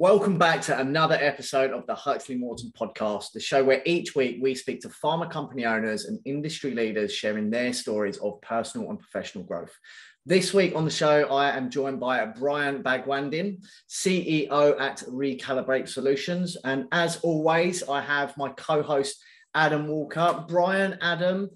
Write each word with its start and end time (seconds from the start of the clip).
Welcome 0.00 0.38
back 0.38 0.62
to 0.62 0.78
another 0.78 1.18
episode 1.20 1.72
of 1.72 1.84
the 1.88 1.94
Huxley 1.96 2.36
Morton 2.36 2.70
podcast, 2.78 3.32
the 3.32 3.40
show 3.40 3.64
where 3.64 3.82
each 3.84 4.14
week 4.14 4.38
we 4.40 4.54
speak 4.54 4.80
to 4.82 4.88
pharma 4.88 5.28
company 5.28 5.66
owners 5.66 6.04
and 6.04 6.20
industry 6.24 6.70
leaders 6.70 7.12
sharing 7.12 7.50
their 7.50 7.72
stories 7.72 8.16
of 8.18 8.40
personal 8.40 8.90
and 8.90 9.00
professional 9.00 9.42
growth. 9.42 9.76
This 10.24 10.54
week 10.54 10.76
on 10.76 10.84
the 10.84 10.90
show, 10.92 11.24
I 11.24 11.50
am 11.50 11.68
joined 11.68 11.98
by 11.98 12.24
Bryon 12.26 12.80
Bhagwandin, 12.80 13.60
CEO 13.90 14.80
at 14.80 14.98
Recalibrate 15.08 15.88
Solutions. 15.88 16.56
And 16.62 16.86
as 16.92 17.16
always, 17.22 17.82
I 17.82 18.00
have 18.00 18.36
my 18.36 18.50
co 18.50 18.84
host, 18.84 19.20
Adam 19.56 19.88
Walker. 19.88 20.44
Bryon, 20.46 20.96
Adam, 21.00 21.50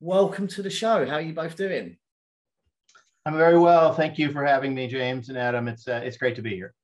welcome 0.00 0.48
to 0.48 0.60
the 0.60 0.68
show. 0.68 1.06
How 1.06 1.14
are 1.14 1.22
you 1.22 1.32
both 1.32 1.56
doing? 1.56 1.96
I'm 3.24 3.38
very 3.38 3.58
well. 3.58 3.94
Thank 3.94 4.18
you 4.18 4.32
for 4.32 4.44
having 4.44 4.74
me, 4.74 4.86
James 4.86 5.30
and 5.30 5.38
Adam. 5.38 5.66
It's, 5.66 5.88
uh, 5.88 6.02
it's 6.04 6.18
great 6.18 6.36
to 6.36 6.42
be 6.42 6.56
here. 6.56 6.74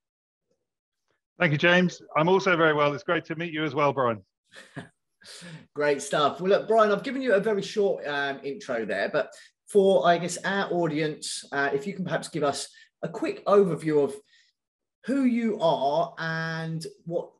Thank 1.38 1.52
you, 1.52 1.58
James. 1.58 2.00
I'm 2.16 2.28
also 2.28 2.56
very 2.56 2.74
well. 2.74 2.92
It's 2.94 3.04
great 3.04 3.24
to 3.26 3.36
meet 3.36 3.52
you 3.52 3.64
as 3.64 3.74
well, 3.74 3.92
Bryon. 3.92 4.22
Great 5.74 6.02
stuff. 6.02 6.40
Well, 6.40 6.50
look, 6.50 6.68
Bryon, 6.68 6.92
I've 6.92 7.04
given 7.04 7.22
you 7.22 7.34
a 7.34 7.40
very 7.40 7.62
short 7.62 8.06
um, 8.06 8.40
intro 8.42 8.84
there, 8.84 9.08
but 9.12 9.32
for, 9.68 10.06
I 10.06 10.18
guess, 10.18 10.36
our 10.44 10.70
audience, 10.72 11.44
uh, 11.52 11.70
if 11.72 11.86
you 11.86 11.94
can 11.94 12.04
perhaps 12.04 12.28
give 12.28 12.42
us 12.42 12.68
a 13.02 13.08
quick 13.08 13.44
overview 13.46 14.04
of 14.04 14.14
who 15.06 15.24
you 15.24 15.58
are 15.60 16.14
and 16.18 16.84
what 17.04 17.30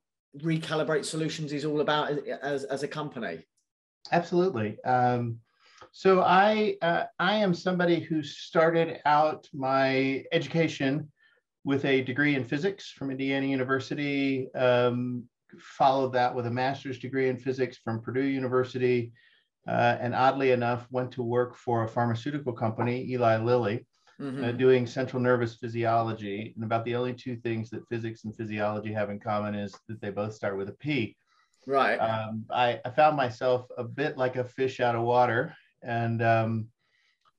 Recalibrate 0.40 1.04
Solutions 1.04 1.52
is 1.52 1.64
all 1.64 1.80
about 1.80 2.10
as, 2.42 2.64
as 2.64 2.82
a 2.82 2.88
company. 2.88 3.44
Absolutely. 4.10 4.80
Um, 4.84 5.38
so 5.92 6.22
I 6.22 6.76
uh, 6.80 7.04
I 7.18 7.34
am 7.36 7.52
somebody 7.52 8.00
who 8.00 8.22
started 8.22 9.00
out 9.04 9.46
my 9.52 10.24
education 10.32 11.12
with 11.64 11.84
a 11.84 12.02
degree 12.02 12.34
in 12.34 12.44
physics 12.44 12.90
from 12.90 13.10
Indiana 13.10 13.46
University. 13.46 14.52
Um, 14.54 15.24
followed 15.58 16.12
that 16.14 16.34
with 16.34 16.46
a 16.46 16.50
master's 16.50 16.98
degree 16.98 17.28
in 17.28 17.36
physics 17.38 17.78
from 17.78 18.00
Purdue 18.00 18.24
University. 18.24 19.12
Uh, 19.68 19.96
and 20.00 20.14
oddly 20.14 20.50
enough, 20.50 20.86
went 20.90 21.12
to 21.12 21.22
work 21.22 21.56
for 21.56 21.84
a 21.84 21.88
pharmaceutical 21.88 22.52
company, 22.52 23.06
Eli 23.10 23.36
Lilly, 23.36 23.86
uh, 24.20 24.24
mm-hmm. 24.24 24.44
uh, 24.44 24.52
doing 24.52 24.86
central 24.86 25.22
nervous 25.22 25.54
physiology. 25.54 26.52
And 26.56 26.64
about 26.64 26.84
the 26.84 26.96
only 26.96 27.14
two 27.14 27.36
things 27.36 27.70
that 27.70 27.86
physics 27.88 28.24
and 28.24 28.34
physiology 28.34 28.92
have 28.92 29.10
in 29.10 29.20
common 29.20 29.54
is 29.54 29.74
that 29.88 30.00
they 30.00 30.10
both 30.10 30.34
start 30.34 30.56
with 30.56 30.68
a 30.68 30.72
P. 30.72 31.16
Right. 31.66 31.96
Um, 31.96 32.44
I, 32.50 32.80
I, 32.84 32.90
found 32.90 33.16
myself 33.16 33.68
a 33.78 33.84
bit 33.84 34.18
like 34.18 34.34
a 34.34 34.42
fish 34.42 34.80
out 34.80 34.96
of 34.96 35.02
water. 35.02 35.54
And 35.80 36.20
um, 36.20 36.66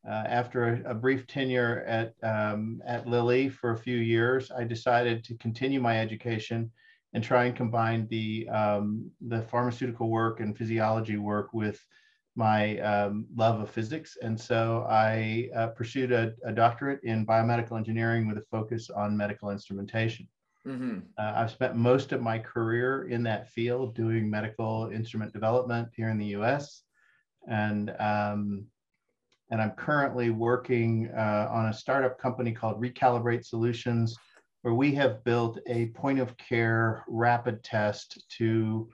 uh, 0.08 0.24
after 0.28 0.66
a, 0.86 0.92
a, 0.92 0.94
brief 0.94 1.26
tenure 1.28 1.84
at, 1.88 2.14
um, 2.24 2.82
at 2.86 3.08
Lilly 3.08 3.48
for 3.48 3.72
a 3.72 3.78
few 3.78 3.98
years, 3.98 4.52
I 4.52 4.66
decided 4.66 5.24
to 5.26 5.36
continue 5.38 5.80
my 5.80 6.00
education 6.00 6.72
and 7.14 7.24
try 7.24 7.46
and 7.46 7.56
combine 7.56 8.08
the, 8.10 8.48
um, 8.50 9.10
the 9.22 9.42
pharmaceutical 9.44 10.10
work 10.10 10.40
and 10.40 10.58
physiology 10.58 11.18
work 11.18 11.54
with 11.54 11.80
my 12.36 12.80
um, 12.80 13.28
love 13.36 13.62
of 13.62 13.70
physics. 13.70 14.18
And 14.22 14.40
so 14.40 14.86
I 14.90 15.50
uh, 15.56 15.68
pursued 15.68 16.12
a, 16.12 16.34
a, 16.44 16.52
doctorate 16.52 17.04
in 17.04 17.26
biomedical 17.26 17.78
engineering 17.78 18.28
with 18.28 18.38
a 18.38 18.46
focus 18.52 18.90
on 18.90 19.16
medical 19.16 19.52
instrumentation. 19.52 20.28
Mm-hmm. 20.68 21.00
Uh, 21.18 21.34
I've 21.36 21.52
spent 21.52 21.76
most 21.76 22.12
of 22.12 22.22
my 22.22 22.40
career 22.40 23.08
in 23.10 23.22
that 23.24 23.50
field 23.50 23.96
doing 23.96 24.30
medical 24.30 24.90
instrument 24.92 25.32
development 25.32 25.90
here 25.96 26.10
in 26.10 26.18
the 26.18 26.36
US. 26.38 26.84
And 27.48 27.94
um, 28.00 28.66
and 29.52 29.62
I'm 29.62 29.72
currently 29.72 30.30
working 30.30 31.10
uh, 31.16 31.48
on 31.52 31.68
a 31.68 31.74
startup 31.74 32.18
company 32.18 32.52
called 32.52 32.82
Recalibrate 32.82 33.46
Solutions, 33.46 34.16
where 34.62 34.74
we 34.74 34.94
have 34.96 35.24
built 35.24 35.60
a 35.68 35.88
point 35.88 36.20
of 36.20 36.36
care 36.38 37.04
rapid 37.08 37.64
test 37.64 38.24
to 38.38 38.90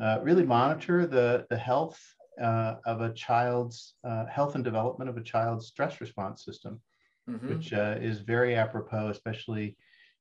uh, 0.00 0.18
really 0.22 0.44
monitor 0.44 1.06
the, 1.06 1.46
the 1.50 1.56
health 1.56 2.00
uh, 2.40 2.76
of 2.86 3.02
a 3.02 3.12
child's 3.12 3.94
uh, 4.02 4.24
health 4.26 4.54
and 4.54 4.64
development 4.64 5.10
of 5.10 5.16
a 5.16 5.22
child's 5.22 5.66
stress 5.66 6.00
response 6.00 6.44
system, 6.44 6.80
mm-hmm. 7.28 7.48
which 7.48 7.72
uh, 7.72 7.96
is 8.00 8.20
very 8.20 8.56
apropos, 8.56 9.08
especially 9.08 9.76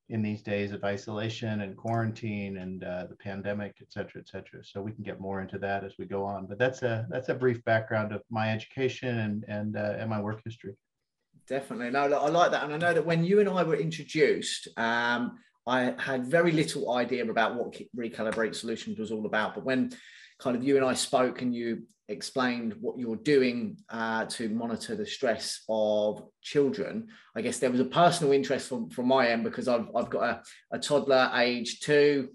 in 0.09 0.23
these 0.23 0.41
days 0.41 0.71
of 0.71 0.83
isolation 0.83 1.61
and 1.61 1.77
quarantine 1.77 2.57
and 2.57 2.83
uh, 2.83 3.05
the 3.07 3.15
pandemic, 3.15 3.75
et 3.79 3.91
cetera, 3.91 4.19
et 4.19 4.27
cetera. 4.27 4.63
So 4.63 4.81
we 4.81 4.91
can 4.91 5.03
get 5.03 5.19
more 5.19 5.41
into 5.41 5.59
that 5.59 5.83
as 5.83 5.93
we 5.99 6.05
go 6.05 6.23
on. 6.23 6.47
But 6.47 6.57
that's 6.57 6.81
a 6.81 7.07
that's 7.09 7.29
a 7.29 7.35
brief 7.35 7.63
background 7.63 8.11
of 8.11 8.21
my 8.29 8.51
education 8.51 9.19
and 9.19 9.45
and 9.47 9.77
uh, 9.77 9.95
and 9.99 10.09
my 10.09 10.19
work 10.19 10.41
history. 10.43 10.75
Definitely, 11.47 11.91
no, 11.91 12.01
I 12.01 12.29
like 12.29 12.51
that, 12.51 12.63
and 12.63 12.73
I 12.73 12.77
know 12.77 12.93
that 12.93 13.05
when 13.05 13.23
you 13.23 13.39
and 13.39 13.49
I 13.49 13.63
were 13.63 13.75
introduced, 13.75 14.67
um, 14.77 15.39
I 15.65 15.95
had 15.97 16.25
very 16.25 16.51
little 16.51 16.93
idea 16.93 17.29
about 17.29 17.55
what 17.55 17.75
Recalibrate 17.95 18.55
Solutions 18.55 18.99
was 18.99 19.11
all 19.11 19.25
about. 19.25 19.55
But 19.55 19.65
when 19.65 19.91
kind 20.39 20.55
of 20.55 20.63
you 20.63 20.75
and 20.77 20.85
I 20.85 20.93
spoke 20.93 21.41
and 21.41 21.53
you 21.53 21.83
explained 22.09 22.75
what 22.81 22.97
you're 22.97 23.15
doing 23.15 23.77
uh, 23.89 24.25
to 24.25 24.49
monitor 24.49 24.95
the 24.95 25.05
stress 25.05 25.63
of 25.69 26.23
children. 26.41 27.07
I 27.35 27.41
guess 27.41 27.59
there 27.59 27.71
was 27.71 27.79
a 27.79 27.85
personal 27.85 28.33
interest 28.33 28.67
from, 28.67 28.89
from 28.89 29.07
my 29.07 29.29
end 29.29 29.43
because 29.43 29.67
I've, 29.67 29.87
I've 29.95 30.09
got 30.09 30.23
a, 30.23 30.41
a 30.71 30.79
toddler 30.79 31.31
age 31.35 31.79
two, 31.79 32.29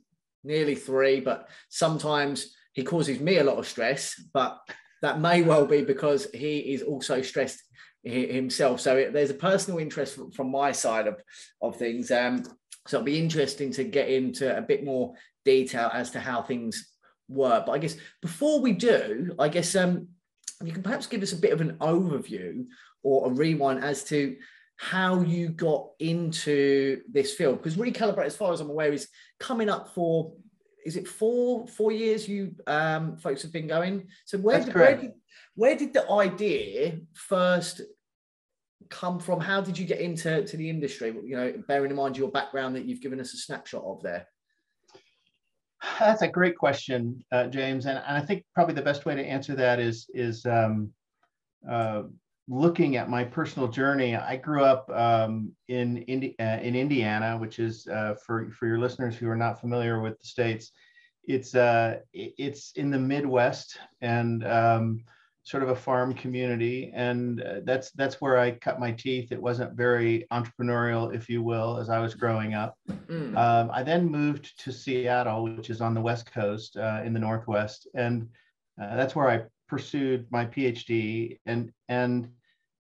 nearly 0.45 0.77
three, 0.77 1.21
but 1.21 1.49
sometimes 1.69 2.55
he 2.73 2.85
causes 2.85 3.21
me 3.21 3.39
a 3.39 3.45
lot 3.45 3.59
of 3.59 3.69
stress, 3.69 4.21
but 4.33 4.59
that 5.03 5.21
may 5.21 5.43
well 5.43 5.67
be 5.67 5.83
because 5.83 6.29
he 6.33 6.59
is 6.59 6.83
also 6.83 7.21
stressed 7.21 7.63
himself. 8.05 8.81
So 8.81 8.97
it, 8.97 9.13
there's 9.13 9.31
a 9.31 9.35
personal 9.35 9.81
interest 9.81 10.15
from, 10.15 10.31
from 10.31 10.51
my 10.51 10.73
side 10.73 11.07
of, 11.07 11.21
of 11.61 11.77
things. 11.77 12.11
Um, 12.11 12.45
so 12.87 12.99
it'll 12.99 13.05
be 13.05 13.19
interesting 13.19 13.73
to 13.73 13.85
get 13.85 14.09
into 14.09 14.57
a 14.57 14.63
bit 14.63 14.85
more 14.85 15.15
detail 15.45 15.91
as 15.93 16.11
to 16.13 16.21
how 16.21 16.43
things 16.43 16.94
work. 17.29 17.67
But 17.67 17.73
I 17.73 17.79
guess 17.79 17.97
before 18.21 18.61
we 18.61 18.73
do, 18.73 19.35
I 19.39 19.49
guess 19.49 19.75
um, 19.75 20.09
you 20.63 20.73
can 20.73 20.83
perhaps 20.83 21.07
give 21.07 21.23
us 21.23 21.33
a 21.33 21.37
bit 21.37 21.53
of 21.53 21.61
an 21.61 21.77
overview 21.81 22.67
or 23.03 23.27
a 23.27 23.31
rewind 23.31 23.85
as 23.85 24.05
to 24.05 24.37
how 24.77 25.21
you 25.21 25.49
got 25.49 25.89
into 26.01 27.01
this 27.11 27.35
field. 27.35 27.59
Because 27.59 27.77
Recalibrate, 27.77 28.27
as 28.27 28.37
far 28.37 28.53
as 28.53 28.61
I'm 28.61 28.71
aware, 28.71 28.93
is 28.93 29.09
coming 29.39 29.69
up 29.69 29.95
for 29.95 30.35
is 30.85 30.97
it 30.97 31.09
four 31.09 31.67
four 31.67 31.93
years 31.93 32.29
you 32.29 32.55
um, 32.67 33.17
folks 33.17 33.43
have 33.43 33.53
been 33.53 33.67
going? 33.67 34.09
So 34.27 34.39
where 34.39 34.63
did, 34.63 34.75
where 34.75 34.97
did 34.97 35.13
where 35.55 35.77
did 35.77 35.93
the 35.93 36.11
idea 36.11 36.99
first 37.15 37.81
come 38.91 39.19
from? 39.19 39.41
How 39.41 39.61
did 39.61 39.79
you 39.79 39.87
get 39.87 40.01
into 40.01 40.45
to 40.45 40.57
the 40.57 40.69
industry? 40.69 41.15
You 41.25 41.37
know, 41.37 41.55
bearing 41.67 41.91
in 41.91 41.97
mind 41.97 42.17
your 42.17 42.31
background 42.31 42.77
that 42.77 42.85
you've 42.85 43.01
given 43.01 43.21
us 43.21 43.33
a 43.33 43.39
snapshot 43.39 43.85
of 43.85 44.03
there. 44.03 44.27
That's 45.99 46.23
a 46.23 46.29
great 46.29 46.57
question, 46.57 47.25
uh, 47.33 47.47
James, 47.47 47.87
and, 47.87 47.99
and 47.99 48.17
I 48.17 48.21
think 48.21 48.45
probably 48.55 48.75
the 48.75 48.83
best 48.83 49.05
way 49.07 49.15
to 49.15 49.25
answer 49.25 49.55
that 49.57 49.79
is 49.81 50.09
is 50.15 50.45
um, 50.47 50.91
uh, 51.69 52.05
looking 52.49 52.97
at 52.97 53.11
my 53.11 53.25
personal 53.25 53.69
journey. 53.69 54.17
I 54.17 54.37
grew 54.37 54.65
up 54.65 54.89
um, 54.91 55.53
in 55.69 55.99
Indi- 55.99 56.37
uh, 56.39 56.59
in 56.61 56.75
Indiana, 56.77 57.39
which 57.39 57.59
is 57.59 57.87
uh, 57.89 58.15
for 58.25 58.51
for 58.53 58.67
your 58.67 58.79
listeners 58.79 59.17
who 59.17 59.29
are 59.29 59.37
not 59.37 59.61
familiar 59.61 60.01
with 60.01 60.19
the 60.21 60.27
states, 60.27 60.73
it's 61.25 61.55
uh, 61.55 61.99
it's 62.13 62.73
in 62.73 62.91
the 62.91 62.99
Midwest, 62.99 63.79
and 64.01 64.47
um, 64.47 65.01
sort 65.45 65.63
of 65.63 65.69
a 65.69 65.77
farm 65.77 66.15
community, 66.15 66.91
and 66.95 67.43
uh, 67.43 67.61
that's 67.65 67.91
that's 67.93 68.21
where 68.21 68.39
I 68.39 68.53
cut 68.53 68.81
my 68.81 68.93
teeth. 68.93 69.31
It 69.31 69.41
wasn't 69.41 69.75
very 69.75 70.27
entrepreneurial, 70.33 71.15
if 71.15 71.29
you 71.29 71.43
will, 71.43 71.77
as 71.77 71.91
I 71.91 71.99
was 72.01 72.15
growing 72.15 72.55
up. 72.55 72.77
Mm. 72.89 73.37
Um, 73.37 73.71
I 73.73 73.83
then 73.83 74.11
moved 74.11 74.59
to 74.65 74.73
Seattle, 74.73 75.45
which 75.45 75.69
is 75.69 75.83
on 75.83 75.93
the 75.93 76.01
west 76.01 76.33
coast 76.33 76.79
uh, 76.79 77.03
in 77.05 77.13
the 77.13 77.21
northwest, 77.21 77.87
and 77.95 78.29
uh, 78.81 78.97
that's 78.97 79.15
where 79.15 79.29
I 79.29 79.43
pursued 79.69 80.27
my 80.31 80.47
PhD, 80.47 81.39
and 81.45 81.71
and 81.89 82.31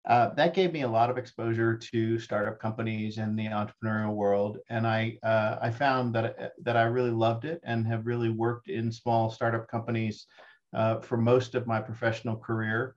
uh, 0.07 0.29
that 0.35 0.53
gave 0.53 0.71
me 0.71 0.81
a 0.81 0.87
lot 0.87 1.09
of 1.09 1.17
exposure 1.17 1.75
to 1.75 2.19
startup 2.19 2.59
companies 2.59 3.17
and 3.17 3.37
the 3.37 3.45
entrepreneurial 3.45 4.13
world, 4.13 4.59
and 4.69 4.85
I 4.85 5.17
uh, 5.23 5.57
I 5.59 5.71
found 5.71 6.13
that 6.13 6.53
that 6.61 6.77
I 6.77 6.83
really 6.83 7.11
loved 7.11 7.45
it 7.45 7.59
and 7.63 7.87
have 7.87 8.05
really 8.05 8.29
worked 8.29 8.69
in 8.69 8.91
small 8.91 9.31
startup 9.31 9.67
companies 9.67 10.27
uh, 10.73 10.99
for 10.99 11.17
most 11.17 11.55
of 11.55 11.67
my 11.67 11.79
professional 11.79 12.35
career. 12.35 12.95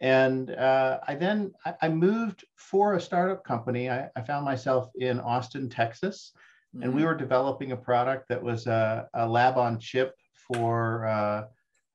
And 0.00 0.50
uh, 0.50 0.98
I 1.06 1.14
then 1.14 1.52
I, 1.80 1.88
moved 1.88 2.44
for 2.56 2.94
a 2.94 3.00
startup 3.00 3.44
company. 3.44 3.88
I, 3.88 4.08
I 4.16 4.22
found 4.22 4.44
myself 4.44 4.90
in 4.96 5.20
Austin, 5.20 5.68
Texas, 5.68 6.32
mm-hmm. 6.74 6.82
and 6.82 6.92
we 6.92 7.00
mm-hmm. 7.00 7.08
were 7.08 7.14
developing 7.16 7.70
a 7.70 7.76
product 7.76 8.28
that 8.28 8.42
was 8.42 8.66
a, 8.66 9.08
a 9.14 9.28
lab 9.28 9.58
on 9.58 9.78
chip 9.78 10.16
for 10.52 11.06
uh, 11.06 11.44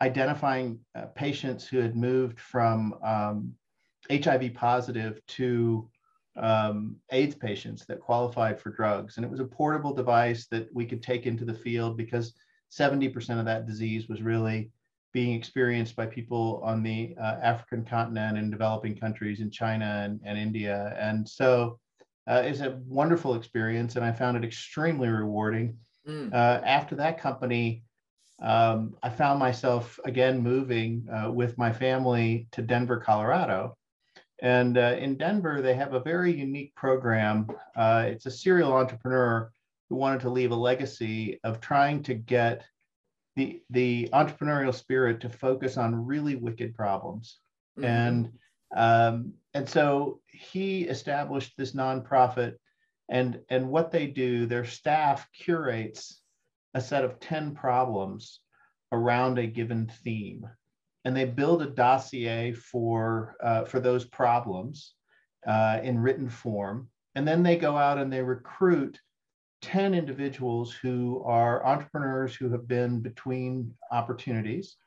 identifying 0.01 0.79
uh, 0.95 1.07
patients 1.15 1.67
who 1.67 1.79
had 1.79 1.97
moved 1.97 2.39
from 2.39 2.95
um, 3.03 3.53
HIV 4.09 4.53
positive 4.53 5.19
to 5.27 5.89
um, 6.37 6.97
AIDS 7.11 7.35
patients 7.35 7.85
that 7.87 7.99
qualified 7.99 8.59
for 8.59 8.69
drugs. 8.69 9.17
And 9.17 9.25
it 9.25 9.31
was 9.31 9.39
a 9.39 9.45
portable 9.45 9.93
device 9.93 10.47
that 10.51 10.73
we 10.73 10.85
could 10.85 11.01
take 11.01 11.25
into 11.25 11.45
the 11.45 11.53
field 11.53 11.97
because 11.97 12.33
70% 12.71 13.39
of 13.39 13.45
that 13.45 13.65
disease 13.65 14.07
was 14.07 14.21
really 14.21 14.71
being 15.13 15.33
experienced 15.33 15.95
by 15.95 16.06
people 16.06 16.62
on 16.63 16.83
the 16.83 17.15
uh, 17.19 17.38
African 17.42 17.83
continent 17.86 18.38
and 18.38 18.51
developing 18.51 18.95
countries 18.95 19.39
in 19.39 19.50
China 19.50 20.01
and, 20.04 20.19
and 20.24 20.38
India. 20.38 20.95
And 21.00 21.27
so 21.27 21.80
uh, 22.27 22.42
it's 22.45 22.59
a 22.59 22.80
wonderful 22.86 23.36
experience, 23.36 23.95
and 23.95 24.04
I 24.04 24.12
found 24.12 24.38
it 24.38 24.44
extremely 24.44 25.07
rewarding. 25.07 25.77
Mm. 26.07 26.33
Uh, 26.33 26.62
after 26.65 26.95
that 26.95 27.19
company, 27.19 27.83
um, 28.42 28.95
I 29.01 29.09
found 29.09 29.39
myself 29.39 30.00
again 30.06 30.42
moving 30.44 31.07
uh, 31.12 31.31
with 31.31 31.57
my 31.57 31.71
family 31.71 32.48
to 32.51 32.62
Denver, 32.62 32.98
Colorado. 32.98 33.75
And 34.39 34.77
uh, 34.77 34.95
in 35.00 35.18
Denver, 35.18 35.62
they 35.62 35.74
have 35.74 35.94
a 35.94 36.00
very 36.00 36.31
unique 36.31 36.75
program. 36.75 37.48
Uh, 37.75 38.06
it's 38.07 38.27
a 38.27 38.31
serial 38.31 38.74
entrepreneur 38.74 39.51
who 39.89 39.95
wanted 39.95 40.21
to 40.21 40.30
leave 40.30 40.51
a 40.51 40.56
legacy 40.56 41.39
of 41.44 41.60
trying 41.60 42.03
to 42.03 42.13
get 42.13 42.63
the, 43.38 43.62
the 43.69 44.10
entrepreneurial 44.13 44.74
spirit 44.74 45.22
to 45.22 45.30
focus 45.30 45.78
on 45.78 46.07
really 46.07 46.36
wicked 46.36 46.75
problems. 46.75 47.38
Mm-hmm. 47.78 47.86
And 47.86 48.31
um, 48.75 49.34
and 49.54 49.69
so 49.69 50.19
he 50.28 50.81
established 50.81 51.54
this 51.57 51.72
nonprofit 51.72 52.56
and 53.10 53.39
and 53.50 53.69
what 53.69 53.92
they 53.92 54.07
do 54.07 54.45
their 54.45 54.66
staff 54.66 55.25
curates 55.31 56.22
a 56.74 56.81
set 56.81 57.06
of 57.06 57.19
10 57.22 57.56
problems 57.56 58.42
around 58.92 59.39
a 59.39 59.48
given 59.48 59.89
theme 60.04 60.45
and 61.06 61.16
they 61.16 61.24
build 61.24 61.62
a 61.62 61.69
dossier 61.69 62.51
for 62.51 63.38
uh, 63.42 63.63
for 63.63 63.80
those 63.80 64.04
problems 64.04 64.95
uh, 65.48 65.80
in 65.81 65.98
written 65.98 66.30
form 66.30 66.89
and 67.16 67.25
then 67.25 67.42
they 67.42 67.56
go 67.56 67.78
out 67.78 67.98
and 67.98 68.12
they 68.12 68.22
recruit 68.22 69.00
10 69.62 69.94
individuals 69.94 70.74
who 70.74 71.24
are 71.25 71.65
entrepreneurs 71.65 72.36
who 72.36 72.50
have 72.50 72.68
been 72.68 73.00
between 73.00 73.74
opportunities 73.92 74.77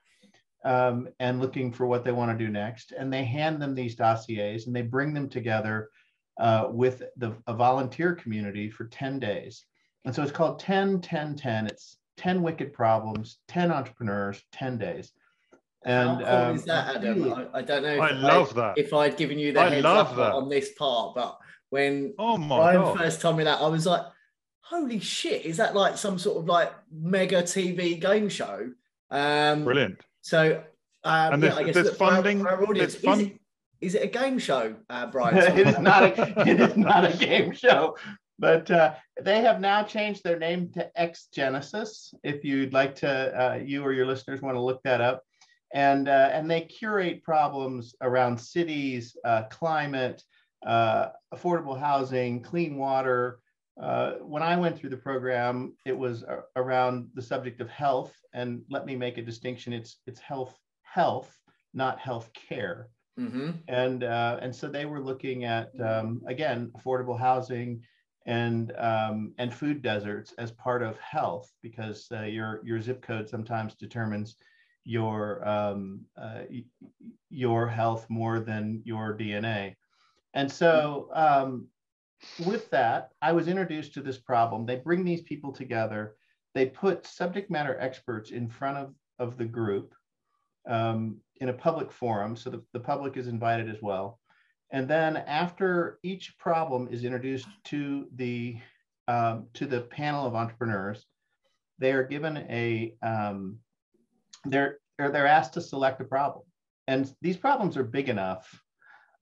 um, 0.64 1.08
and 1.18 1.40
looking 1.40 1.72
for 1.72 1.86
what 1.86 2.04
they 2.04 2.12
want 2.12 2.36
to 2.36 2.44
do 2.44 2.50
next. 2.50 2.92
And 2.92 3.12
they 3.12 3.24
hand 3.24 3.60
them 3.60 3.74
these 3.74 3.94
dossiers 3.94 4.66
and 4.66 4.76
they 4.76 4.82
bring 4.82 5.12
them 5.12 5.28
together 5.28 5.90
uh, 6.38 6.68
with 6.70 7.02
the, 7.16 7.34
a 7.46 7.54
volunteer 7.54 8.14
community 8.14 8.70
for 8.70 8.84
10 8.84 9.18
days. 9.18 9.64
And 10.04 10.14
so 10.14 10.22
it's 10.22 10.32
called 10.32 10.58
10, 10.58 11.00
10, 11.00 11.36
10. 11.36 11.66
It's 11.66 11.98
10 12.16 12.42
wicked 12.42 12.72
problems, 12.72 13.38
10 13.48 13.72
entrepreneurs, 13.72 14.42
10 14.52 14.78
days. 14.78 15.12
And 15.84 16.08
How 16.08 16.16
cool 16.18 16.50
um, 16.50 16.56
is 16.56 16.64
that, 16.64 16.96
Adam? 16.96 17.32
I, 17.32 17.58
I, 17.58 17.62
don't 17.62 17.82
know. 17.82 17.98
I 18.00 18.12
love 18.12 18.50
I, 18.58 18.60
that. 18.60 18.78
If 18.78 18.92
I'd 18.92 19.16
given 19.16 19.38
you 19.38 19.52
the 19.52 19.60
I 19.60 19.70
heads 19.70 19.84
up 19.84 20.14
that. 20.16 20.32
on 20.32 20.48
this 20.48 20.72
part, 20.74 21.14
but 21.14 21.38
when 21.70 22.14
oh 22.18 22.36
my 22.36 22.56
Bryon 22.56 22.82
God. 22.82 22.98
first 22.98 23.20
told 23.20 23.38
me 23.38 23.44
that, 23.44 23.60
I 23.60 23.66
was 23.68 23.86
like, 23.86 24.02
"Holy 24.70 25.00
shit! 25.00 25.44
Is 25.44 25.56
that 25.58 25.74
like 25.74 25.98
some 25.98 26.18
sort 26.18 26.38
of 26.38 26.46
like 26.46 26.72
mega 26.92 27.42
TV 27.42 28.00
game 28.00 28.28
show?" 28.28 28.70
Um, 29.10 29.64
Brilliant. 29.64 30.00
So, 30.22 30.62
um, 31.04 31.34
and 31.34 31.42
there's, 31.42 31.54
yeah, 31.54 31.60
I 31.60 31.64
guess 31.64 31.74
there's 31.74 31.96
funding. 31.96 32.40
For 32.40 32.48
our, 32.50 32.64
audience, 32.64 32.94
fun- 32.94 33.20
is, 33.20 33.26
it, 33.26 33.40
is, 33.80 33.94
it 33.96 34.02
a 34.04 34.06
game 34.06 34.38
show, 34.38 34.76
uh, 34.88 35.06
Bryon? 35.06 35.36
it 35.58 35.66
is 35.66 35.78
not. 35.78 36.02
A, 36.04 36.48
it 36.48 36.60
is 36.60 36.76
not 36.76 37.12
a 37.12 37.16
game 37.16 37.52
show. 37.52 37.96
But 38.38 38.70
uh, 38.70 38.94
they 39.20 39.42
have 39.42 39.60
now 39.60 39.82
changed 39.82 40.24
their 40.24 40.38
name 40.38 40.70
to 40.72 40.90
X 40.98 41.28
Genesis. 41.32 42.14
If 42.24 42.42
you'd 42.42 42.72
like 42.72 42.94
to, 42.96 43.08
uh, 43.38 43.54
you 43.56 43.82
or 43.82 43.92
your 43.92 44.06
listeners 44.06 44.40
want 44.40 44.56
to 44.56 44.62
look 44.62 44.82
that 44.84 45.02
up, 45.02 45.22
and 45.74 46.08
uh, 46.08 46.30
and 46.32 46.50
they 46.50 46.62
curate 46.62 47.22
problems 47.22 47.94
around 48.00 48.38
cities, 48.38 49.14
uh, 49.24 49.42
climate, 49.50 50.22
uh, 50.66 51.08
affordable 51.34 51.78
housing, 51.78 52.42
clean 52.42 52.76
water, 52.76 53.40
uh, 53.80 54.12
when 54.20 54.42
I 54.42 54.56
went 54.56 54.78
through 54.78 54.90
the 54.90 54.96
program, 54.96 55.74
it 55.86 55.96
was 55.96 56.24
around 56.56 57.08
the 57.14 57.22
subject 57.22 57.60
of 57.60 57.68
health. 57.68 58.14
And 58.34 58.62
let 58.70 58.86
me 58.86 58.94
make 58.94 59.18
a 59.18 59.22
distinction: 59.22 59.72
it's 59.72 60.00
it's 60.06 60.20
health 60.20 60.56
health, 60.82 61.34
not 61.72 61.98
health 61.98 62.30
care. 62.34 62.88
Mm-hmm. 63.18 63.50
And 63.68 64.04
uh, 64.04 64.38
and 64.40 64.54
so 64.54 64.68
they 64.68 64.84
were 64.84 65.02
looking 65.02 65.44
at 65.44 65.70
um, 65.80 66.22
again 66.26 66.70
affordable 66.76 67.18
housing 67.18 67.82
and 68.26 68.72
um, 68.78 69.34
and 69.38 69.52
food 69.52 69.82
deserts 69.82 70.32
as 70.38 70.52
part 70.52 70.82
of 70.82 70.98
health 70.98 71.50
because 71.62 72.06
uh, 72.12 72.22
your 72.22 72.60
your 72.64 72.80
zip 72.80 73.02
code 73.02 73.28
sometimes 73.28 73.74
determines 73.74 74.36
your 74.84 75.46
um, 75.48 76.00
uh, 76.20 76.42
your 77.30 77.66
health 77.66 78.06
more 78.08 78.40
than 78.40 78.82
your 78.84 79.16
DNA. 79.16 79.74
And 80.34 80.50
so 80.50 81.08
um, 81.12 81.66
with 82.44 82.70
that, 82.70 83.10
I 83.22 83.32
was 83.32 83.48
introduced 83.48 83.94
to 83.94 84.02
this 84.02 84.18
problem. 84.18 84.66
They 84.66 84.76
bring 84.76 85.04
these 85.04 85.22
people 85.22 85.52
together. 85.52 86.16
They 86.54 86.66
put 86.66 87.06
subject 87.06 87.50
matter 87.50 87.78
experts 87.80 88.30
in 88.30 88.48
front 88.48 88.76
of, 88.76 88.94
of 89.18 89.36
the 89.36 89.44
group 89.44 89.94
um, 90.68 91.16
in 91.40 91.48
a 91.48 91.54
public 91.54 91.90
forum. 91.90 92.36
So 92.36 92.50
the, 92.50 92.62
the 92.72 92.80
public 92.80 93.16
is 93.16 93.28
invited 93.28 93.68
as 93.68 93.80
well. 93.80 94.18
And 94.72 94.86
then 94.86 95.16
after 95.16 95.98
each 96.02 96.36
problem 96.38 96.88
is 96.90 97.04
introduced 97.04 97.48
to 97.64 98.06
the, 98.14 98.56
um, 99.08 99.46
to 99.54 99.66
the 99.66 99.82
panel 99.82 100.26
of 100.26 100.34
entrepreneurs, 100.34 101.06
they 101.78 101.92
are 101.92 102.04
given 102.04 102.36
a, 102.36 102.94
um, 103.02 103.58
they're, 104.44 104.78
they're 104.98 105.26
asked 105.26 105.54
to 105.54 105.60
select 105.60 106.00
a 106.00 106.04
problem. 106.04 106.44
And 106.86 107.12
these 107.22 107.36
problems 107.36 107.76
are 107.76 107.84
big 107.84 108.08
enough 108.08 108.62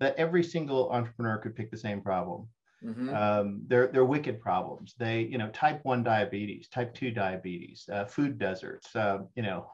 that 0.01 0.17
every 0.17 0.43
single 0.43 0.91
entrepreneur 0.91 1.39
could 1.39 1.57
pick 1.57 1.71
the 1.71 1.77
same 1.77 2.01
problem. 2.01 2.49
Mm-hmm. 2.85 3.15
Um, 3.15 3.63
they're, 3.67 3.89
they're 3.89 4.05
wicked 4.05 4.41
problems. 4.41 4.95
They, 4.99 5.23
you 5.23 5.39
know, 5.39 5.49
type 5.49 5.81
1 5.85 6.03
diabetes, 6.03 6.69
type 6.69 6.95
2 6.95 7.11
diabetes, 7.11 7.89
uh, 7.93 8.05
food 8.05 8.39
deserts, 8.39 8.95
uh, 8.95 9.19
you 9.35 9.43
know, 9.43 9.67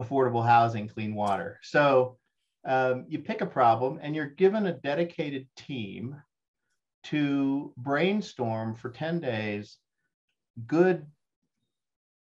affordable 0.00 0.46
housing, 0.46 0.88
clean 0.88 1.14
water. 1.14 1.58
So 1.62 2.18
um, 2.64 3.04
you 3.08 3.18
pick 3.18 3.40
a 3.40 3.46
problem 3.46 3.98
and 4.02 4.14
you're 4.14 4.26
given 4.26 4.66
a 4.66 4.72
dedicated 4.72 5.48
team 5.56 6.16
to 7.04 7.72
brainstorm 7.76 8.74
for 8.74 8.90
10 8.90 9.20
days 9.20 9.78
good 10.66 11.06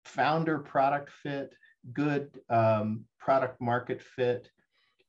founder 0.05 0.59
product 0.59 1.11
fit, 1.11 1.53
good 1.91 2.39
um, 2.49 3.05
product 3.19 3.59
market 3.61 4.01
fit, 4.01 4.49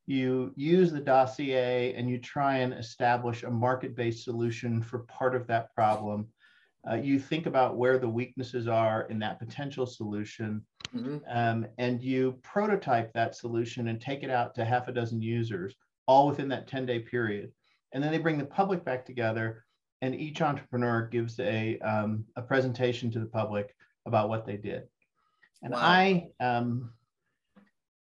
you 0.07 0.53
use 0.57 0.93
the 0.93 1.01
dossier 1.01 1.95
and 1.95 2.09
you 2.11 2.19
try 2.19 2.59
and 2.59 2.75
establish 2.75 3.43
a 3.43 3.51
market-based 3.51 4.25
solution 4.25 4.83
for 4.83 5.01
part 5.01 5.35
of 5.35 5.47
that 5.47 5.75
problem. 5.75 6.29
Uh, 6.89 6.97
you 6.97 7.19
think 7.19 7.47
about 7.47 7.79
where 7.79 7.99
the 7.99 8.09
weaknesses 8.09 8.69
are 8.69 9.03
in 9.09 9.19
that 9.19 9.39
potential 9.39 9.87
solution, 9.87 10.63
mm-hmm. 10.95 11.17
um, 11.31 11.67
and 11.79 12.03
you 12.03 12.39
prototype 12.43 13.11
that 13.15 13.35
solution 13.35 13.89
and 13.89 14.01
take 14.01 14.23
it 14.23 14.29
out 14.29 14.55
to 14.55 14.65
half 14.65 14.89
a 14.89 14.93
dozen 14.93 15.23
users, 15.23 15.75
all 16.07 16.27
within 16.27 16.49
that 16.49 16.69
10-day 16.69 16.99
period. 17.01 17.51
And 17.93 18.05
then 18.05 18.13
they 18.13 18.19
bring 18.19 18.37
the 18.37 18.45
public 18.45 18.85
back 18.85 19.07
together, 19.07 19.65
and 20.03 20.15
each 20.15 20.43
entrepreneur 20.43 21.07
gives 21.07 21.41
a, 21.41 21.79
um, 21.79 22.27
a 22.37 22.43
presentation 22.43 23.11
to 23.13 23.21
the 23.21 23.27
public 23.27 23.75
about 24.05 24.29
what 24.29 24.45
they 24.45 24.59
did. 24.59 24.83
And 25.63 25.73
wow. 25.73 25.81
I, 25.81 26.27
um, 26.41 26.91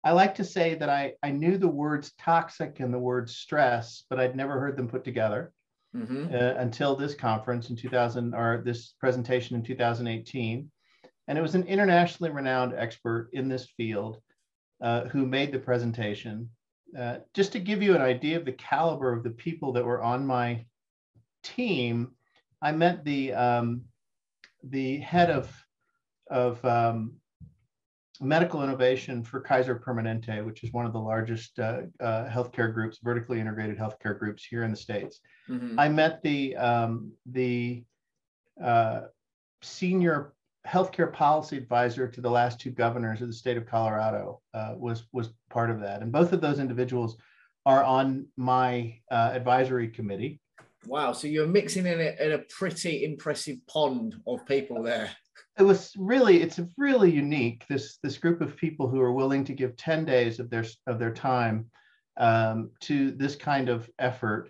I 0.03 0.11
like 0.11 0.35
to 0.35 0.43
say 0.43 0.75
that 0.75 0.89
I, 0.89 1.13
I 1.23 1.31
knew 1.31 1.57
the 1.57 1.67
words 1.67 2.11
toxic 2.19 2.79
and 2.79 2.93
the 2.93 2.99
word 2.99 3.29
stress, 3.29 4.03
but 4.09 4.19
I'd 4.19 4.35
never 4.35 4.59
heard 4.59 4.75
them 4.75 4.89
put 4.89 5.03
together 5.03 5.53
mm-hmm. 5.95 6.33
uh, 6.33 6.59
until 6.61 6.95
this 6.95 7.15
conference 7.15 7.69
in 7.69 7.75
2000 7.75 8.33
or 8.33 8.61
this 8.65 8.95
presentation 8.99 9.55
in 9.55 9.63
2018. 9.63 10.69
And 11.27 11.37
it 11.37 11.41
was 11.41 11.55
an 11.55 11.63
internationally 11.63 12.31
renowned 12.31 12.73
expert 12.75 13.29
in 13.31 13.47
this 13.47 13.69
field 13.77 14.19
uh, 14.81 15.05
who 15.05 15.25
made 15.25 15.53
the 15.53 15.59
presentation. 15.59 16.49
Uh, 16.97 17.19
just 17.33 17.53
to 17.53 17.59
give 17.59 17.81
you 17.81 17.95
an 17.95 18.01
idea 18.01 18.37
of 18.37 18.45
the 18.45 18.51
caliber 18.51 19.13
of 19.13 19.23
the 19.23 19.29
people 19.29 19.71
that 19.71 19.85
were 19.85 20.01
on 20.01 20.27
my 20.27 20.65
team, 21.43 22.11
I 22.61 22.71
met 22.73 23.03
the 23.05 23.33
um, 23.33 23.83
the 24.63 24.99
head 24.99 25.29
of 25.29 25.51
of 26.29 26.63
um, 26.65 27.13
medical 28.21 28.63
innovation 28.63 29.23
for 29.23 29.41
Kaiser 29.41 29.75
Permanente, 29.75 30.45
which 30.45 30.63
is 30.63 30.71
one 30.71 30.85
of 30.85 30.93
the 30.93 30.99
largest 30.99 31.59
uh, 31.59 31.81
uh, 31.99 32.29
healthcare 32.29 32.73
groups, 32.73 32.99
vertically 33.03 33.39
integrated 33.39 33.77
healthcare 33.77 34.17
groups 34.17 34.45
here 34.45 34.63
in 34.63 34.71
the 34.71 34.77
states. 34.77 35.19
Mm-hmm. 35.49 35.79
I 35.79 35.89
met 35.89 36.21
the 36.21 36.55
um, 36.55 37.11
the 37.25 37.83
uh, 38.63 39.01
senior 39.61 40.33
healthcare 40.67 41.11
policy 41.11 41.57
advisor 41.57 42.07
to 42.07 42.21
the 42.21 42.29
last 42.29 42.59
two 42.59 42.71
governors 42.71 43.21
of 43.21 43.27
the 43.27 43.33
state 43.33 43.57
of 43.57 43.65
Colorado. 43.65 44.41
Uh, 44.53 44.75
was 44.77 45.05
was 45.11 45.29
part 45.49 45.71
of 45.71 45.79
that, 45.81 46.01
and 46.01 46.11
both 46.11 46.33
of 46.33 46.41
those 46.41 46.59
individuals 46.59 47.17
are 47.65 47.83
on 47.83 48.27
my 48.37 48.95
uh, 49.09 49.31
advisory 49.33 49.87
committee. 49.87 50.39
Wow! 50.85 51.13
So 51.13 51.27
you're 51.27 51.47
mixing 51.47 51.87
in 51.87 51.99
a, 51.99 52.15
in 52.23 52.31
a 52.33 52.39
pretty 52.39 53.05
impressive 53.05 53.57
pond 53.67 54.15
of 54.27 54.45
people 54.45 54.83
there 54.83 55.09
it 55.57 55.63
was 55.63 55.93
really 55.97 56.41
it's 56.41 56.59
really 56.77 57.11
unique 57.11 57.65
this 57.69 57.97
this 58.01 58.17
group 58.17 58.41
of 58.41 58.57
people 58.57 58.87
who 58.87 58.99
are 58.99 59.13
willing 59.13 59.43
to 59.45 59.53
give 59.53 59.75
10 59.75 60.05
days 60.05 60.39
of 60.39 60.49
their 60.49 60.65
of 60.87 60.99
their 60.99 61.13
time 61.13 61.69
um, 62.17 62.71
to 62.81 63.11
this 63.11 63.35
kind 63.35 63.69
of 63.69 63.89
effort. 63.99 64.49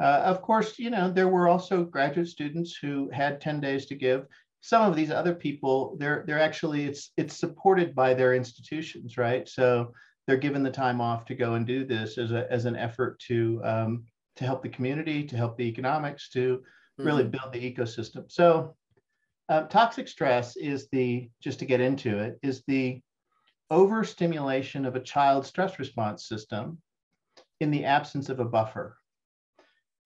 Uh, 0.00 0.22
of 0.24 0.42
course 0.42 0.78
you 0.78 0.90
know 0.90 1.10
there 1.10 1.28
were 1.28 1.48
also 1.48 1.84
graduate 1.84 2.28
students 2.28 2.76
who 2.80 3.08
had 3.12 3.40
10 3.40 3.60
days 3.60 3.86
to 3.86 3.94
give. 3.94 4.26
Some 4.62 4.82
of 4.88 4.96
these 4.96 5.10
other 5.10 5.34
people 5.34 5.96
they're 5.98 6.24
they're 6.26 6.40
actually 6.40 6.84
it's 6.84 7.12
it's 7.16 7.36
supported 7.36 7.94
by 7.94 8.14
their 8.14 8.34
institutions 8.34 9.16
right? 9.16 9.48
So 9.48 9.92
they're 10.26 10.36
given 10.36 10.62
the 10.62 10.70
time 10.70 11.00
off 11.00 11.24
to 11.26 11.34
go 11.34 11.54
and 11.54 11.66
do 11.66 11.84
this 11.84 12.18
as 12.18 12.32
a 12.32 12.50
as 12.50 12.64
an 12.64 12.76
effort 12.76 13.20
to 13.28 13.60
um, 13.64 14.04
to 14.36 14.44
help 14.44 14.62
the 14.62 14.68
community 14.68 15.22
to 15.24 15.36
help 15.36 15.56
the 15.56 15.64
economics 15.64 16.28
to 16.30 16.62
really 16.98 17.22
mm-hmm. 17.22 17.30
build 17.30 17.52
the 17.52 17.74
ecosystem. 17.74 18.30
So 18.30 18.74
uh, 19.50 19.62
toxic 19.62 20.06
stress 20.06 20.56
is 20.56 20.88
the, 20.92 21.28
just 21.42 21.58
to 21.58 21.66
get 21.66 21.80
into 21.80 22.16
it, 22.18 22.38
is 22.40 22.62
the 22.68 23.00
overstimulation 23.70 24.86
of 24.86 24.94
a 24.94 25.00
child's 25.00 25.48
stress 25.48 25.78
response 25.78 26.28
system 26.28 26.78
in 27.60 27.72
the 27.72 27.84
absence 27.84 28.28
of 28.28 28.38
a 28.38 28.44
buffer. 28.44 28.96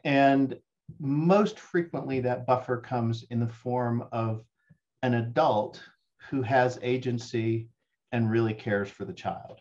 And 0.02 0.56
most 0.98 1.58
frequently, 1.58 2.20
that 2.20 2.46
buffer 2.46 2.78
comes 2.78 3.24
in 3.30 3.38
the 3.38 3.48
form 3.48 4.06
of 4.12 4.42
an 5.02 5.14
adult 5.14 5.82
who 6.30 6.40
has 6.40 6.78
agency 6.82 7.68
and 8.12 8.30
really 8.30 8.54
cares 8.54 8.88
for 8.88 9.04
the 9.04 9.12
child. 9.12 9.60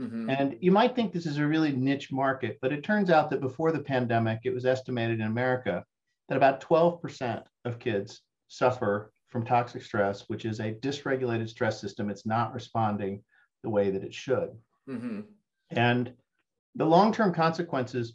Mm-hmm. 0.00 0.30
And 0.30 0.56
you 0.60 0.70
might 0.70 0.94
think 0.94 1.12
this 1.12 1.26
is 1.26 1.38
a 1.38 1.46
really 1.46 1.72
niche 1.72 2.12
market, 2.12 2.58
but 2.62 2.72
it 2.72 2.84
turns 2.84 3.10
out 3.10 3.30
that 3.30 3.40
before 3.40 3.72
the 3.72 3.80
pandemic, 3.80 4.40
it 4.44 4.54
was 4.54 4.64
estimated 4.64 5.20
in 5.20 5.26
America 5.26 5.84
that 6.28 6.36
about 6.36 6.60
12% 6.60 7.42
of 7.64 7.80
kids 7.80 8.20
suffer 8.46 9.12
from 9.34 9.44
toxic 9.44 9.82
stress, 9.82 10.28
which 10.28 10.44
is 10.44 10.60
a 10.60 10.74
dysregulated 10.74 11.48
stress 11.48 11.80
system. 11.80 12.08
It's 12.08 12.24
not 12.24 12.54
responding 12.54 13.20
the 13.64 13.68
way 13.68 13.90
that 13.90 14.04
it 14.04 14.14
should. 14.14 14.50
Mm-hmm. 14.88 15.22
And 15.70 16.12
the 16.76 16.84
long 16.84 17.12
term 17.12 17.34
consequences 17.34 18.14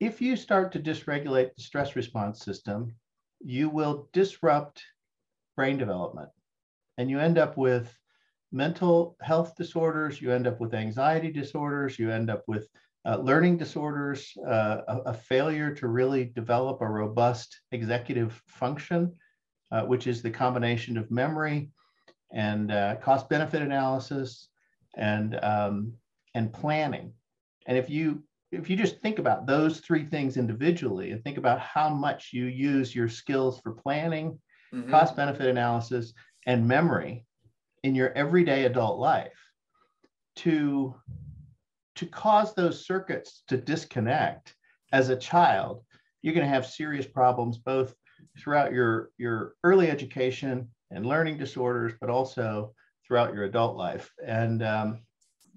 if 0.00 0.22
you 0.22 0.34
start 0.34 0.72
to 0.72 0.78
dysregulate 0.78 1.54
the 1.54 1.62
stress 1.62 1.94
response 1.94 2.42
system, 2.42 2.94
you 3.44 3.68
will 3.68 4.08
disrupt 4.14 4.82
brain 5.56 5.76
development 5.76 6.30
and 6.96 7.10
you 7.10 7.18
end 7.18 7.36
up 7.36 7.58
with 7.58 7.94
mental 8.50 9.14
health 9.20 9.56
disorders, 9.56 10.22
you 10.22 10.32
end 10.32 10.46
up 10.46 10.58
with 10.58 10.72
anxiety 10.72 11.30
disorders, 11.30 11.98
you 11.98 12.10
end 12.10 12.30
up 12.30 12.44
with 12.46 12.66
uh, 13.04 13.18
learning 13.18 13.58
disorders, 13.58 14.32
uh, 14.46 14.80
a, 14.88 14.98
a, 15.10 15.14
failure 15.14 15.72
to 15.72 15.86
really 15.86 16.24
develop 16.24 16.80
a 16.80 16.88
robust 16.88 17.60
executive 17.72 18.42
function, 18.46 19.12
uh, 19.72 19.82
which 19.82 20.06
is 20.06 20.22
the 20.22 20.30
combination 20.30 20.96
of 20.96 21.10
memory 21.10 21.70
and 22.32 22.72
uh, 22.72 22.96
cost 22.96 23.28
benefit 23.28 23.62
analysis 23.62 24.48
and, 24.96 25.38
um, 25.42 25.92
and 26.34 26.52
planning. 26.52 27.12
And 27.66 27.76
if 27.76 27.90
you 27.90 28.22
if 28.52 28.70
you 28.70 28.76
just 28.76 29.00
think 29.00 29.18
about 29.18 29.46
those 29.46 29.80
three 29.80 30.04
things 30.04 30.36
individually 30.36 31.10
and 31.10 31.22
think 31.22 31.36
about 31.36 31.58
how 31.58 31.88
much 31.88 32.30
you 32.32 32.44
use 32.44 32.94
your 32.94 33.08
skills 33.08 33.60
for 33.60 33.72
planning, 33.72 34.38
mm-hmm. 34.72 34.88
cost 34.88 35.16
benefit 35.16 35.46
analysis, 35.46 36.12
and 36.46 36.66
memory 36.66 37.26
in 37.82 37.94
your 37.94 38.12
everyday 38.12 38.64
adult 38.64 38.98
life 38.98 39.38
to 40.36 40.94
to 41.96 42.06
cause 42.06 42.54
those 42.54 42.84
circuits 42.84 43.42
to 43.48 43.56
disconnect 43.56 44.54
as 44.92 45.08
a 45.08 45.16
child 45.16 45.82
you're 46.22 46.34
going 46.34 46.46
to 46.46 46.52
have 46.52 46.66
serious 46.66 47.06
problems 47.06 47.58
both 47.58 47.94
throughout 48.38 48.72
your 48.72 49.10
your 49.18 49.54
early 49.64 49.90
education 49.90 50.68
and 50.90 51.06
learning 51.06 51.36
disorders 51.36 51.92
but 52.00 52.10
also 52.10 52.72
throughout 53.06 53.34
your 53.34 53.44
adult 53.44 53.76
life 53.76 54.12
and 54.26 54.62
um, 54.62 55.00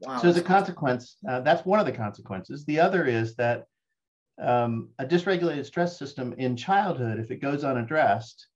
wow. 0.02 0.20
so 0.20 0.30
as 0.30 0.38
a 0.38 0.42
consequence 0.42 1.18
uh, 1.28 1.40
that's 1.42 1.66
one 1.66 1.80
of 1.80 1.86
the 1.86 1.92
consequences 1.92 2.66
the 2.66 2.80
other 2.80 3.06
is 3.06 3.36
that 3.36 3.66
um, 4.42 4.90
a 5.00 5.06
dysregulated 5.06 5.66
stress 5.66 5.98
system 6.00 6.34
in 6.38 6.56
childhood 6.56 7.20
if 7.20 7.32
it 7.32 7.42
goes 7.42 7.64
unaddressed 7.64 8.48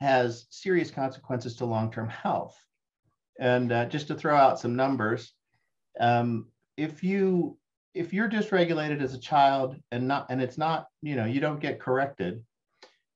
has 0.00 0.46
serious 0.50 0.90
consequences 0.90 1.56
to 1.56 1.64
long-term 1.64 2.08
health. 2.08 2.56
And 3.40 3.72
uh, 3.72 3.86
just 3.86 4.08
to 4.08 4.14
throw 4.14 4.36
out 4.36 4.60
some 4.60 4.76
numbers, 4.76 5.32
um, 5.98 6.46
if 6.76 7.02
you 7.02 7.58
if 7.94 8.12
you're 8.12 8.28
dysregulated 8.28 9.00
as 9.00 9.14
a 9.14 9.20
child 9.20 9.76
and 9.92 10.08
not 10.08 10.26
and 10.28 10.42
it's 10.42 10.58
not 10.58 10.86
you 11.02 11.14
know 11.16 11.24
you 11.24 11.40
don't 11.40 11.60
get 11.60 11.80
corrected, 11.80 12.44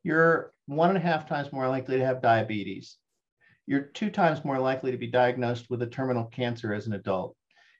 you're 0.02 0.52
one 0.66 0.90
and 0.90 0.98
a 0.98 1.02
half 1.02 1.28
times 1.28 1.52
more 1.52 1.68
likely 1.68 1.98
to 1.98 2.04
have 2.04 2.22
diabetes. 2.22 2.96
You're 3.66 3.82
two 3.82 4.10
times 4.10 4.44
more 4.44 4.58
likely 4.58 4.90
to 4.92 4.98
be 4.98 5.06
diagnosed 5.08 5.66
with 5.68 5.82
a 5.82 5.86
terminal 5.86 6.24
cancer 6.24 6.72
as 6.72 6.86
an 6.86 6.94
adult. 6.94 7.36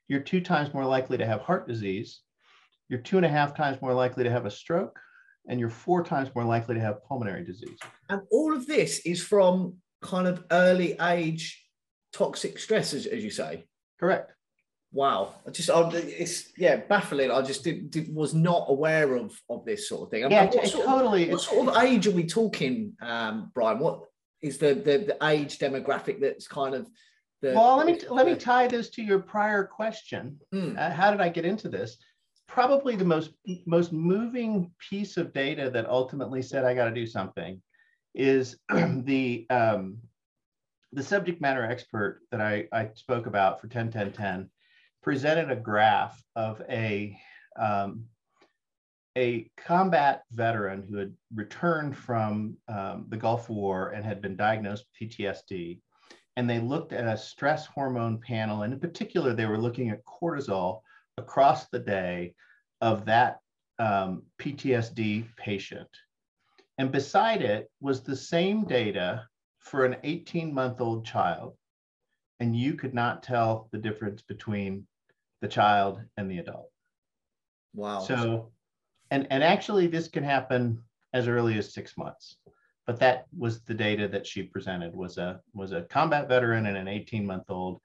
You're 0.07 0.19
two 0.19 0.41
times 0.41 0.73
more 0.73 0.85
likely 0.85 1.17
to 1.17 1.25
have 1.25 1.41
heart 1.41 1.67
disease. 1.67 2.21
You're 2.89 3.01
two 3.01 3.17
and 3.17 3.25
a 3.25 3.29
half 3.29 3.55
times 3.55 3.81
more 3.81 3.93
likely 3.93 4.23
to 4.23 4.31
have 4.31 4.45
a 4.45 4.51
stroke 4.51 4.99
and 5.47 5.59
you're 5.59 5.69
four 5.69 6.03
times 6.03 6.29
more 6.35 6.45
likely 6.45 6.75
to 6.75 6.81
have 6.81 7.03
pulmonary 7.03 7.43
disease. 7.43 7.77
And 8.09 8.21
all 8.31 8.55
of 8.55 8.67
this 8.67 8.99
is 9.05 9.21
from 9.21 9.77
kind 10.01 10.27
of 10.27 10.45
early 10.51 10.95
age 11.01 11.63
toxic 12.13 12.59
stress, 12.59 12.93
as, 12.93 13.05
as 13.05 13.23
you 13.23 13.31
say. 13.31 13.65
Correct. 13.99 14.31
Wow, 14.91 15.35
I 15.47 15.51
just 15.51 15.69
I, 15.69 15.87
it's 15.93 16.51
yeah 16.57 16.77
baffling. 16.77 17.31
I 17.31 17.41
just 17.41 17.63
did, 17.63 17.91
did, 17.91 18.13
was 18.13 18.33
not 18.33 18.65
aware 18.69 19.15
of 19.15 19.39
of 19.49 19.63
this 19.65 19.87
sort 19.87 20.03
of 20.03 20.09
thing. 20.09 20.29
Yeah, 20.31 20.45
what 20.45 20.71
totally. 20.71 21.25
Of, 21.25 21.31
what 21.33 21.41
sort 21.41 21.67
of 21.67 21.83
age 21.83 22.07
are 22.07 22.11
we 22.11 22.25
talking, 22.25 22.93
um, 23.01 23.51
Bryon? 23.53 23.79
What 23.79 24.01
is 24.41 24.57
the, 24.57 24.73
the 24.73 24.97
the 24.97 25.17
age 25.27 25.59
demographic 25.59 26.19
that's 26.19 26.47
kind 26.47 26.73
of 26.73 26.89
the, 27.41 27.53
well, 27.53 27.77
let 27.77 27.85
me 27.85 27.99
let 28.09 28.25
me 28.25 28.35
tie 28.35 28.67
this 28.67 28.89
to 28.91 29.03
your 29.03 29.19
prior 29.19 29.63
question. 29.63 30.39
Mm. 30.53 30.77
Uh, 30.77 30.89
how 30.89 31.11
did 31.11 31.21
I 31.21 31.29
get 31.29 31.45
into 31.45 31.69
this? 31.69 31.97
probably 32.49 32.95
the 32.95 33.05
most 33.05 33.31
most 33.67 33.93
moving 33.93 34.71
piece 34.89 35.17
of 35.17 35.31
data 35.33 35.69
that 35.69 35.87
ultimately 35.87 36.41
said 36.41 36.65
I 36.65 36.73
got 36.73 36.85
to 36.85 36.93
do 36.93 37.05
something 37.05 37.61
is 38.15 38.57
the 38.69 39.45
um, 39.49 39.99
the 40.91 41.03
subject 41.03 41.39
matter 41.39 41.63
expert 41.63 42.21
that 42.31 42.41
I, 42.41 42.67
I 42.73 42.89
spoke 42.95 43.27
about 43.27 43.61
for 43.61 43.67
10 43.67 43.91
10 43.91 44.11
10 44.11 44.49
presented 45.01 45.51
a 45.51 45.55
graph 45.55 46.21
of 46.35 46.61
a 46.69 47.17
um, 47.57 48.05
a 49.17 49.49
combat 49.57 50.23
veteran 50.31 50.85
who 50.87 50.97
had 50.97 51.13
returned 51.33 51.97
from 51.97 52.55
um, 52.67 53.05
the 53.09 53.17
Gulf 53.17 53.49
War 53.49 53.89
and 53.89 54.05
had 54.05 54.21
been 54.21 54.35
diagnosed 54.35 54.85
with 54.85 55.09
PTSD. 55.09 55.79
And 56.37 56.49
they 56.49 56.59
looked 56.59 56.93
at 56.93 57.05
a 57.05 57.17
stress 57.17 57.65
hormone 57.65 58.21
panel. 58.21 58.61
And 58.61 58.71
in 58.71 58.79
particular, 58.79 59.33
they 59.33 59.45
were 59.45 59.57
looking 59.57 59.89
at 59.89 60.05
cortisol 60.05 60.81
across 61.17 61.67
the 61.67 61.79
day 61.79 62.33
of 62.79 63.05
that 63.05 63.39
um, 63.77 64.23
PTSD 64.39 65.25
patient. 65.35 65.89
And 66.77 66.91
beside 66.91 67.41
it 67.41 67.69
was 67.81 68.01
the 68.01 68.15
same 68.15 68.63
data 68.63 69.27
for 69.59 69.85
an 69.85 69.97
18 70.03 70.53
month 70.53 70.79
old 70.79 71.05
child. 71.05 71.57
And 72.39 72.55
you 72.55 72.73
could 72.73 72.93
not 72.93 73.23
tell 73.23 73.67
the 73.71 73.77
difference 73.77 74.21
between 74.21 74.87
the 75.41 75.47
child 75.47 76.01
and 76.17 76.29
the 76.29 76.39
adult. 76.39 76.71
Wow. 77.73 77.99
So, 77.99 78.51
and, 79.11 79.27
and 79.29 79.43
actually, 79.43 79.87
this 79.87 80.07
can 80.07 80.23
happen 80.23 80.81
as 81.13 81.27
early 81.27 81.57
as 81.57 81.73
six 81.73 81.97
months. 81.97 82.37
But 82.85 82.99
that 82.99 83.25
was 83.37 83.61
the 83.61 83.73
data 83.73 84.07
that 84.07 84.25
she 84.25 84.43
presented 84.43 84.95
was 84.95 85.17
a 85.17 85.41
was 85.53 85.73
a 85.73 85.83
combat 85.83 86.27
veteran 86.27 86.65
and 86.65 86.75
an 86.75 86.87
18 86.87 87.25
month 87.25 87.43
old. 87.49 87.79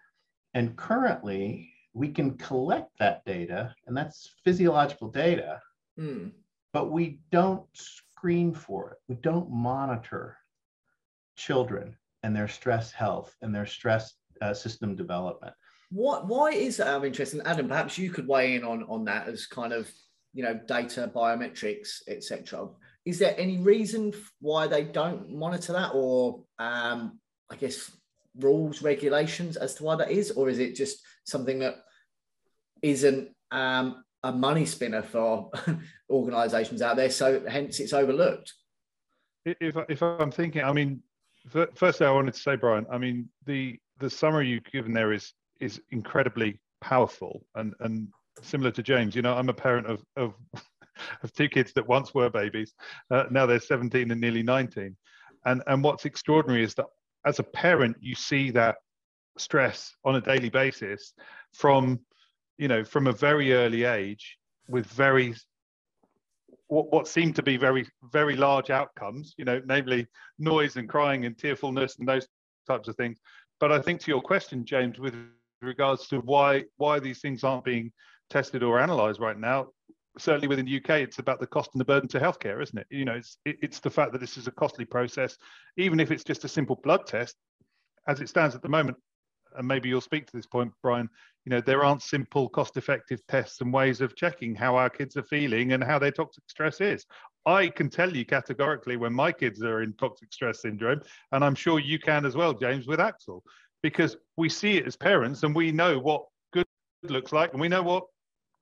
And 0.54 0.76
currently, 0.76 1.74
we 1.92 2.08
can 2.08 2.36
collect 2.36 2.98
that 2.98 3.24
data, 3.24 3.74
and 3.86 3.96
that's 3.96 4.34
physiological 4.44 5.08
data, 5.08 5.60
mm. 5.98 6.30
but 6.72 6.90
we 6.90 7.20
don't 7.30 7.64
screen 7.72 8.54
for 8.54 8.92
it. 8.92 8.98
We 9.08 9.16
don't 9.16 9.50
monitor 9.50 10.38
children 11.36 11.96
and 12.22 12.34
their 12.34 12.48
stress 12.48 12.90
health 12.90 13.36
and 13.42 13.54
their 13.54 13.66
stress 13.66 14.14
uh, 14.40 14.54
system 14.54 14.96
development. 14.96 15.54
What? 15.90 16.26
Why 16.26 16.50
is 16.50 16.78
that? 16.78 16.88
I'm 16.88 17.04
interested. 17.04 17.40
Adam, 17.44 17.68
perhaps 17.68 17.98
you 17.98 18.10
could 18.10 18.26
weigh 18.26 18.54
in 18.54 18.64
on 18.64 18.84
on 18.84 19.04
that 19.04 19.28
as 19.28 19.46
kind 19.46 19.72
of 19.72 19.90
you 20.32 20.42
know 20.42 20.60
data, 20.66 21.10
biometrics, 21.14 22.02
etc. 22.08 22.68
Is 23.04 23.18
there 23.18 23.34
any 23.38 23.58
reason 23.58 24.12
why 24.40 24.66
they 24.66 24.84
don't 24.84 25.30
monitor 25.30 25.72
that, 25.74 25.92
or 25.94 26.42
um, 26.58 27.18
I 27.50 27.56
guess 27.56 27.90
rules, 28.38 28.82
regulations 28.82 29.56
as 29.56 29.74
to 29.76 29.84
why 29.84 29.96
that 29.96 30.10
is, 30.10 30.32
or 30.32 30.48
is 30.48 30.58
it 30.58 30.74
just 30.74 30.98
something 31.24 31.60
that 31.60 31.76
isn't 32.82 33.30
um, 33.50 34.04
a 34.22 34.32
money 34.32 34.66
spinner 34.66 35.02
for 35.02 35.50
organisations 36.10 36.82
out 36.82 36.96
there? 36.96 37.10
So 37.10 37.44
hence 37.46 37.78
it's 37.78 37.92
overlooked. 37.92 38.52
If 39.44 39.76
if 39.88 40.02
I'm 40.02 40.30
thinking, 40.30 40.64
I 40.64 40.72
mean, 40.72 41.02
firstly, 41.74 42.06
I 42.06 42.10
wanted 42.10 42.34
to 42.34 42.40
say, 42.40 42.56
Bryon, 42.56 42.86
I 42.90 42.98
mean 42.98 43.28
the 43.44 43.78
the 43.98 44.10
summary 44.10 44.48
you've 44.48 44.64
given 44.64 44.92
there 44.92 45.12
is 45.12 45.32
is 45.60 45.80
incredibly 45.90 46.60
powerful 46.80 47.44
and 47.54 47.74
and 47.80 48.08
similar 48.42 48.70
to 48.72 48.82
James. 48.82 49.14
You 49.14 49.22
know, 49.22 49.34
I'm 49.34 49.48
a 49.48 49.54
parent 49.54 49.86
of 49.86 50.02
of 50.16 50.34
of 51.22 51.32
two 51.32 51.48
kids 51.48 51.72
that 51.74 51.86
once 51.86 52.14
were 52.14 52.30
babies. 52.30 52.74
Uh, 53.10 53.24
now 53.30 53.46
they're 53.46 53.60
17 53.60 54.10
and 54.10 54.20
nearly 54.20 54.42
19. 54.42 54.96
And 55.46 55.62
and 55.66 55.82
what's 55.82 56.04
extraordinary 56.04 56.64
is 56.64 56.74
that 56.74 56.86
as 57.26 57.38
a 57.38 57.44
parent, 57.44 57.96
you 58.00 58.14
see 58.14 58.50
that 58.50 58.76
stress 59.38 59.94
on 60.04 60.16
a 60.16 60.20
daily 60.20 60.50
basis 60.50 61.14
from, 61.52 62.00
you 62.58 62.68
know, 62.68 62.84
from 62.84 63.06
a 63.06 63.12
very 63.12 63.52
early 63.52 63.84
age 63.84 64.38
with 64.68 64.86
very 64.86 65.34
what, 66.68 66.90
what 66.92 67.08
seem 67.08 67.32
to 67.34 67.42
be 67.42 67.56
very 67.56 67.86
very 68.10 68.36
large 68.36 68.70
outcomes 68.70 69.34
you 69.36 69.44
know 69.44 69.60
namely 69.66 70.06
noise 70.38 70.76
and 70.76 70.88
crying 70.88 71.26
and 71.26 71.36
tearfulness 71.36 71.98
and 71.98 72.08
those 72.08 72.26
types 72.66 72.88
of 72.88 72.96
things 72.96 73.18
but 73.64 73.72
i 73.72 73.80
think 73.80 73.98
to 73.98 74.10
your 74.10 74.20
question 74.20 74.62
james 74.62 74.98
with 74.98 75.14
regards 75.62 76.06
to 76.06 76.18
why 76.18 76.62
why 76.76 76.98
these 76.98 77.20
things 77.20 77.42
aren't 77.42 77.64
being 77.64 77.90
tested 78.28 78.62
or 78.62 78.78
analyzed 78.78 79.20
right 79.20 79.38
now 79.38 79.68
certainly 80.18 80.48
within 80.48 80.66
the 80.66 80.76
UK, 80.76 80.90
it's 81.00 81.18
about 81.18 81.40
the 81.40 81.46
cost 81.46 81.70
and 81.74 81.80
the 81.80 81.84
burden 81.84 82.08
to 82.08 82.20
healthcare, 82.20 82.62
isn't 82.62 82.78
it? 82.78 82.86
You 82.88 83.04
know, 83.04 83.14
it's 83.14 83.38
it, 83.44 83.56
it's 83.62 83.80
the 83.80 83.90
fact 83.90 84.12
that 84.12 84.20
this 84.20 84.36
is 84.36 84.46
a 84.46 84.52
costly 84.52 84.84
process, 84.84 85.36
even 85.76 85.98
if 85.98 86.12
it's 86.12 86.22
just 86.22 86.44
a 86.44 86.48
simple 86.48 86.78
blood 86.84 87.04
test, 87.04 87.34
as 88.06 88.20
it 88.20 88.28
stands 88.28 88.54
at 88.54 88.62
the 88.62 88.68
moment. 88.68 88.96
And 89.56 89.66
maybe 89.66 89.88
you'll 89.88 90.00
speak 90.00 90.26
to 90.26 90.36
this 90.36 90.46
point, 90.46 90.72
Bryon. 90.82 91.08
You 91.44 91.50
know, 91.50 91.60
there 91.60 91.84
aren't 91.84 92.02
simple, 92.02 92.48
cost-effective 92.48 93.26
tests 93.26 93.60
and 93.60 93.72
ways 93.72 94.00
of 94.00 94.14
checking 94.14 94.54
how 94.54 94.76
our 94.76 94.88
kids 94.88 95.16
are 95.16 95.24
feeling 95.24 95.72
and 95.72 95.82
how 95.82 95.98
their 95.98 96.12
toxic 96.12 96.44
stress 96.46 96.80
is. 96.80 97.04
I 97.46 97.68
can 97.68 97.90
tell 97.90 98.14
you 98.14 98.24
categorically 98.24 98.96
when 98.96 99.12
my 99.12 99.32
kids 99.32 99.62
are 99.62 99.82
in 99.82 99.92
toxic 99.94 100.32
stress 100.32 100.62
syndrome, 100.62 101.00
and 101.32 101.44
I'm 101.44 101.54
sure 101.54 101.78
you 101.78 101.98
can 101.98 102.24
as 102.24 102.36
well, 102.36 102.54
James, 102.54 102.86
with 102.86 103.00
Axel, 103.00 103.42
because 103.82 104.16
we 104.36 104.48
see 104.48 104.78
it 104.78 104.86
as 104.86 104.96
parents 104.96 105.42
and 105.42 105.54
we 105.54 105.70
know 105.70 105.98
what 105.98 106.24
good 106.52 106.66
looks 107.02 107.32
like 107.32 107.52
and 107.52 107.60
we 107.60 107.68
know 107.68 107.82
what 107.82 108.04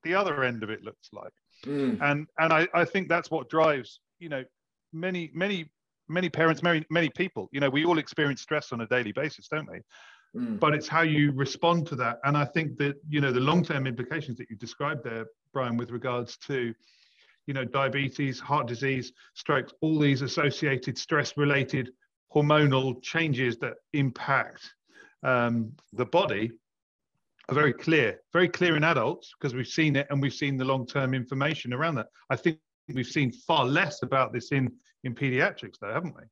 the 0.03 0.13
other 0.13 0.43
end 0.43 0.63
of 0.63 0.69
it 0.69 0.83
looks 0.83 1.09
like. 1.13 1.31
Mm. 1.65 1.97
And 2.01 2.27
and 2.39 2.51
I, 2.51 2.67
I 2.73 2.83
think 2.83 3.07
that's 3.07 3.31
what 3.31 3.49
drives, 3.49 3.99
you 4.19 4.27
know, 4.27 4.43
many, 4.91 5.31
many, 5.33 5.71
many 6.09 6.29
parents, 6.29 6.61
many, 6.61 6.85
many 6.89 7.09
people, 7.09 7.47
you 7.53 7.61
know, 7.61 7.69
we 7.69 7.85
all 7.85 7.99
experience 7.99 8.41
stress 8.41 8.73
on 8.73 8.81
a 8.81 8.87
daily 8.87 9.13
basis, 9.13 9.47
don't 9.47 9.69
we? 9.71 9.79
Mm. 10.35 10.59
But 10.59 10.73
it's 10.73 10.89
how 10.89 11.03
you 11.03 11.31
respond 11.31 11.87
to 11.87 11.95
that. 11.97 12.19
And 12.25 12.35
I 12.35 12.43
think 12.43 12.77
that, 12.79 12.95
you 13.07 13.21
know, 13.21 13.31
the 13.31 13.39
long-term 13.39 13.87
implications 13.87 14.37
that 14.39 14.49
you 14.49 14.57
described 14.57 15.05
there, 15.05 15.27
Bryon, 15.53 15.77
with 15.77 15.91
regards 15.91 16.37
to, 16.47 16.73
you 17.47 17.53
know, 17.53 17.65
diabetes, 17.65 18.39
heart 18.39 18.67
disease, 18.67 19.11
strokes, 19.33 19.73
all 19.81 19.99
these 19.99 20.21
associated 20.21 20.97
stress-related 20.97 21.91
hormonal 22.33 23.01
changes 23.01 23.57
that 23.57 23.73
impact 23.93 24.73
um, 25.23 25.71
the 25.93 26.05
body 26.05 26.51
are 27.49 27.55
very 27.55 27.73
clear, 27.73 28.21
very 28.31 28.47
clear 28.49 28.75
in 28.75 28.83
adults 28.83 29.33
because 29.37 29.53
we've 29.53 29.67
seen 29.67 29.95
it 29.95 30.07
and 30.09 30.21
we've 30.21 30.33
seen 30.33 30.57
the 30.57 30.65
long-term 30.65 31.13
information 31.13 31.73
around 31.73 31.95
that. 31.95 32.07
I 32.29 32.35
think 32.35 32.59
we've 32.93 33.05
seen 33.05 33.31
far 33.31 33.65
less 33.65 34.03
about 34.03 34.33
this 34.33 34.51
in 34.51 34.71
in 35.03 35.13
pediatrics, 35.13 35.79
though, 35.81 35.91
haven't 35.91 36.15
we? 36.15 36.23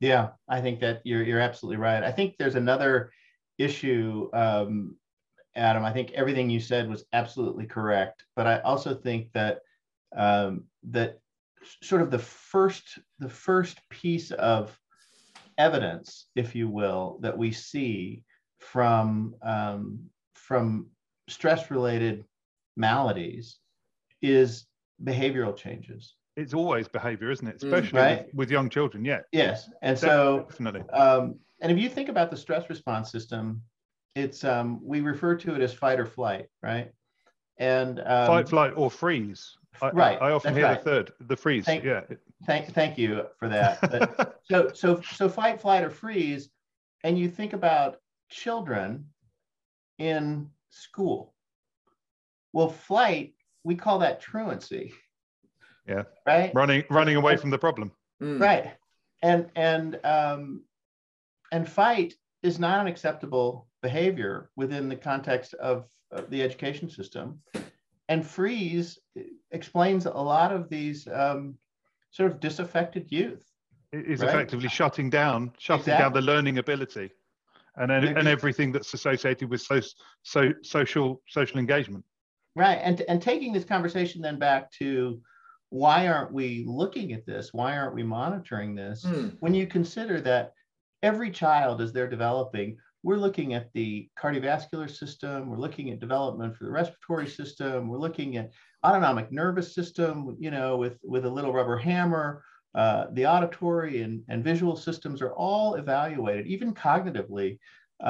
Yeah, 0.00 0.30
I 0.48 0.60
think 0.60 0.80
that 0.80 1.00
you're 1.04 1.22
you're 1.22 1.40
absolutely 1.40 1.78
right. 1.78 2.02
I 2.02 2.12
think 2.12 2.34
there's 2.38 2.56
another 2.56 3.12
issue, 3.58 4.28
um, 4.32 4.96
Adam. 5.54 5.84
I 5.84 5.92
think 5.92 6.10
everything 6.12 6.50
you 6.50 6.60
said 6.60 6.88
was 6.88 7.04
absolutely 7.12 7.66
correct, 7.66 8.24
but 8.34 8.46
I 8.46 8.58
also 8.60 8.94
think 8.94 9.32
that 9.32 9.60
um, 10.14 10.64
that 10.90 11.20
sort 11.82 12.02
of 12.02 12.10
the 12.10 12.18
first 12.18 12.98
the 13.18 13.28
first 13.28 13.80
piece 13.90 14.30
of 14.30 14.78
evidence, 15.58 16.26
if 16.36 16.54
you 16.54 16.68
will, 16.68 17.18
that 17.22 17.36
we 17.36 17.50
see 17.52 18.22
from 18.58 19.34
um, 19.42 20.00
from 20.34 20.86
stress 21.28 21.70
related 21.70 22.24
maladies 22.76 23.58
is 24.22 24.66
behavioral 25.02 25.56
changes. 25.56 26.14
It's 26.36 26.54
always 26.54 26.86
behavior 26.88 27.30
isn't 27.30 27.46
it? 27.46 27.60
Mm. 27.60 27.64
especially 27.64 27.98
right? 27.98 28.26
with, 28.26 28.34
with, 28.34 28.50
young 28.50 28.68
children 28.68 29.04
yeah. 29.04 29.20
Yes 29.32 29.70
and 29.82 29.98
so 29.98 30.46
definitely. 30.48 30.82
um, 30.90 31.38
and 31.62 31.72
if 31.72 31.78
you 31.78 31.88
think 31.88 32.08
about 32.08 32.30
the 32.30 32.36
stress 32.36 32.68
response 32.68 33.10
system 33.10 33.62
it's 34.14 34.44
um, 34.44 34.80
we 34.82 35.00
refer 35.00 35.34
to 35.36 35.54
it 35.54 35.62
as 35.62 35.72
fight 35.72 35.98
or 35.98 36.06
flight 36.06 36.46
right? 36.62 36.90
And 37.58 38.00
um, 38.00 38.26
fight 38.26 38.48
flight 38.48 38.74
or 38.76 38.90
freeze 38.90 39.56
I, 39.82 39.90
right 39.90 40.20
i, 40.20 40.28
I 40.28 40.32
often 40.32 40.54
hear 40.54 40.64
right. 40.64 40.82
the 40.82 40.90
third 40.90 41.12
the 41.20 41.36
freeze 41.36 41.64
thank, 41.64 41.84
yeah 41.84 42.02
thank 42.46 42.72
thank 42.72 42.98
you 42.98 43.24
for 43.38 43.48
that 43.48 43.80
but, 43.80 44.40
so 44.50 44.70
so 44.74 45.00
so 45.00 45.28
fight 45.28 45.60
flight 45.60 45.84
or 45.84 45.90
freeze 45.90 46.50
and 47.04 47.18
you 47.18 47.28
think 47.28 47.52
about 47.52 47.98
children 48.30 49.06
in 49.98 50.50
school. 50.70 51.34
Well, 52.52 52.68
flight, 52.68 53.34
we 53.64 53.74
call 53.74 54.00
that 54.00 54.20
truancy. 54.20 54.92
Yeah. 55.86 56.02
Right. 56.26 56.52
Running 56.54 56.84
running 56.90 57.16
away 57.16 57.36
from 57.36 57.50
the 57.50 57.58
problem. 57.58 57.92
Mm. 58.22 58.40
Right. 58.40 58.72
And 59.22 59.50
and 59.54 60.00
um, 60.04 60.64
and 61.52 61.68
fight 61.68 62.14
is 62.42 62.58
not 62.58 62.80
an 62.80 62.86
acceptable 62.86 63.68
behavior 63.82 64.50
within 64.56 64.88
the 64.88 64.96
context 64.96 65.54
of, 65.54 65.86
of 66.10 66.28
the 66.30 66.42
education 66.42 66.90
system. 66.90 67.40
And 68.08 68.24
freeze 68.24 68.98
explains 69.50 70.06
a 70.06 70.10
lot 70.10 70.52
of 70.52 70.68
these 70.68 71.08
um, 71.08 71.56
sort 72.10 72.30
of 72.30 72.40
disaffected 72.40 73.10
youth. 73.10 73.44
It 73.92 74.06
is 74.06 74.20
right? 74.20 74.28
effectively 74.28 74.68
shutting 74.68 75.10
down, 75.10 75.52
shutting 75.58 75.80
exactly. 75.80 76.04
down 76.04 76.12
the 76.12 76.20
learning 76.20 76.58
ability 76.58 77.10
and 77.76 77.90
and 77.90 78.28
everything 78.28 78.72
that's 78.72 78.94
associated 78.94 79.50
with 79.50 79.60
so, 79.60 79.80
so 80.22 80.52
social 80.62 81.20
social 81.28 81.58
engagement. 81.58 82.04
Right, 82.54 82.80
and 82.82 83.02
and 83.02 83.20
taking 83.20 83.52
this 83.52 83.64
conversation 83.64 84.22
then 84.22 84.38
back 84.38 84.70
to 84.72 85.20
why 85.70 86.08
aren't 86.08 86.32
we 86.32 86.64
looking 86.66 87.12
at 87.12 87.26
this? 87.26 87.52
Why 87.52 87.76
aren't 87.76 87.94
we 87.94 88.02
monitoring 88.02 88.74
this? 88.74 89.04
Mm. 89.04 89.36
When 89.40 89.52
you 89.52 89.66
consider 89.66 90.20
that 90.22 90.52
every 91.02 91.30
child, 91.30 91.80
as 91.80 91.92
they're 91.92 92.08
developing, 92.08 92.78
we're 93.06 93.24
looking 93.26 93.54
at 93.54 93.72
the 93.72 94.08
cardiovascular 94.20 94.90
system, 94.90 95.48
we're 95.48 95.64
looking 95.66 95.90
at 95.90 96.00
development 96.00 96.56
for 96.56 96.64
the 96.64 96.76
respiratory 96.80 97.28
system, 97.28 97.88
we're 97.88 98.06
looking 98.06 98.36
at 98.36 98.50
autonomic 98.84 99.30
nervous 99.30 99.68
system, 99.78 100.36
you 100.40 100.50
know, 100.50 100.76
with 100.76 100.96
with 101.04 101.24
a 101.24 101.34
little 101.36 101.52
rubber 101.52 101.78
hammer. 101.88 102.42
Uh, 102.74 103.06
the 103.12 103.24
auditory 103.24 104.02
and, 104.02 104.14
and 104.28 104.42
visual 104.42 104.76
systems 104.76 105.22
are 105.22 105.34
all 105.34 105.76
evaluated, 105.76 106.46
even 106.48 106.74
cognitively. 106.74 107.58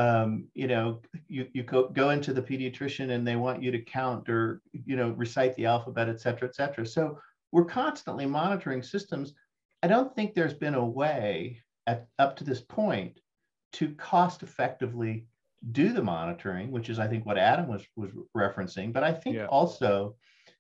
Um, 0.03 0.29
you 0.55 0.67
know, 0.67 0.87
you, 1.29 1.47
you 1.53 1.63
go, 1.63 1.81
go 1.91 2.11
into 2.11 2.33
the 2.33 2.47
pediatrician 2.51 3.11
and 3.11 3.25
they 3.25 3.37
want 3.37 3.63
you 3.63 3.71
to 3.71 3.83
count 3.99 4.29
or, 4.29 4.63
you 4.73 4.97
know, 4.97 5.11
recite 5.11 5.55
the 5.55 5.67
alphabet, 5.67 6.09
et 6.09 6.21
cetera, 6.21 6.49
et 6.49 6.57
cetera. 6.57 6.85
So 6.87 7.03
we're 7.53 7.67
constantly 7.83 8.27
monitoring 8.27 8.83
systems. 8.83 9.35
I 9.85 9.87
don't 9.87 10.13
think 10.17 10.35
there's 10.35 10.55
been 10.55 10.75
a 10.75 10.85
way 11.03 11.63
at, 11.87 12.09
up 12.19 12.35
to 12.39 12.45
this 12.45 12.63
point 12.63 13.21
to 13.77 13.95
cost 13.95 14.43
effectively 14.43 15.27
do 15.73 15.93
the 15.93 16.03
monitoring, 16.03 16.71
which 16.71 16.89
is, 16.89 16.99
I 16.99 17.09
think, 17.09 17.27
what 17.27 17.39
Adam 17.39 17.69
was, 17.69 17.83
was 17.97 18.11
referencing. 18.37 18.93
But 18.93 19.05
I 19.05 19.13
think 19.13 19.37
yeah. 19.37 19.47
also 19.47 20.17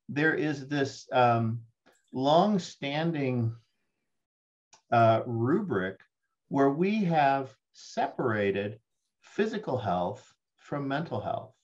there 0.08 0.34
is 0.34 0.68
this 0.68 1.06
um, 1.12 1.60
long-standing 2.12 3.54
uh, 4.92 5.22
rubric 5.26 5.98
where 6.48 6.70
we 6.70 7.04
have 7.04 7.54
separated 7.72 8.78
physical 9.22 9.78
health 9.78 10.32
from 10.56 10.86
mental 10.86 11.20
health 11.20 11.54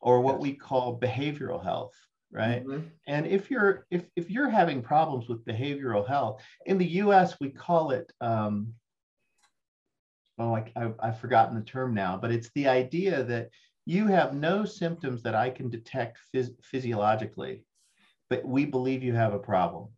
or 0.00 0.20
what 0.20 0.36
yes. 0.36 0.42
we 0.42 0.52
call 0.54 0.98
behavioral 0.98 1.62
health 1.62 1.94
right 2.30 2.66
mm-hmm. 2.66 2.86
and 3.06 3.26
if 3.26 3.50
you're 3.50 3.86
if, 3.90 4.04
if 4.14 4.30
you're 4.30 4.50
having 4.50 4.82
problems 4.82 5.28
with 5.28 5.44
behavioral 5.46 6.06
health 6.06 6.42
in 6.66 6.76
the 6.76 6.86
us 6.86 7.34
we 7.40 7.48
call 7.48 7.90
it 7.92 8.12
um, 8.20 8.74
oh 10.38 10.54
I, 10.54 10.70
I, 10.76 10.92
i've 11.00 11.20
forgotten 11.20 11.54
the 11.54 11.62
term 11.62 11.94
now 11.94 12.18
but 12.20 12.30
it's 12.30 12.50
the 12.54 12.68
idea 12.68 13.24
that 13.24 13.50
you 13.86 14.06
have 14.06 14.34
no 14.34 14.64
symptoms 14.64 15.22
that 15.22 15.34
i 15.34 15.50
can 15.50 15.70
detect 15.70 16.18
phys- 16.34 16.54
physiologically 16.62 17.64
but 18.30 18.44
we 18.44 18.64
believe 18.64 19.02
you 19.02 19.14
have 19.14 19.34
a 19.34 19.38
problem 19.38 19.88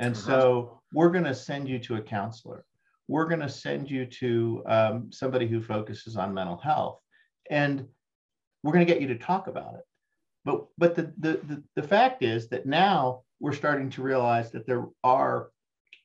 and 0.00 0.14
uh-huh. 0.16 0.26
so 0.26 0.80
we're 0.92 1.10
going 1.10 1.24
to 1.24 1.34
send 1.34 1.68
you 1.68 1.78
to 1.80 1.96
a 1.96 2.02
counselor. 2.02 2.64
We're 3.06 3.28
going 3.28 3.40
to 3.40 3.48
send 3.48 3.90
you 3.90 4.06
to 4.06 4.62
um, 4.66 5.12
somebody 5.12 5.46
who 5.46 5.62
focuses 5.62 6.16
on 6.16 6.34
mental 6.34 6.56
health. 6.56 6.98
And 7.50 7.86
we're 8.62 8.72
going 8.72 8.86
to 8.86 8.92
get 8.92 9.02
you 9.02 9.08
to 9.08 9.18
talk 9.18 9.46
about 9.46 9.74
it. 9.74 9.84
But, 10.44 10.66
but 10.78 10.96
the, 10.96 11.12
the, 11.18 11.40
the, 11.46 11.62
the 11.76 11.86
fact 11.86 12.22
is 12.22 12.48
that 12.48 12.66
now 12.66 13.22
we're 13.40 13.52
starting 13.52 13.90
to 13.90 14.02
realize 14.02 14.50
that 14.52 14.66
there 14.66 14.86
are 15.04 15.50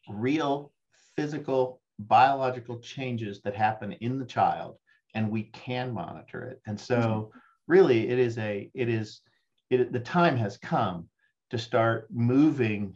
real 0.10 0.74
physical, 1.16 1.82
biological 2.00 2.80
changes 2.80 3.42
that 3.42 3.56
happen 3.56 3.94
in 3.94 4.20
the 4.20 4.26
child, 4.26 4.78
and 5.14 5.30
we 5.30 5.44
can 5.44 5.94
monitor 5.94 6.44
it. 6.44 6.62
And 6.66 6.80
so, 6.80 6.98
mm-hmm. 6.98 7.38
really, 7.68 8.10
it 8.10 8.20
is 8.20 8.38
a, 8.38 8.70
it 8.74 8.90
is, 8.90 9.22
it, 9.70 9.92
the 9.92 10.00
time 10.00 10.38
has 10.38 10.58
come 10.58 11.08
to 11.52 11.58
start 11.58 12.08
moving 12.12 12.96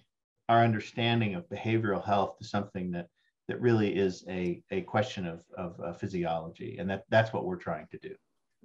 our 0.50 0.64
understanding 0.64 1.36
of 1.36 1.48
behavioral 1.50 2.04
health 2.04 2.38
to 2.40 2.46
something 2.46 2.92
that 2.92 3.08
that 3.50 3.60
really 3.60 3.96
is 3.96 4.24
a, 4.30 4.62
a 4.70 4.82
question 4.82 5.26
of, 5.26 5.42
of 5.58 5.80
uh, 5.82 5.92
physiology. 5.94 6.78
And 6.78 6.88
that 6.90 7.04
that's 7.10 7.34
what 7.34 7.46
we're 7.46 7.56
trying 7.56 7.88
to 7.92 7.98
do. 7.98 8.14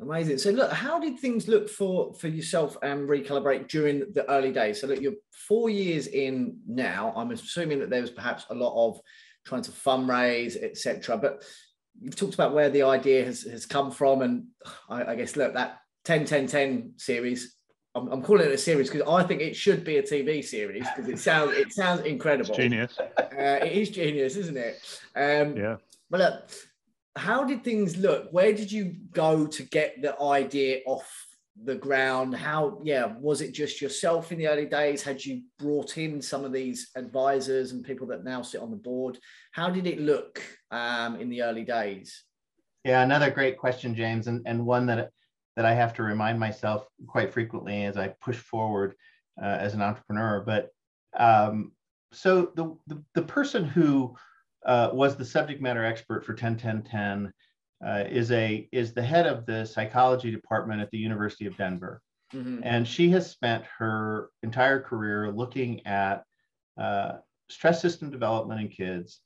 Amazing. 0.00 0.38
So 0.38 0.50
look 0.50 0.72
how 0.72 1.00
did 1.00 1.18
things 1.18 1.48
look 1.48 1.70
for 1.70 2.12
for 2.14 2.28
yourself 2.28 2.76
and 2.82 3.08
recalibrate 3.08 3.68
during 3.68 4.00
the 4.12 4.28
early 4.30 4.52
days? 4.52 4.80
So 4.80 4.86
look 4.86 5.00
you're 5.00 5.14
four 5.48 5.70
years 5.70 6.06
in 6.08 6.58
now. 6.66 7.14
I'm 7.16 7.30
assuming 7.30 7.78
that 7.80 7.90
there 7.90 8.02
was 8.02 8.10
perhaps 8.10 8.44
a 8.50 8.54
lot 8.54 8.74
of 8.76 9.00
trying 9.44 9.62
to 9.62 9.70
fundraise 9.70 10.62
etc 10.62 11.16
but 11.16 11.42
you've 12.00 12.16
talked 12.16 12.34
about 12.34 12.54
where 12.54 12.70
the 12.70 12.82
idea 12.82 13.24
has, 13.24 13.42
has 13.42 13.66
come 13.66 13.90
from 13.90 14.22
and 14.22 14.46
I, 14.88 15.04
I 15.04 15.14
guess 15.14 15.36
look 15.36 15.54
that 15.54 15.78
10 16.04 16.24
10 16.24 16.46
10 16.46 16.92
series 16.96 17.56
I'm, 17.94 18.08
I'm 18.08 18.22
calling 18.22 18.46
it 18.46 18.52
a 18.52 18.58
series 18.58 18.90
because 18.90 19.08
I 19.08 19.22
think 19.22 19.40
it 19.40 19.54
should 19.54 19.84
be 19.84 19.98
a 19.98 20.02
TV 20.02 20.44
series 20.44 20.86
because 20.94 21.08
it 21.08 21.18
sounds 21.18 21.56
it 21.56 21.72
sounds 21.72 22.00
incredible. 22.02 22.50
It's 22.50 22.58
genius. 22.58 22.98
Uh, 22.98 23.58
it 23.62 23.72
is 23.72 23.90
genius, 23.90 24.36
isn't 24.36 24.56
it? 24.56 25.00
Um, 25.14 25.56
yeah. 25.56 25.76
But 26.10 26.20
look, 26.20 26.50
how 27.16 27.44
did 27.44 27.62
things 27.62 27.96
look? 27.96 28.28
Where 28.32 28.52
did 28.52 28.70
you 28.70 28.96
go 29.12 29.46
to 29.46 29.62
get 29.62 30.02
the 30.02 30.20
idea 30.20 30.80
off 30.86 31.23
the 31.62 31.74
ground? 31.74 32.34
How, 32.34 32.80
yeah, 32.82 33.12
was 33.18 33.40
it 33.40 33.52
just 33.52 33.80
yourself 33.80 34.32
in 34.32 34.38
the 34.38 34.48
early 34.48 34.66
days? 34.66 35.02
Had 35.02 35.24
you 35.24 35.42
brought 35.58 35.96
in 35.98 36.20
some 36.20 36.44
of 36.44 36.52
these 36.52 36.90
advisors 36.96 37.72
and 37.72 37.84
people 37.84 38.06
that 38.08 38.24
now 38.24 38.42
sit 38.42 38.60
on 38.60 38.70
the 38.70 38.76
board? 38.76 39.18
How 39.52 39.70
did 39.70 39.86
it 39.86 40.00
look 40.00 40.42
um, 40.70 41.20
in 41.20 41.28
the 41.28 41.42
early 41.42 41.64
days? 41.64 42.24
Yeah, 42.84 43.02
another 43.02 43.30
great 43.30 43.56
question, 43.56 43.94
James, 43.94 44.26
and, 44.26 44.42
and 44.46 44.66
one 44.66 44.86
that 44.86 45.10
that 45.56 45.64
I 45.64 45.74
have 45.74 45.94
to 45.94 46.02
remind 46.02 46.40
myself 46.40 46.86
quite 47.06 47.32
frequently 47.32 47.84
as 47.84 47.96
I 47.96 48.08
push 48.20 48.36
forward 48.36 48.94
uh, 49.40 49.46
as 49.46 49.74
an 49.74 49.82
entrepreneur. 49.82 50.42
But 50.44 50.70
um, 51.16 51.72
so 52.12 52.50
the, 52.56 52.76
the, 52.86 53.02
the 53.14 53.22
person 53.22 53.64
who 53.64 54.16
uh, 54.66 54.90
was 54.92 55.16
the 55.16 55.24
subject 55.24 55.60
matter 55.60 55.84
expert 55.84 56.24
for 56.24 56.32
101010 56.32 57.32
uh, 57.84 58.04
is 58.08 58.30
a 58.30 58.68
is 58.72 58.92
the 58.92 59.02
head 59.02 59.26
of 59.26 59.46
the 59.46 59.64
psychology 59.64 60.30
department 60.30 60.80
at 60.80 60.90
the 60.90 60.98
University 60.98 61.46
of 61.46 61.56
Denver, 61.56 62.00
mm-hmm. 62.32 62.60
and 62.62 62.86
she 62.86 63.10
has 63.10 63.30
spent 63.30 63.64
her 63.78 64.30
entire 64.42 64.80
career 64.80 65.30
looking 65.30 65.86
at 65.86 66.24
uh, 66.80 67.14
stress 67.48 67.80
system 67.80 68.10
development 68.10 68.60
in 68.60 68.68
kids 68.68 69.20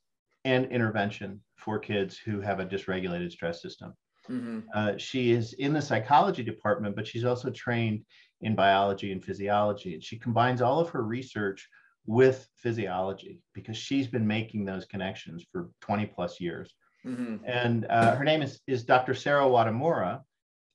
and 0.45 0.65
intervention 0.67 1.41
for 1.57 1.79
kids 1.79 2.17
who 2.17 2.41
have 2.41 2.59
a 2.59 2.65
dysregulated 2.65 3.31
stress 3.31 3.61
system. 3.61 3.93
Mm-hmm. 4.29 4.59
Uh, 4.73 4.97
she 4.97 5.31
is 5.31 5.53
in 5.53 5.73
the 5.73 5.81
psychology 5.81 6.43
department, 6.43 6.95
but 6.95 7.07
she's 7.07 7.25
also 7.25 7.49
trained 7.49 8.05
in 8.41 8.55
biology 8.55 9.11
and 9.11 9.23
physiology. 9.23 9.95
And 9.95 10.03
she 10.03 10.17
combines 10.17 10.61
all 10.61 10.79
of 10.79 10.89
her 10.89 11.03
research 11.03 11.67
with 12.05 12.47
physiology 12.55 13.41
because 13.53 13.77
she's 13.77 14.07
been 14.07 14.25
making 14.25 14.65
those 14.65 14.85
connections 14.85 15.45
for 15.51 15.69
20 15.81 16.05
plus 16.07 16.39
years. 16.39 16.73
Mm-hmm. 17.05 17.37
And 17.45 17.85
uh, 17.89 18.15
her 18.15 18.23
name 18.23 18.41
is, 18.41 18.59
is 18.67 18.83
Dr. 18.83 19.13
Sarah 19.13 19.45
Watamura. 19.45 20.21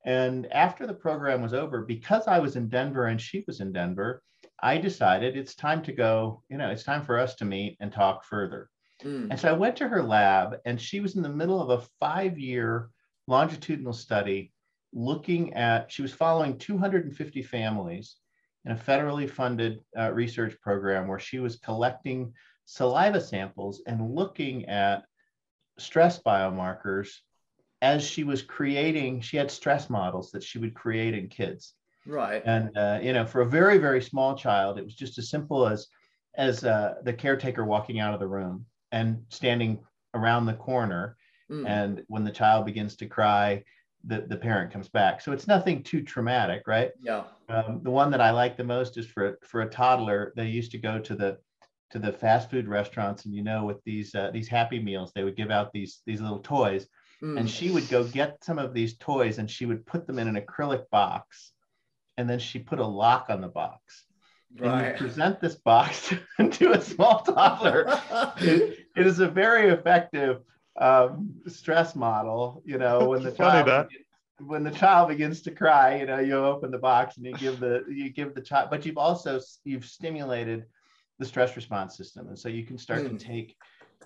And 0.07 0.47
after 0.53 0.87
the 0.87 0.95
program 0.95 1.43
was 1.43 1.55
over, 1.55 1.83
because 1.83 2.27
I 2.27 2.39
was 2.39 2.57
in 2.57 2.69
Denver 2.69 3.07
and 3.07 3.21
she 3.21 3.45
was 3.47 3.61
in 3.61 3.73
Denver, 3.73 4.23
I 4.63 4.79
decided 4.79 5.37
it's 5.37 5.55
time 5.55 5.83
to 5.83 5.93
go, 5.93 6.43
you 6.49 6.59
know, 6.59 6.71
it's 6.71 6.85
time 6.85 7.05
for 7.05 7.19
us 7.19 7.35
to 7.37 7.45
meet 7.45 7.77
and 7.81 7.93
talk 7.93 8.25
further. 8.25 8.69
Mm. 9.03 9.29
And 9.31 9.41
so 9.41 9.49
I 9.49 9.53
went 9.53 9.77
to 9.77 9.89
her 9.89 10.03
lab, 10.03 10.57
and 10.65 10.81
she 10.81 11.01
was 11.01 11.17
in 11.17 11.23
the 11.23 11.29
middle 11.29 11.61
of 11.61 11.71
a 11.71 11.87
five 12.01 12.39
year 12.39 12.91
longitudinal 13.27 13.93
study 13.93 14.53
looking 14.93 15.53
at, 15.55 15.91
she 15.91 16.03
was 16.03 16.13
following 16.13 16.57
250 16.57 17.43
families 17.43 18.17
in 18.65 18.73
a 18.73 18.77
federally 18.77 19.29
funded 19.29 19.81
uh, 19.99 20.13
research 20.13 20.57
program 20.63 21.09
where 21.09 21.19
she 21.19 21.41
was 21.41 21.57
collecting 21.57 22.33
saliva 22.65 23.21
samples 23.21 23.83
and 23.87 24.15
looking 24.15 24.65
at 24.67 25.03
stress 25.79 26.21
biomarkers 26.23 27.09
as 27.83 28.03
she 28.05 28.25
was 28.25 28.43
creating 28.43 29.21
she 29.21 29.37
had 29.37 29.51
stress 29.51 29.91
models 29.91 30.31
that 30.31 30.43
she 30.43 30.59
would 30.59 30.75
create 30.75 31.15
in 31.15 31.29
kids. 31.29 31.75
Right. 32.07 32.43
And 32.45 32.77
uh, 32.77 33.01
you 33.03 33.13
know 33.13 33.27
for 33.27 33.41
a 33.41 33.47
very 33.47 33.79
very 33.79 34.01
small 34.01 34.37
child 34.37 34.79
it 34.79 34.85
was 34.85 34.95
just 34.95 35.19
as 35.19 35.31
simple 35.31 35.67
as 35.67 35.87
as 36.37 36.65
uh, 36.65 36.95
the 37.05 37.13
caretaker 37.13 37.65
walking 37.65 38.01
out 38.01 38.15
of 38.15 38.21
the 38.21 38.27
room 38.27 38.67
and 38.93 39.23
standing 39.29 39.81
around 40.15 40.47
the 40.47 40.55
corner. 40.55 41.17
Mm. 41.51 41.69
and 41.69 42.03
when 42.07 42.25
the 42.25 42.31
child 42.31 42.65
begins 42.65 42.97
to 42.97 43.07
cry 43.07 43.63
the, 44.07 44.23
the 44.23 44.37
parent 44.37 44.73
comes 44.73 44.89
back. 44.89 45.21
So 45.21 45.33
it's 45.33 45.47
nothing 45.47 45.83
too 45.83 46.01
traumatic 46.03 46.63
right? 46.67 46.91
Yeah. 47.03 47.25
Um, 47.51 47.81
the 47.83 47.91
one 47.91 48.11
that 48.13 48.23
i 48.23 48.31
like 48.31 48.57
the 48.57 48.65
most 48.65 48.97
is 48.97 49.07
for 49.07 49.39
for 49.43 49.61
a 49.61 49.69
toddler 49.69 50.33
they 50.37 50.47
used 50.47 50.71
to 50.71 50.79
go 50.79 50.99
to 50.99 51.15
the 51.15 51.37
to 51.90 51.99
the 51.99 52.12
fast 52.12 52.51
food 52.51 52.68
restaurants 52.68 53.25
and 53.25 53.35
you 53.35 53.42
know 53.42 53.64
with 53.64 53.83
these 53.85 54.14
uh, 54.14 54.31
these 54.33 54.49
happy 54.49 54.81
meals 54.81 55.12
they 55.14 55.25
would 55.25 55.37
give 55.37 55.51
out 55.51 55.73
these 55.73 56.01
these 56.07 56.20
little 56.20 56.40
toys 56.40 56.87
mm. 57.23 57.38
and 57.38 57.49
she 57.49 57.70
would 57.70 57.88
go 57.88 58.05
get 58.05 58.42
some 58.42 58.59
of 58.59 58.75
these 58.75 58.97
toys 58.99 59.38
and 59.38 59.51
she 59.51 59.66
would 59.66 59.87
put 59.87 60.07
them 60.07 60.18
in 60.18 60.29
an 60.29 60.37
acrylic 60.37 60.88
box 60.90 61.53
and 62.16 62.29
then 62.29 62.38
she 62.38 62.59
put 62.59 62.79
a 62.79 62.87
lock 62.87 63.27
on 63.29 63.40
the 63.40 63.49
box 63.49 64.07
right. 64.59 64.83
and 64.83 65.01
you 65.01 65.07
present 65.07 65.40
this 65.40 65.57
box 65.57 66.12
to 66.51 66.73
a 66.73 66.81
small 66.81 67.20
toddler 67.20 67.85
it, 68.38 68.87
it 68.97 69.07
is 69.07 69.20
a 69.20 69.29
very 69.29 69.68
effective 69.68 70.40
um, 70.81 71.35
stress 71.47 71.94
model 71.94 72.62
you 72.64 72.79
know 72.79 73.09
when 73.09 73.23
the 73.23 73.31
child 73.37 73.68
that. 73.68 73.88
when 74.40 74.64
the 74.64 74.70
child 74.70 75.09
begins 75.09 75.42
to 75.42 75.53
cry 75.53 75.99
you 75.99 76.07
know 76.07 76.18
you 76.18 76.35
open 76.35 76.70
the 76.70 76.79
box 76.79 77.16
and 77.16 77.27
you 77.27 77.33
give 77.35 77.61
the 77.61 77.85
you 77.88 78.11
give 78.11 78.35
the 78.35 78.40
child 78.40 78.68
but 78.70 78.85
you've 78.85 78.99
also 78.99 79.38
you've 79.64 79.85
stimulated 79.85 80.64
the 81.18 81.24
stress 81.24 81.57
response 81.57 81.96
system. 81.96 82.29
And 82.29 82.38
so 82.38 82.48
you 82.48 82.64
can 82.64 82.79
start 82.79 83.00
mm. 83.00 83.05
to 83.05 83.11
hmm. 83.11 83.16
take 83.16 83.57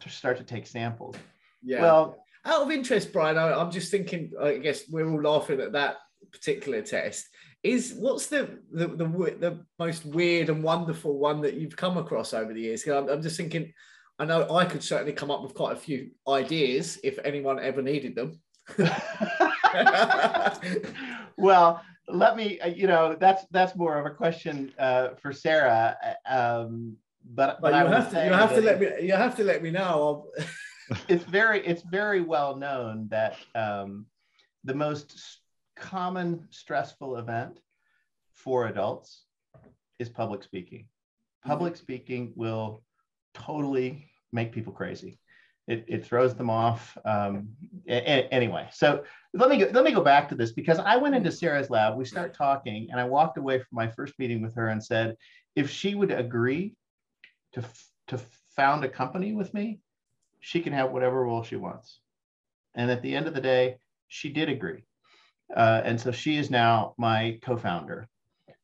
to 0.01 0.09
start 0.09 0.37
to 0.38 0.44
take 0.44 0.66
samples. 0.66 1.16
Yeah. 1.62 1.83
Well, 1.83 2.25
out 2.44 2.62
of 2.62 2.71
interest, 2.71 3.12
Bryon, 3.12 3.37
I, 3.37 3.61
am 3.61 3.71
just 3.71 3.90
thinking. 3.90 4.33
I 4.40 4.59
guess 4.59 4.88
we're 4.88 5.11
all 5.11 5.23
laughing 5.23 5.61
at 5.61 5.73
that 5.73 5.97
particular 6.33 6.83
test. 6.83 7.27
Is 7.62 7.94
what's 7.99 8.27
the 8.27 8.61
the, 8.71 8.87
the 8.88 9.07
the 9.07 9.64
most 9.79 10.07
weird 10.07 10.49
and 10.49 10.62
wonderful 10.62 11.18
one 11.18 11.40
that 11.42 11.55
you've 11.55 11.77
come 11.77 11.99
across 11.99 12.33
over 12.33 12.53
the 12.53 12.61
years? 12.61 12.87
I'm, 12.87 13.09
I'm 13.09 13.23
just 13.23 13.37
thinking. 13.37 13.73
I 14.21 14.25
know 14.25 14.53
I 14.53 14.64
could 14.64 14.83
certainly 14.83 15.12
come 15.12 15.31
up 15.31 15.42
with 15.42 15.55
quite 15.55 15.75
a 15.75 15.81
few 15.81 16.11
ideas 16.27 16.99
if 17.05 17.21
anyone 17.25 17.61
ever 17.61 17.81
needed 17.83 18.16
them. 18.16 18.40
well, 21.37 21.81
let 22.09 22.37
me, 22.37 22.59
uh, 22.61 22.68
you 22.68 22.87
know, 22.87 23.16
that's 23.18 23.44
that's 23.51 23.77
more 23.77 23.99
of 23.99 24.07
a 24.07 24.11
question 24.11 24.73
uh, 24.79 25.11
for 25.21 25.33
Sarah. 25.33 25.97
Uh, 26.29 26.35
um, 26.35 26.97
but, 27.31 27.61
but, 27.61 27.73
but 27.73 27.85
you 27.85 27.92
have 27.92 28.11
to 28.11 28.25
you 28.25 28.33
have 28.33 28.55
to 28.55 28.61
let 28.61 28.81
me 28.81 28.87
you 29.03 29.12
have 29.12 29.37
to 29.37 29.44
let 29.44 29.62
me 29.62 29.71
know. 29.71 30.29
it's 31.09 31.25
very 31.25 31.64
it's 31.66 31.83
very 31.83 32.21
well 32.21 32.57
known 32.57 33.09
that 33.11 33.37
um, 33.55 34.07
the 34.64 34.75
most 34.75 35.40
common 35.77 36.47
stressful 36.51 37.16
event 37.16 37.61
for 38.33 38.66
adults 38.66 39.25
is 39.99 40.09
public 40.09 40.42
speaking. 40.42 40.87
Public 41.44 41.75
mm-hmm. 41.75 41.83
speaking 41.83 42.33
will 42.37 42.83
totally 43.35 44.07
make 44.33 44.53
people 44.53 44.73
crazy 44.73 45.18
it, 45.69 45.85
it 45.87 46.05
throws 46.05 46.35
them 46.35 46.49
off. 46.49 46.97
Um, 47.05 47.49
a, 47.87 48.27
anyway, 48.33 48.67
so 48.73 49.05
let 49.35 49.51
me 49.51 49.59
go, 49.59 49.71
let 49.73 49.85
me 49.85 49.93
go 49.93 50.03
back 50.03 50.29
to 50.31 50.35
this 50.35 50.53
because 50.53 50.79
I 50.79 50.97
went 50.97 51.15
into 51.15 51.31
Sarah's 51.31 51.71
lab. 51.71 51.97
We 51.97 52.07
start 52.07 52.35
talking, 52.35 52.89
and 52.91 52.99
I 52.99 53.05
walked 53.05 53.37
away 53.37 53.59
from 53.59 53.77
my 53.77 53.87
first 53.87 54.19
meeting 54.19 54.43
with 54.43 54.55
her 54.57 54.69
and 54.69 54.83
said, 54.83 55.17
if 55.55 55.71
she 55.71 55.95
would 55.95 56.11
agree 56.11 56.75
to 57.53 57.63
to 58.09 58.19
found 58.57 58.83
a 58.83 58.89
company 58.89 59.35
with 59.35 59.53
me, 59.53 59.79
she 60.41 60.61
can 60.61 60.73
have 60.73 60.91
whatever 60.91 61.23
role 61.23 61.43
she 61.43 61.57
wants. 61.57 62.01
And 62.75 62.91
at 62.91 63.03
the 63.03 63.15
end 63.15 63.27
of 63.29 63.35
the 63.35 63.41
day, 63.41 63.77
she 64.09 64.31
did 64.31 64.49
agree, 64.49 64.85
uh, 65.55 65.83
and 65.85 66.01
so 66.01 66.11
she 66.13 66.39
is 66.39 66.51
now 66.51 66.95
my 66.97 67.39
co-founder. 67.43 68.09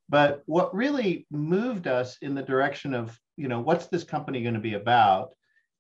But 0.09 0.43
what 0.47 0.75
really 0.75 1.27
moved 1.31 1.87
us 1.87 2.19
in 2.23 2.35
the 2.35 2.43
direction 2.43 2.95
of, 2.95 3.19
you 3.37 3.49
know, 3.49 3.61
what's 3.61 3.89
this 3.89 4.05
company 4.05 4.43
going 4.43 4.55
to 4.55 4.61
be 4.61 4.75
about? 4.75 5.35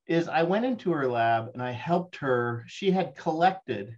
Is 0.07 0.29
I 0.29 0.43
went 0.43 0.65
into 0.65 0.93
her 0.93 1.09
lab 1.09 1.51
and 1.55 1.63
I 1.63 1.73
helped 1.73 2.17
her. 2.17 2.65
She 2.67 2.91
had 2.91 3.17
collected 3.17 3.97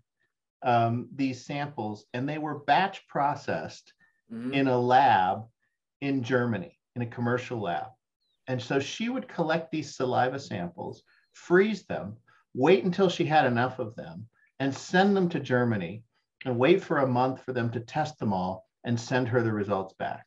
um, 0.62 1.08
these 1.14 1.44
samples 1.44 2.04
and 2.12 2.28
they 2.28 2.38
were 2.38 2.60
batch 2.60 3.06
processed 3.08 3.92
mm-hmm. 4.32 4.54
in 4.54 4.68
a 4.68 4.78
lab 4.78 5.44
in 6.00 6.22
Germany, 6.22 6.78
in 6.94 7.02
a 7.02 7.06
commercial 7.06 7.60
lab. 7.60 7.86
And 8.46 8.62
so 8.62 8.78
she 8.78 9.08
would 9.08 9.28
collect 9.28 9.70
these 9.70 9.96
saliva 9.96 10.38
samples, 10.38 11.02
freeze 11.32 11.84
them, 11.86 12.16
wait 12.54 12.84
until 12.84 13.08
she 13.08 13.24
had 13.24 13.44
enough 13.44 13.78
of 13.78 13.96
them, 13.96 14.28
and 14.60 14.74
send 14.74 15.16
them 15.16 15.28
to 15.30 15.40
Germany 15.40 16.04
and 16.44 16.58
wait 16.58 16.82
for 16.82 16.98
a 16.98 17.06
month 17.06 17.42
for 17.42 17.52
them 17.52 17.70
to 17.70 17.80
test 17.80 18.18
them 18.18 18.32
all 18.32 18.66
and 18.84 18.98
send 18.98 19.28
her 19.28 19.42
the 19.42 19.52
results 19.52 19.94
back. 19.98 20.24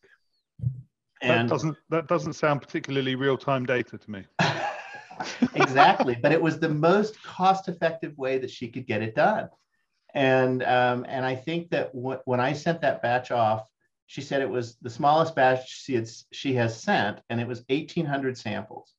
And 1.21 1.49
that 1.49 1.53
doesn't 1.53 1.77
that 1.89 2.07
doesn't 2.07 2.33
sound 2.33 2.61
particularly 2.61 3.15
real-time 3.15 3.65
data 3.65 3.97
to 3.97 4.11
me. 4.11 4.23
exactly. 5.55 6.17
But 6.21 6.31
it 6.31 6.41
was 6.41 6.59
the 6.59 6.69
most 6.69 7.21
cost-effective 7.23 8.17
way 8.17 8.37
that 8.39 8.51
she 8.51 8.69
could 8.69 8.87
get 8.87 9.01
it 9.01 9.15
done. 9.15 9.49
And 10.13 10.63
um, 10.63 11.05
and 11.07 11.25
I 11.25 11.35
think 11.35 11.69
that 11.69 11.93
w- 11.93 12.19
when 12.25 12.39
I 12.39 12.53
sent 12.53 12.81
that 12.81 13.01
batch 13.01 13.31
off, 13.31 13.67
she 14.07 14.21
said 14.21 14.41
it 14.41 14.49
was 14.49 14.75
the 14.81 14.89
smallest 14.89 15.35
batch 15.35 15.69
she 15.69 15.93
had 15.93 16.09
she 16.31 16.53
has 16.55 16.81
sent, 16.81 17.19
and 17.29 17.39
it 17.39 17.47
was 17.47 17.63
1,800 17.69 18.37
samples. 18.37 18.95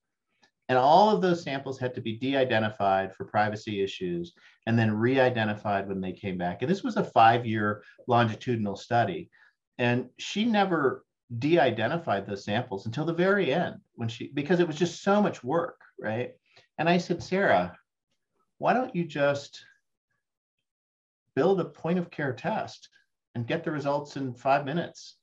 And 0.69 0.79
all 0.79 1.11
of 1.11 1.21
those 1.21 1.43
samples 1.43 1.81
had 1.81 1.97
to 1.97 2.01
be 2.01 2.17
de-identified 2.17 3.13
for 3.17 3.25
privacy 3.25 3.83
issues 3.83 4.35
and 4.69 4.79
then 4.79 4.97
re-identified 4.97 5.89
when 5.89 6.01
they 6.01 6.13
came 6.13 6.39
back. 6.39 6.63
And 6.63 6.71
this 6.71 6.85
was 6.85 6.97
a 6.97 7.03
five-year 7.03 7.83
longitudinal 8.07 8.77
study. 8.77 9.31
And 9.79 10.11
she 10.19 10.45
never 10.45 11.05
de-identified 11.39 12.25
those 12.25 12.45
samples 12.45 12.87
until 12.87 13.05
the 13.05 13.13
very 13.13 13.53
end 13.53 13.77
when 13.95 14.09
she 14.09 14.31
because 14.33 14.61
it 14.61 14.67
was 14.67 14.77
just 14.77 15.03
so 15.03 15.23
much 15.23 15.45
work 15.45 15.81
right? 16.01 16.33
And 16.79 16.89
I 16.89 16.99
said, 16.99 17.23
Sarah, 17.23 17.77
why 18.59 18.73
don't 18.73 18.95
you 18.95 19.05
just 19.05 19.65
build 21.35 21.61
a 21.61 21.65
point 21.65 21.99
of 21.99 22.11
care 22.11 22.33
test 22.33 22.89
and 23.35 23.47
get 23.47 23.65
the 23.65 23.71
results 23.71 24.17
in 24.17 24.35
five 24.35 24.65
minutes? 24.65 25.17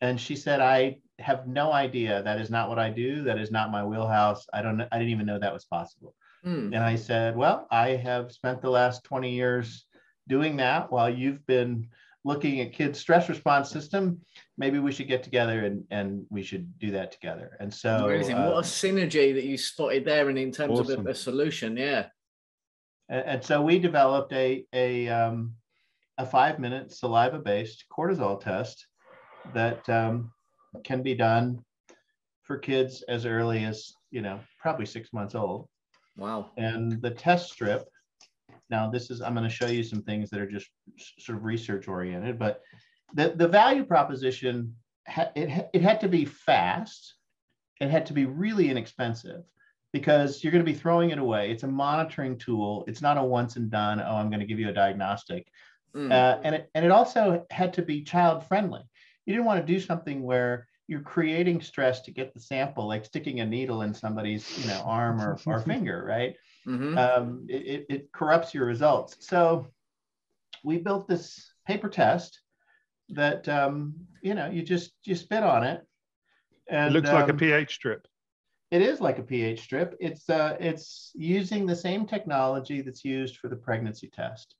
And 0.00 0.20
she 0.20 0.36
said, 0.36 0.60
I 0.60 0.98
have 1.18 1.46
no 1.46 1.72
idea. 1.72 2.22
That 2.22 2.40
is 2.40 2.50
not 2.50 2.68
what 2.68 2.78
I 2.78 2.90
do. 2.90 3.22
That 3.24 3.38
is 3.38 3.50
not 3.50 3.70
my 3.70 3.84
wheelhouse. 3.84 4.46
I 4.52 4.62
don't, 4.62 4.80
I 4.80 4.98
didn't 4.98 5.12
even 5.12 5.26
know 5.26 5.38
that 5.38 5.52
was 5.52 5.64
possible. 5.64 6.14
Mm. 6.44 6.66
And 6.66 6.78
I 6.78 6.96
said, 6.96 7.36
well, 7.36 7.66
I 7.70 7.90
have 7.90 8.32
spent 8.32 8.62
the 8.62 8.70
last 8.70 9.04
20 9.04 9.30
years 9.30 9.84
doing 10.28 10.56
that 10.56 10.90
while 10.90 11.10
you've 11.10 11.46
been 11.46 11.88
looking 12.24 12.60
at 12.60 12.72
kids' 12.72 12.98
stress 12.98 13.28
response 13.28 13.70
system. 13.70 14.20
Maybe 14.58 14.78
we 14.78 14.92
should 14.92 15.08
get 15.08 15.22
together 15.22 15.64
and, 15.64 15.84
and 15.90 16.26
we 16.30 16.42
should 16.42 16.78
do 16.78 16.90
that 16.92 17.12
together. 17.12 17.56
And 17.60 17.72
so, 17.72 18.06
Amazing. 18.06 18.36
what 18.36 18.52
a 18.52 18.56
uh, 18.56 18.62
synergy 18.62 19.34
that 19.34 19.44
you 19.44 19.56
spotted 19.56 20.04
there, 20.04 20.28
and 20.28 20.38
in 20.38 20.52
terms 20.52 20.80
Awesome. 20.80 21.00
of 21.00 21.06
a, 21.06 21.10
a 21.10 21.14
solution, 21.14 21.76
yeah. 21.76 22.06
and, 23.08 23.24
and 23.26 23.44
so 23.44 23.62
we 23.62 23.78
developed 23.78 24.32
a 24.32 24.64
a 24.72 25.08
um, 25.08 25.54
a 26.18 26.26
five 26.26 26.58
minute 26.58 26.92
saliva 26.92 27.38
based 27.38 27.84
cortisol 27.90 28.40
test 28.40 28.86
that 29.54 29.88
um, 29.88 30.30
can 30.84 31.02
be 31.02 31.14
done 31.14 31.64
for 32.42 32.58
kids 32.58 33.02
as 33.08 33.24
early 33.24 33.64
as 33.64 33.92
you 34.10 34.20
know 34.20 34.40
probably 34.60 34.86
six 34.86 35.12
months 35.12 35.34
old. 35.34 35.68
Wow. 36.16 36.50
And 36.58 37.00
the 37.00 37.10
test 37.10 37.52
strip. 37.52 37.88
Now, 38.70 38.90
this 38.90 39.10
is 39.10 39.20
I'm 39.20 39.34
going 39.34 39.48
to 39.48 39.54
show 39.54 39.66
you 39.66 39.82
some 39.82 40.02
things 40.02 40.30
that 40.30 40.40
are 40.40 40.50
just 40.50 40.68
sort 41.18 41.38
of 41.38 41.44
research 41.44 41.88
oriented, 41.88 42.38
but 42.38 42.60
the 43.14 43.32
the 43.36 43.48
value 43.48 43.84
proposition 43.84 44.74
it 45.34 45.70
it 45.72 45.82
had 45.82 46.00
to 46.00 46.08
be 46.08 46.24
fast. 46.24 47.14
It 47.80 47.90
had 47.90 48.06
to 48.06 48.12
be 48.12 48.26
really 48.26 48.70
inexpensive 48.70 49.42
because 49.92 50.44
you're 50.44 50.52
going 50.52 50.64
to 50.64 50.70
be 50.72 50.78
throwing 50.78 51.10
it 51.10 51.18
away. 51.18 51.50
It's 51.50 51.62
a 51.62 51.68
monitoring 51.68 52.38
tool. 52.38 52.84
It's 52.86 53.02
not 53.02 53.16
a 53.16 53.22
once 53.22 53.56
and 53.56 53.70
done. 53.70 54.00
Oh, 54.00 54.16
I'm 54.16 54.28
going 54.28 54.40
to 54.40 54.46
give 54.46 54.60
you 54.60 54.68
a 54.68 54.72
diagnostic. 54.72 55.48
Mm. 55.94 56.12
Uh, 56.12 56.40
and 56.44 56.54
it 56.54 56.70
and 56.74 56.84
it 56.84 56.90
also 56.90 57.46
had 57.50 57.72
to 57.74 57.82
be 57.82 58.02
child 58.02 58.46
friendly. 58.46 58.82
You 59.26 59.34
didn't 59.34 59.46
want 59.46 59.64
to 59.66 59.72
do 59.72 59.80
something 59.80 60.22
where 60.22 60.68
you're 60.86 61.00
creating 61.00 61.60
stress 61.60 62.00
to 62.02 62.10
get 62.10 62.34
the 62.34 62.40
sample, 62.40 62.86
like 62.86 63.04
sticking 63.04 63.40
a 63.40 63.46
needle 63.46 63.82
in 63.82 63.94
somebody's 63.94 64.58
you 64.58 64.68
know 64.68 64.82
arm 64.84 65.20
or, 65.20 65.38
or 65.46 65.60
finger, 65.72 66.04
right? 66.06 66.36
Mhm. 66.70 66.98
um, 66.98 67.46
it, 67.48 67.66
it- 67.66 67.86
it 67.88 68.12
corrupts 68.12 68.54
your 68.54 68.66
results. 68.66 69.16
So 69.26 69.66
we 70.64 70.78
built 70.78 71.08
this 71.08 71.52
paper 71.66 71.88
test 71.88 72.40
that 73.10 73.48
um, 73.48 73.94
you 74.22 74.34
know 74.34 74.48
you 74.50 74.62
just 74.62 74.92
you 75.04 75.14
spit 75.14 75.42
on 75.42 75.64
it, 75.64 75.82
and 76.68 76.90
it 76.90 76.98
looks 76.98 77.12
like 77.12 77.28
a 77.28 77.32
um, 77.32 77.38
pH 77.38 77.74
strip. 77.74 78.06
it 78.70 78.82
is 78.82 79.00
like 79.00 79.18
a 79.18 79.22
pH 79.22 79.60
strip. 79.60 79.96
It's 80.00 80.28
uh, 80.30 80.56
it's 80.60 81.12
using 81.14 81.66
the 81.66 81.76
same 81.76 82.06
technology 82.06 82.80
that's 82.82 83.04
used 83.04 83.36
for 83.36 83.48
the 83.48 83.56
pregnancy 83.56 84.08
test, 84.08 84.54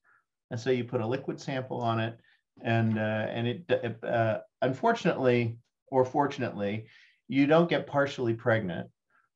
and 0.51 0.59
so 0.61 0.71
you 0.71 0.85
put 0.85 1.01
a 1.01 1.07
liquid 1.07 1.41
sample 1.41 1.81
on 1.81 2.01
it, 2.01 2.19
and 2.63 2.99
uh, 2.99 3.27
and 3.37 3.47
it 3.49 4.05
uh, 4.05 4.39
unfortunately 4.63 5.59
or 5.89 6.05
fortunately, 6.05 6.87
you 7.29 7.47
don't 7.47 7.69
get 7.71 7.87
partially 7.87 8.35
pregnant, 8.35 8.89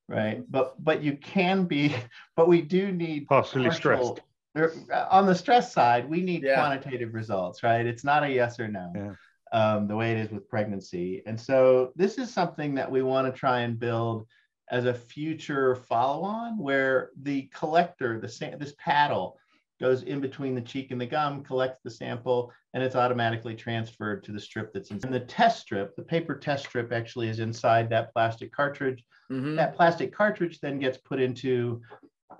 right? 0.08 0.44
But 0.50 0.82
but 0.82 1.02
you 1.02 1.16
can 1.16 1.64
be, 1.64 1.94
but 2.36 2.48
we 2.48 2.60
do 2.62 2.92
need 2.92 3.26
Partially 3.28 3.68
partial- 3.68 4.16
stressed. 4.56 4.90
uh, 4.92 5.06
on 5.10 5.26
the 5.26 5.34
stress 5.34 5.72
side, 5.72 6.08
we 6.08 6.20
need 6.20 6.42
Yeah. 6.42 6.54
quantitative 6.56 7.14
results, 7.14 7.62
right? 7.62 7.84
It's 7.86 8.04
not 8.04 8.22
a 8.24 8.30
yes 8.30 8.60
or 8.60 8.68
no, 8.68 8.92
Yeah. 8.94 9.14
um, 9.52 9.88
the 9.88 9.96
way 9.96 10.12
it 10.12 10.18
is 10.18 10.30
with 10.30 10.48
pregnancy. 10.48 11.22
And 11.26 11.40
so 11.40 11.92
this 11.96 12.18
is 12.18 12.32
something 12.32 12.74
that 12.76 12.90
we 12.90 13.02
want 13.02 13.32
to 13.32 13.38
try 13.38 13.60
and 13.60 13.78
build 13.78 14.26
as 14.70 14.86
a 14.86 14.94
future 14.94 15.74
follow-on, 15.74 16.56
where 16.58 17.10
the 17.22 17.42
collector, 17.54 18.18
the 18.20 18.56
this 18.58 18.74
paddle, 18.78 19.38
goes 19.84 20.02
in 20.04 20.18
between 20.18 20.54
the 20.54 20.62
cheek 20.62 20.92
and 20.92 21.00
the 21.00 21.04
gum, 21.04 21.44
collects 21.44 21.82
the 21.84 21.90
sample, 21.90 22.50
and 22.72 22.82
it's 22.82 22.96
automatically 22.96 23.54
transferred 23.54 24.24
to 24.24 24.32
the 24.32 24.40
strip 24.40 24.72
that's 24.72 24.90
in. 24.90 24.98
And 25.04 25.12
the 25.12 25.20
test 25.20 25.60
strip, 25.60 25.94
the 25.94 26.02
paper 26.02 26.34
test 26.34 26.64
strip, 26.64 26.90
actually 26.90 27.28
is 27.28 27.38
inside 27.38 27.90
that 27.90 28.10
plastic 28.14 28.50
cartridge 28.50 29.04
Mhm. 29.30 29.56
that 29.56 29.74
plastic 29.74 30.10
cartridge 30.12 30.60
then 30.60 30.78
gets 30.78 30.98
put 30.98 31.20
into 31.20 31.82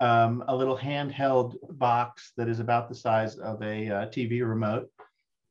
um, 0.01 0.43
a 0.47 0.55
little 0.55 0.77
handheld 0.77 1.51
box 1.77 2.33
that 2.37 2.47
is 2.49 2.59
about 2.59 2.89
the 2.89 2.95
size 2.95 3.37
of 3.37 3.61
a 3.61 3.89
uh, 3.89 4.05
TV 4.07 4.41
remote, 4.41 4.89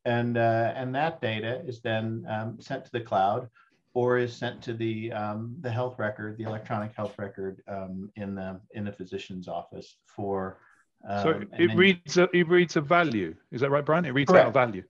and 0.03 0.37
uh, 0.37 0.73
and 0.75 0.93
that 0.95 1.21
data 1.21 1.61
is 1.65 1.81
then 1.81 2.25
um, 2.29 2.59
sent 2.59 2.83
to 2.85 2.91
the 2.91 3.01
cloud, 3.01 3.49
or 3.93 4.17
is 4.17 4.35
sent 4.35 4.61
to 4.63 4.73
the 4.73 5.11
um, 5.13 5.55
the 5.61 5.71
health 5.71 5.97
record, 5.97 6.37
the 6.37 6.43
electronic 6.43 6.91
health 6.93 7.15
record 7.17 7.61
um, 7.67 8.11
in 8.17 8.35
the 8.35 8.59
in 8.71 8.83
the 8.83 8.91
physician's 8.91 9.47
office 9.47 9.97
for. 10.05 10.57
Um, 11.07 11.23
So 11.23 11.29
it 11.29 11.49
then- 11.69 11.77
reads 11.77 12.17
a, 12.17 12.27
it 12.35 12.47
reads 12.47 12.75
a 12.75 12.81
value. 12.81 13.35
Is 13.51 13.61
that 13.61 13.69
right, 13.69 13.85
Bryon? 13.85 14.05
It 14.05 14.13
reads 14.13 14.31
out 14.31 14.47
a 14.47 14.51
value. 14.51 14.83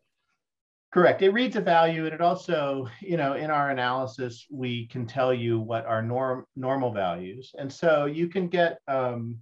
Correct. 0.92 1.22
It 1.22 1.32
reads 1.32 1.58
a 1.58 1.62
value, 1.62 2.06
and 2.06 2.14
it 2.14 2.22
also, 2.22 2.88
you 3.02 3.18
know, 3.18 3.34
in 3.34 3.52
our 3.52 3.70
analysis, 3.72 4.46
we 4.50 4.88
can 4.88 5.06
tell 5.06 5.34
you 5.34 5.60
what 5.60 5.86
are 5.86 6.02
norm 6.02 6.46
normal 6.56 6.94
values, 6.94 7.54
and 7.58 7.72
so 7.72 8.06
you 8.06 8.30
can 8.30 8.48
get 8.48 8.80
um, 8.88 9.40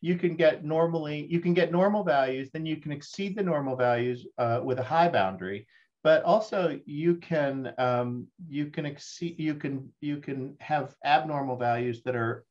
you 0.00 0.16
can 0.16 0.36
get 0.36 0.64
normally 0.64 1.26
you 1.28 1.40
can 1.40 1.54
get 1.54 1.72
normal 1.72 2.04
values, 2.04 2.50
then 2.52 2.66
you 2.66 2.76
can 2.76 2.92
exceed 2.92 3.36
the 3.36 3.42
normal 3.42 3.74
values 3.74 4.28
uh, 4.38 4.60
with 4.62 4.78
a 4.78 4.84
high 4.84 5.08
boundary, 5.08 5.66
but 6.04 6.22
also 6.22 6.78
you 6.86 7.16
can 7.16 7.74
um, 7.78 8.28
you 8.48 8.66
can 8.66 8.86
exceed 8.86 9.40
you 9.40 9.56
can 9.56 9.92
you 10.00 10.18
can 10.18 10.56
have 10.60 10.94
abnormal 11.04 11.56
values 11.56 12.02
that 12.04 12.14
are 12.14 12.44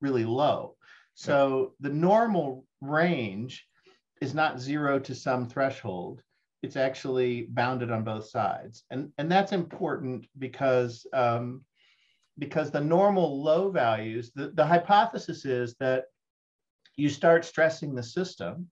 really 0.00 0.24
low. 0.24 0.74
So 1.18 1.74
the 1.80 1.90
normal 1.90 2.64
range 2.80 3.66
is 4.20 4.34
not 4.34 4.60
zero 4.60 5.00
to 5.00 5.16
some 5.16 5.48
threshold. 5.48 6.22
It's 6.62 6.76
actually 6.76 7.48
bounded 7.50 7.90
on 7.90 8.04
both 8.04 8.28
sides. 8.28 8.84
And 8.92 9.10
and 9.18 9.28
that's 9.28 9.50
important 9.50 10.28
because 10.38 11.04
um, 11.12 11.64
because 12.38 12.70
the 12.70 12.80
normal 12.80 13.42
low 13.42 13.68
values 13.68 14.30
the, 14.32 14.50
the 14.50 14.64
hypothesis 14.64 15.44
is 15.44 15.74
that 15.80 16.04
you 16.94 17.08
start 17.08 17.44
stressing 17.44 17.96
the 17.96 18.02
system 18.02 18.70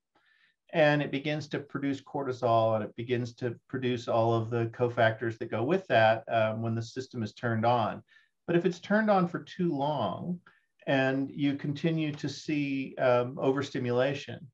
and 0.72 1.02
it 1.02 1.10
begins 1.10 1.48
to 1.48 1.58
produce 1.58 2.00
cortisol 2.00 2.76
and 2.76 2.84
it 2.84 2.94
begins 2.94 3.34
to 3.34 3.56
produce 3.68 4.06
all 4.06 4.32
of 4.32 4.50
the 4.50 4.66
cofactors 4.66 5.36
that 5.38 5.50
go 5.50 5.64
with 5.64 5.84
that 5.88 6.22
um, 6.28 6.62
when 6.62 6.76
the 6.76 6.82
system 6.82 7.24
is 7.24 7.34
turned 7.34 7.66
on. 7.66 8.04
But 8.46 8.54
if 8.54 8.64
it's 8.64 8.78
turned 8.78 9.10
on 9.10 9.26
for 9.26 9.40
too 9.40 9.74
long 9.74 10.38
and 10.86 11.30
you 11.30 11.54
continue 11.56 12.12
to 12.12 12.28
see 12.28 12.94
um, 12.98 13.38
overstimulation 13.38 14.46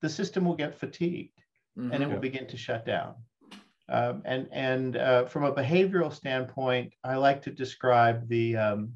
the 0.00 0.08
system 0.08 0.44
will 0.44 0.54
get 0.54 0.78
fatigued 0.78 1.40
and 1.76 2.02
it 2.02 2.08
Mhm. 2.08 2.12
will 2.12 2.20
begin 2.20 2.46
to 2.46 2.56
shut 2.56 2.84
down. 2.86 3.16
Um, 3.88 4.22
and 4.24 4.48
and 4.52 4.96
uh, 4.96 5.24
from 5.26 5.44
a 5.44 5.52
behavioral 5.52 6.12
standpoint, 6.12 6.92
I 7.02 7.16
like 7.16 7.42
to 7.42 7.50
describe 7.50 8.28
the 8.28 8.56
um, 8.56 8.94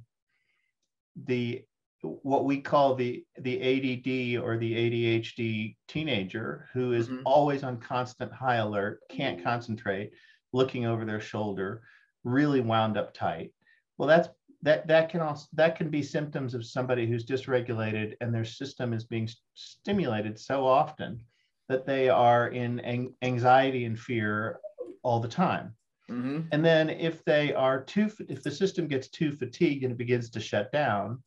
the 1.24 1.64
what 2.02 2.44
we 2.44 2.60
call 2.60 2.94
the 2.94 3.24
the 3.38 3.56
ADD 3.60 4.42
or 4.44 4.58
the 4.58 4.74
ADHD 4.74 5.76
teenager 5.88 6.68
who 6.72 6.92
is 6.92 7.08
Mhm. 7.08 7.22
always 7.24 7.62
on 7.62 7.78
constant 7.80 8.32
high 8.32 8.56
alert, 8.56 9.00
can't 9.08 9.42
concentrate, 9.42 10.12
looking 10.52 10.84
over 10.86 11.04
their 11.04 11.20
shoulder, 11.20 11.82
really 12.24 12.60
wound 12.60 12.96
up 12.96 13.14
tight. 13.14 13.52
Well, 13.98 14.08
that's 14.08 14.28
that 14.62 14.86
that 14.86 15.08
can 15.08 15.20
also 15.20 15.46
that 15.54 15.76
can 15.76 15.90
be 15.90 16.02
symptoms 16.02 16.54
of 16.54 16.64
somebody 16.64 17.06
who's 17.06 17.26
dysregulated 17.26 18.14
and 18.20 18.32
their 18.32 18.44
system 18.44 18.92
is 18.92 19.04
being 19.04 19.28
stimulated 19.54 20.38
so 20.38 20.66
often 20.66 21.20
that 21.68 21.86
they 21.86 22.08
are 22.08 22.48
in 22.48 22.80
an- 22.80 23.14
anxiety 23.22 23.84
and 23.84 23.98
fear 23.98 24.60
all 25.02 25.20
the 25.20 25.28
time. 25.28 25.74
Mhm. 26.10 26.48
And 26.52 26.64
then 26.64 26.90
if 26.90 27.24
they 27.24 27.54
are 27.54 27.82
too, 27.82 28.10
if 28.28 28.42
the 28.42 28.50
system 28.50 28.86
gets 28.86 29.08
too 29.08 29.32
fatigued 29.32 29.84
and 29.84 29.92
it 29.92 29.98
begins 29.98 30.30
to 30.30 30.40
shut 30.40 30.70
down, 30.72 31.22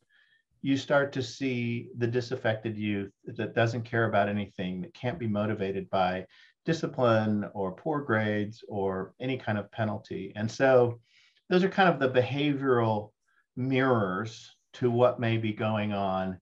you 0.62 0.76
start 0.76 1.12
to 1.12 1.22
see 1.22 1.90
the 1.98 2.06
disaffected 2.06 2.76
youth 2.76 3.12
that 3.24 3.54
doesn't 3.54 3.82
care 3.82 4.06
about 4.08 4.28
anything, 4.28 4.80
that 4.80 4.94
can't 4.94 5.18
be 5.18 5.26
motivated 5.26 5.88
by 5.90 6.26
discipline 6.64 7.44
or 7.54 7.72
poor 7.72 8.00
grades 8.00 8.64
or 8.68 9.14
any 9.20 9.36
kind 9.38 9.58
of 9.58 9.70
penalty. 9.70 10.32
And 10.36 10.50
so 10.50 11.00
those 11.48 11.62
are 11.62 11.68
kind 11.68 11.88
of 11.88 12.00
the 12.00 12.20
behavioral 12.20 13.12
mirrors 13.56 14.56
to 14.74 14.90
what 14.90 15.18
may 15.18 15.36
be 15.36 15.52
going 15.52 15.92
on 15.92 16.38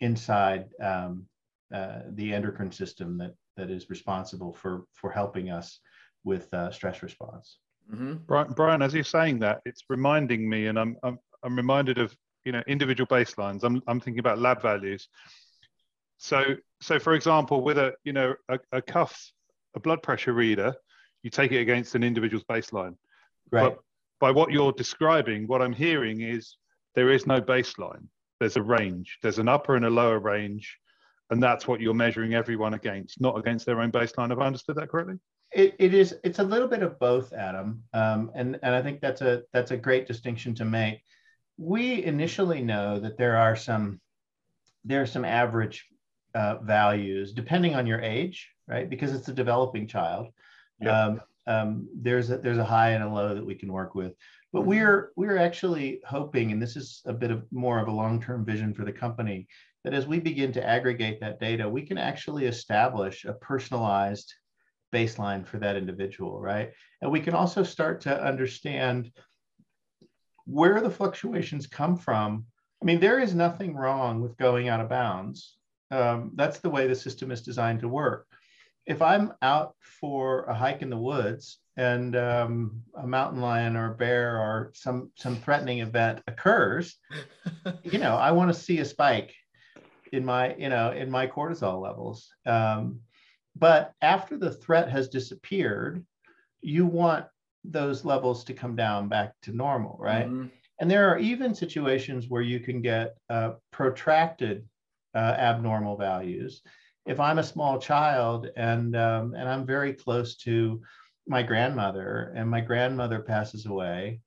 inside 0.00 0.66
um, 0.82 1.26
uh, 1.72 2.00
the 2.12 2.32
endocrine 2.32 2.72
system 2.72 3.18
that 3.18 3.34
that 3.56 3.70
is 3.70 3.90
responsible 3.90 4.52
for 4.52 4.84
for 4.92 5.10
helping 5.10 5.50
us 5.50 5.80
with 6.24 6.52
uh, 6.54 6.70
stress 6.70 7.02
response. 7.02 7.58
Mhm. 7.92 8.26
Bryon, 8.26 8.52
Bryon, 8.54 8.82
as 8.82 8.94
you're 8.94 9.04
saying 9.04 9.38
that, 9.40 9.60
it's 9.64 9.82
reminding 9.88 10.48
me, 10.48 10.66
and 10.68 10.78
I'm, 10.78 10.96
I'm, 11.02 11.18
I'm 11.42 11.54
reminded 11.54 11.98
of, 11.98 12.16
you 12.44 12.52
know, 12.52 12.62
individual 12.66 13.06
baselines. 13.06 13.62
I'm, 13.62 13.82
I'm 13.86 14.00
thinking 14.00 14.20
about 14.20 14.38
lab 14.38 14.62
values. 14.62 15.08
So, 16.16 16.56
so 16.80 16.98
for 16.98 17.14
example, 17.14 17.62
with 17.62 17.76
a, 17.76 17.92
you 18.04 18.12
know, 18.14 18.34
a, 18.48 18.58
a 18.72 18.80
cuff, 18.80 19.30
a 19.74 19.80
blood 19.80 20.02
pressure 20.02 20.32
reader, 20.32 20.74
you 21.22 21.30
take 21.30 21.52
it 21.52 21.58
against 21.58 21.94
an 21.94 22.02
individual's 22.02 22.44
baseline. 22.44 22.96
Right. 23.52 23.74
But 23.74 23.78
by 24.20 24.30
what 24.30 24.50
you're 24.50 24.72
describing, 24.72 25.46
what 25.46 25.62
I'm 25.62 25.72
hearing 25.72 26.20
is 26.20 26.56
there 26.94 27.10
is 27.10 27.26
no 27.26 27.40
baseline. 27.40 28.06
There's 28.40 28.56
a 28.56 28.62
range. 28.62 29.18
There's 29.22 29.38
an 29.38 29.48
upper 29.48 29.76
and 29.76 29.84
a 29.84 29.90
lower 29.90 30.18
range, 30.18 30.78
and 31.30 31.42
that's 31.42 31.66
what 31.66 31.80
you're 31.80 31.94
measuring 31.94 32.34
everyone 32.34 32.74
against, 32.74 33.20
not 33.20 33.38
against 33.38 33.66
their 33.66 33.80
own 33.80 33.92
baseline. 33.92 34.30
Have 34.30 34.40
I 34.40 34.46
understood 34.46 34.76
that 34.76 34.88
correctly? 34.88 35.16
It, 35.52 35.76
it 35.78 35.94
is 35.94 36.16
it's 36.24 36.40
a 36.40 36.44
little 36.44 36.66
bit 36.66 36.82
of 36.82 36.98
both 36.98 37.32
adam 37.32 37.84
um, 37.92 38.32
and 38.34 38.58
and 38.64 38.74
i 38.74 38.82
think 38.82 39.00
that's 39.00 39.20
a 39.22 39.42
that's 39.52 39.70
a 39.70 39.76
great 39.76 40.08
distinction 40.08 40.52
to 40.56 40.64
make 40.64 41.00
we 41.56 42.02
initially 42.02 42.60
know 42.60 42.98
that 42.98 43.16
there 43.18 43.36
are 43.36 43.54
some 43.54 44.00
there 44.84 45.00
are 45.00 45.06
some 45.06 45.24
average 45.24 45.86
uh, 46.34 46.56
values 46.56 47.32
depending 47.32 47.76
on 47.76 47.86
your 47.86 48.00
age 48.00 48.50
right 48.66 48.90
because 48.90 49.14
it's 49.14 49.28
a 49.28 49.32
developing 49.32 49.86
child 49.86 50.26
Yeah. 50.80 51.04
Um, 51.04 51.20
um, 51.46 51.88
there's 51.94 52.30
a, 52.30 52.38
there's 52.38 52.58
a 52.58 52.64
high 52.64 52.90
and 52.90 53.04
a 53.04 53.08
low 53.08 53.34
that 53.34 53.44
we 53.44 53.54
can 53.54 53.72
work 53.72 53.94
with. 53.94 54.12
But 54.52 54.60
mm-hmm. 54.60 54.68
we're 54.70 55.12
we're 55.16 55.38
actually 55.38 56.00
hoping, 56.06 56.52
and 56.52 56.62
this 56.62 56.76
is 56.76 57.02
a 57.06 57.12
bit 57.12 57.30
of 57.30 57.44
more 57.52 57.78
of 57.78 57.88
a 57.88 57.92
long-term 57.92 58.44
vision 58.44 58.72
for 58.74 58.84
the 58.84 58.92
company, 58.92 59.46
that 59.84 59.94
as 59.94 60.06
we 60.06 60.18
begin 60.18 60.52
to 60.52 60.66
aggregate 60.66 61.20
that 61.20 61.40
data, 61.40 61.68
we 61.68 61.82
can 61.82 61.98
actually 61.98 62.46
establish 62.46 63.24
a 63.24 63.34
personalized 63.34 64.32
baseline 64.92 65.46
for 65.46 65.58
that 65.58 65.76
individual, 65.76 66.40
right? 66.40 66.70
And 67.02 67.10
we 67.10 67.20
can 67.20 67.34
also 67.34 67.62
start 67.62 68.00
to 68.02 68.24
understand 68.24 69.10
where 70.46 70.80
the 70.80 70.90
fluctuations 70.90 71.66
come 71.66 71.96
from. 71.96 72.46
I 72.80 72.84
mean, 72.84 73.00
there 73.00 73.18
is 73.18 73.34
nothing 73.34 73.74
wrong 73.74 74.20
with 74.20 74.36
going 74.36 74.68
out 74.68 74.80
of 74.80 74.88
bounds. 74.88 75.56
Um, 75.90 76.32
that's 76.34 76.60
the 76.60 76.70
way 76.70 76.86
the 76.86 76.94
system 76.94 77.30
is 77.30 77.42
designed 77.42 77.80
to 77.80 77.88
work. 77.88 78.26
If 78.86 79.00
I'm 79.00 79.32
out 79.40 79.74
for 80.00 80.44
a 80.44 80.54
hike 80.54 80.82
in 80.82 80.90
the 80.90 80.98
woods 80.98 81.58
and 81.76 82.14
um, 82.16 82.82
a 82.96 83.06
mountain 83.06 83.40
lion 83.40 83.76
or 83.76 83.92
a 83.92 83.96
bear 83.96 84.38
or 84.38 84.72
some 84.74 85.10
some 85.16 85.36
threatening 85.36 85.78
event 85.78 86.20
occurs, 86.26 86.98
you 87.82 87.98
know, 87.98 88.16
I 88.16 88.32
want 88.32 88.52
to 88.52 88.60
see 88.60 88.78
a 88.80 88.84
spike 88.84 89.34
in 90.12 90.24
my 90.24 90.54
you 90.56 90.68
know 90.68 90.92
in 90.92 91.10
my 91.10 91.26
cortisol 91.26 91.80
levels. 91.80 92.28
Um, 92.46 93.00
but 93.56 93.92
after 94.02 94.36
the 94.36 94.50
threat 94.50 94.90
has 94.90 95.08
disappeared, 95.08 96.04
you 96.60 96.86
want 96.86 97.26
those 97.64 98.04
levels 98.04 98.44
to 98.44 98.54
come 98.54 98.76
down 98.76 99.08
back 99.08 99.32
to 99.42 99.52
normal, 99.52 99.96
right? 100.00 100.26
Mm-hmm. 100.26 100.46
And 100.80 100.90
there 100.90 101.08
are 101.08 101.18
even 101.18 101.54
situations 101.54 102.28
where 102.28 102.42
you 102.42 102.60
can 102.60 102.82
get 102.82 103.16
uh, 103.30 103.52
protracted 103.70 104.68
uh, 105.14 105.36
abnormal 105.38 105.96
values. 105.96 106.62
If 107.06 107.20
I'm 107.20 107.38
a 107.38 107.44
small 107.44 107.78
child 107.78 108.48
and 108.56 108.96
um, 108.96 109.34
and 109.34 109.48
I'm 109.48 109.66
very 109.66 109.92
close 109.92 110.36
to 110.38 110.80
my 111.26 111.42
grandmother 111.42 112.32
and 112.36 112.48
my 112.48 112.60
grandmother 112.60 113.20
passes 113.20 113.66
away, 113.66 114.20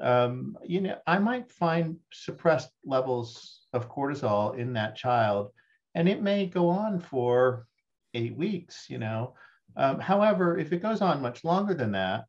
um, 0.00 0.56
you 0.64 0.80
know, 0.80 0.98
I 1.06 1.18
might 1.18 1.50
find 1.50 1.96
suppressed 2.12 2.70
levels 2.84 3.66
of 3.72 3.90
cortisol 3.90 4.56
in 4.56 4.72
that 4.74 4.96
child, 4.96 5.50
and 5.94 6.08
it 6.08 6.22
may 6.22 6.46
go 6.46 6.68
on 6.68 7.00
for 7.00 7.66
eight 8.14 8.36
weeks. 8.36 8.86
You 8.88 8.98
know, 8.98 9.34
um, 9.76 9.98
however, 9.98 10.58
if 10.58 10.72
it 10.72 10.82
goes 10.82 11.00
on 11.00 11.22
much 11.22 11.44
longer 11.44 11.74
than 11.74 11.92
that, 11.92 12.24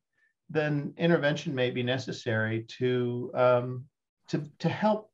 then 0.49 0.93
intervention 0.97 1.53
may 1.53 1.71
be 1.71 1.83
necessary 1.83 2.65
to 2.79 3.31
um, 3.33 3.85
to 4.29 4.43
to 4.59 4.69
help 4.69 5.12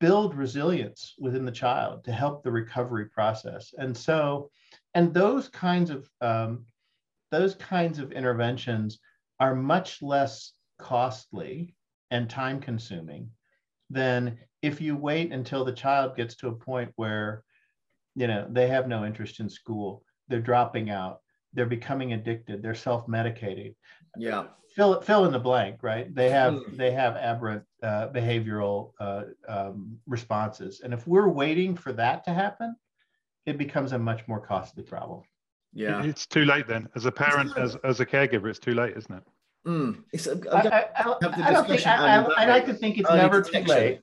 build 0.00 0.34
resilience 0.34 1.14
within 1.18 1.44
the 1.44 1.52
child 1.52 2.04
to 2.04 2.12
help 2.12 2.42
the 2.42 2.50
recovery 2.50 3.06
process. 3.06 3.74
And 3.78 3.96
so, 3.96 4.50
and 4.94 5.12
those 5.12 5.48
kinds 5.48 5.90
of 5.90 6.08
um, 6.20 6.64
those 7.30 7.54
kinds 7.56 7.98
of 7.98 8.12
interventions 8.12 8.98
are 9.40 9.54
much 9.54 10.02
less 10.02 10.52
costly 10.78 11.74
and 12.10 12.30
time 12.30 12.60
consuming 12.60 13.30
than 13.90 14.38
if 14.62 14.80
you 14.80 14.96
wait 14.96 15.32
until 15.32 15.64
the 15.64 15.72
child 15.72 16.16
gets 16.16 16.36
to 16.36 16.48
a 16.48 16.54
point 16.54 16.90
where 16.96 17.42
you 18.14 18.26
know 18.26 18.46
they 18.50 18.68
have 18.68 18.88
no 18.88 19.04
interest 19.04 19.40
in 19.40 19.48
school 19.48 20.02
they're 20.28 20.40
dropping 20.40 20.90
out 20.90 21.20
they're 21.52 21.66
becoming 21.66 22.12
addicted 22.12 22.62
they're 22.62 22.74
self-medicating 22.74 23.74
yeah. 24.16 24.44
Fill 24.74 25.00
fill 25.00 25.24
in 25.24 25.32
the 25.32 25.38
blank 25.38 25.82
right? 25.82 26.14
They 26.14 26.30
have 26.30 26.54
mm. 26.54 26.76
they 26.76 26.92
have 26.92 27.16
aberrant 27.16 27.64
uh, 27.82 28.08
behavioral 28.08 28.92
uh, 29.00 29.24
um, 29.48 29.98
responses. 30.06 30.80
And 30.80 30.94
if 30.94 31.06
we're 31.06 31.28
waiting 31.28 31.74
for 31.74 31.92
that 31.94 32.24
to 32.24 32.32
happen 32.32 32.76
it 33.46 33.56
becomes 33.56 33.92
a 33.92 33.98
much 33.98 34.28
more 34.28 34.40
costly 34.40 34.82
problem. 34.82 35.22
Yeah. 35.72 36.04
It's 36.04 36.26
too 36.26 36.44
late 36.44 36.66
then. 36.66 36.88
As 36.94 37.06
a 37.06 37.12
parent 37.12 37.56
as, 37.56 37.76
as 37.82 38.00
a 38.00 38.06
caregiver 38.06 38.48
it's 38.48 38.58
too 38.58 38.74
late 38.74 38.96
isn't 38.96 39.14
it? 39.14 39.22
Mm. 39.66 40.02
It's, 40.12 40.28
I, 40.28 40.34
I, 40.52 40.84
I, 40.96 41.16
I 41.22 41.52
don't 41.52 41.66
think 41.66 41.86
I, 41.86 42.22
I, 42.22 42.46
like 42.46 42.66
to 42.66 42.74
think 42.74 42.98
it's 42.98 43.10
never 43.10 43.42
too 43.42 43.64
late. 43.64 44.00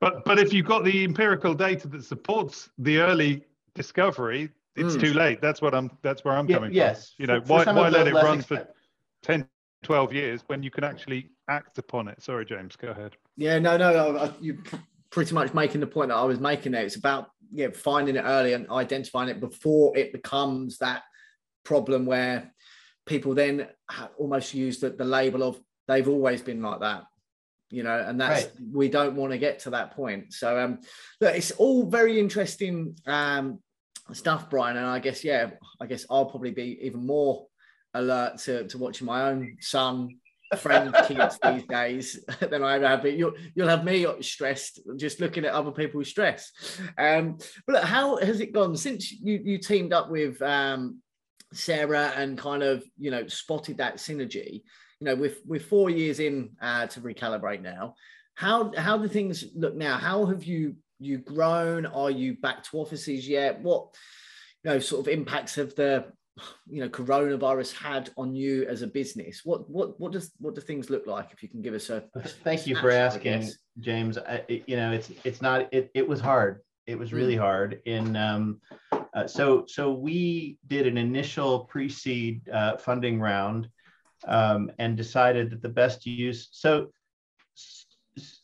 But 0.00 0.24
but 0.24 0.40
if 0.40 0.52
you've 0.52 0.66
got 0.66 0.82
the 0.82 1.04
empirical 1.04 1.54
data 1.54 1.86
that 1.88 2.04
supports 2.04 2.68
the 2.78 2.98
early 2.98 3.44
discovery, 3.74 4.50
it's 4.76 4.96
mm. 4.96 5.00
too 5.00 5.12
late. 5.12 5.40
That's 5.40 5.60
what 5.60 5.74
I'm. 5.74 5.90
That's 6.02 6.24
where 6.24 6.34
I'm 6.34 6.48
yeah, 6.48 6.56
coming 6.56 6.72
yes. 6.72 7.14
from. 7.16 7.22
You 7.22 7.26
know, 7.26 7.40
for, 7.40 7.46
why, 7.46 7.64
for 7.64 7.74
why 7.74 7.88
let 7.88 8.08
it 8.08 8.14
run 8.14 8.42
for 8.42 8.66
10, 9.22 9.46
12 9.82 10.12
years 10.12 10.42
when 10.46 10.62
you 10.62 10.70
can 10.70 10.84
actually 10.84 11.30
act 11.48 11.78
upon 11.78 12.08
it? 12.08 12.22
Sorry, 12.22 12.44
James. 12.44 12.76
Go 12.76 12.88
ahead. 12.88 13.12
Yeah, 13.36 13.58
no, 13.58 13.76
no. 13.76 14.32
you 14.40 14.58
pretty 15.10 15.34
much 15.34 15.52
making 15.52 15.80
the 15.80 15.86
point 15.86 16.08
that 16.08 16.16
I 16.16 16.24
was 16.24 16.40
making 16.40 16.72
there. 16.72 16.84
It's 16.84 16.96
about 16.96 17.30
yeah 17.52 17.68
finding 17.72 18.16
it 18.16 18.24
early 18.24 18.54
and 18.54 18.68
identifying 18.70 19.28
it 19.28 19.40
before 19.40 19.96
it 19.96 20.12
becomes 20.12 20.78
that 20.78 21.02
problem 21.64 22.06
where 22.06 22.52
people 23.06 23.34
then 23.34 23.68
almost 24.16 24.54
use 24.54 24.80
the, 24.80 24.90
the 24.90 25.04
label 25.04 25.42
of 25.42 25.60
they've 25.86 26.08
always 26.08 26.40
been 26.40 26.62
like 26.62 26.80
that 26.80 27.04
you 27.70 27.82
know 27.82 28.04
and 28.06 28.20
that's 28.20 28.44
right. 28.44 28.52
we 28.72 28.88
don't 28.88 29.16
want 29.16 29.32
to 29.32 29.38
get 29.38 29.58
to 29.60 29.70
that 29.70 29.94
point 29.94 30.32
so 30.32 30.58
um 30.58 30.78
look, 31.20 31.34
it's 31.34 31.50
all 31.52 31.84
very 31.84 32.18
interesting 32.18 32.96
um 33.06 33.58
stuff 34.16 34.50
Bryon 34.50 34.76
and 34.76 34.86
i 34.86 34.98
guess 34.98 35.24
yeah 35.24 35.50
i 35.80 35.86
guess 35.86 36.06
i'll 36.10 36.26
probably 36.26 36.50
be 36.50 36.78
even 36.82 37.06
more 37.06 37.46
alert 37.94 38.38
to, 38.38 38.66
to 38.68 38.78
watching 38.78 39.06
my 39.06 39.28
own 39.30 39.56
son 39.60 40.08
friend 40.56 40.94
kids 41.06 41.38
these 41.42 41.64
days 41.64 42.24
than 42.40 42.62
I 42.62 42.76
ever 42.76 42.88
have. 42.88 43.02
But 43.02 43.14
you'll 43.14 43.32
you'll 43.54 43.68
have 43.68 43.84
me 43.84 44.06
stressed 44.20 44.80
just 44.96 45.20
looking 45.20 45.44
at 45.44 45.52
other 45.52 45.70
people's 45.70 46.08
stress. 46.08 46.52
Um, 46.98 47.38
but 47.66 47.76
look, 47.76 47.84
how 47.84 48.16
has 48.16 48.40
it 48.40 48.52
gone 48.52 48.76
since 48.76 49.10
you 49.12 49.40
you 49.42 49.58
teamed 49.58 49.92
up 49.92 50.10
with 50.10 50.40
um, 50.42 51.00
Sarah 51.52 52.12
and 52.16 52.38
kind 52.38 52.62
of 52.62 52.84
you 52.98 53.10
know 53.10 53.26
spotted 53.28 53.78
that 53.78 53.96
synergy. 53.96 54.62
You 55.00 55.06
know, 55.06 55.16
with 55.16 55.38
with 55.46 55.64
four 55.64 55.90
years 55.90 56.20
in 56.20 56.50
uh, 56.60 56.86
to 56.88 57.00
recalibrate 57.00 57.62
now, 57.62 57.94
how 58.34 58.72
how 58.76 58.98
do 58.98 59.08
things 59.08 59.44
look 59.54 59.74
now? 59.74 59.98
How 59.98 60.26
have 60.26 60.44
you 60.44 60.76
you 61.04 61.18
grown? 61.18 61.86
Are 61.86 62.10
you 62.10 62.36
back 62.36 62.64
to 62.64 62.78
offices 62.78 63.28
yet? 63.28 63.60
What 63.60 63.88
you 64.64 64.70
know 64.70 64.78
sort 64.78 65.06
of 65.06 65.12
impacts 65.12 65.54
have 65.56 65.74
the 65.74 66.06
you 66.66 66.80
know 66.80 66.88
coronavirus 66.88 67.74
had 67.74 68.10
on 68.16 68.34
you 68.34 68.64
as 68.66 68.82
a 68.82 68.86
business? 68.86 69.42
What 69.44 69.68
what 69.68 69.98
what 70.00 70.12
does 70.12 70.32
what 70.38 70.54
do 70.54 70.60
things 70.60 70.90
look 70.90 71.06
like? 71.06 71.32
If 71.32 71.42
you 71.42 71.48
can 71.48 71.62
give 71.62 71.74
us 71.74 71.90
a 71.90 72.04
thank 72.44 72.66
you 72.66 72.76
for 72.76 72.90
asking, 72.90 73.50
James. 73.80 74.18
I, 74.18 74.44
you 74.48 74.76
know, 74.76 74.92
it's 74.92 75.10
it's 75.24 75.42
not 75.42 75.72
it 75.72 75.90
it 75.94 76.06
was 76.06 76.20
hard. 76.20 76.60
It 76.86 76.98
was 76.98 77.12
really 77.12 77.36
mm. 77.36 77.40
hard 77.40 77.80
in 77.84 78.16
um, 78.16 78.60
uh, 79.14 79.26
so, 79.26 79.64
so 79.68 79.92
we 79.92 80.56
did 80.68 80.86
an 80.86 80.96
initial 80.96 81.60
pre-seed 81.60 82.48
uh, 82.48 82.76
funding 82.78 83.20
round 83.20 83.68
um, 84.26 84.70
and 84.78 84.96
decided 84.96 85.50
that 85.50 85.60
the 85.60 85.68
best 85.68 86.06
use, 86.06 86.48
so 86.52 86.88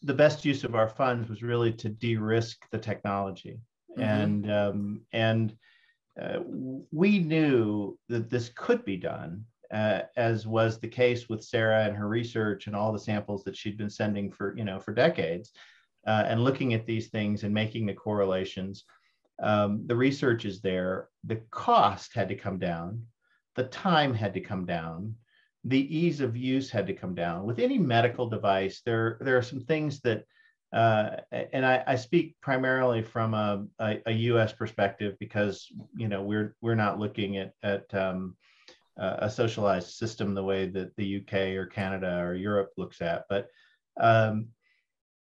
the 0.03 0.15
best 0.15 0.45
use 0.45 0.65
of 0.65 0.75
our 0.75 0.89
funds 0.89 1.29
was 1.29 1.43
really 1.43 1.73
to 1.73 1.89
de-risk 1.89 2.65
the 2.71 2.79
technology. 2.79 3.61
Mm-hmm. 3.91 4.03
And, 4.03 4.51
um, 4.51 5.01
and 5.13 5.57
uh, 6.21 6.41
we 6.91 7.19
knew 7.19 7.99
that 8.09 8.31
this 8.31 8.51
could 8.55 8.85
be 8.85 8.97
done, 8.97 9.45
uh, 9.73 10.03
as 10.17 10.47
was 10.47 10.79
the 10.79 10.89
case 10.89 11.29
with 11.29 11.45
Sarah 11.45 11.85
and 11.85 11.97
her 11.97 12.09
research 12.09 12.67
and 12.67 12.75
all 12.75 12.93
the 12.93 12.99
samples 12.99 13.45
that 13.45 13.57
she'd 13.57 13.79
been 13.79 13.91
sending 13.91 14.31
for, 14.31 14.57
you 14.57 14.65
know, 14.65 14.81
for 14.81 14.93
decades, 14.93 15.53
uh, 16.07 16.25
and 16.27 16.43
looking 16.43 16.75
at 16.75 16.87
these 16.87 17.09
things 17.09 17.45
and 17.45 17.53
making 17.53 17.87
the 17.87 17.95
correlations 17.95 18.85
um, 19.41 19.87
the 19.87 19.97
research 19.97 20.45
is 20.45 20.61
there. 20.61 21.09
The 21.25 21.37
cost 21.51 22.15
had 22.15 22.29
to 22.29 22.35
come 22.35 22.59
down. 22.59 23.05
The 23.55 23.65
time 23.65 24.15
had 24.15 24.35
to 24.35 24.41
come 24.41 24.67
down. 24.67 25.15
The 25.69 25.97
ease 25.97 26.21
of 26.21 26.37
use 26.37 26.71
had 26.71 26.87
to 26.87 26.95
come 26.95 27.15
down. 27.15 27.45
With 27.45 27.59
any 27.59 27.79
medical 27.79 28.29
device, 28.29 28.83
there, 28.85 29.19
there 29.21 29.37
are 29.37 29.43
some 29.43 29.61
things 29.61 30.01
that, 30.01 30.25
uh, 30.73 31.17
and 31.33 31.65
I, 31.65 31.83
I, 31.87 31.97
speak 31.97 32.37
primarily 32.43 33.03
from 33.03 33.33
a, 33.33 33.65
a, 33.79 34.03
a, 34.07 34.13
U.S. 34.13 34.53
perspective 34.53 35.17
because 35.19 35.67
you 35.97 36.09
know 36.09 36.23
we're 36.23 36.55
we're 36.61 36.75
not 36.75 36.99
looking 36.99 37.39
at 37.39 37.53
at 37.63 37.95
um, 37.95 38.37
a 38.99 39.31
socialized 39.31 39.93
system 39.93 40.35
the 40.35 40.45
way 40.45 40.67
that 40.67 40.95
the 40.97 41.23
UK 41.23 41.57
or 41.57 41.65
Canada 41.65 42.19
or 42.19 42.35
Europe 42.35 42.73
looks 42.77 43.01
at, 43.01 43.25
but 43.31 43.49
um, 43.99 44.49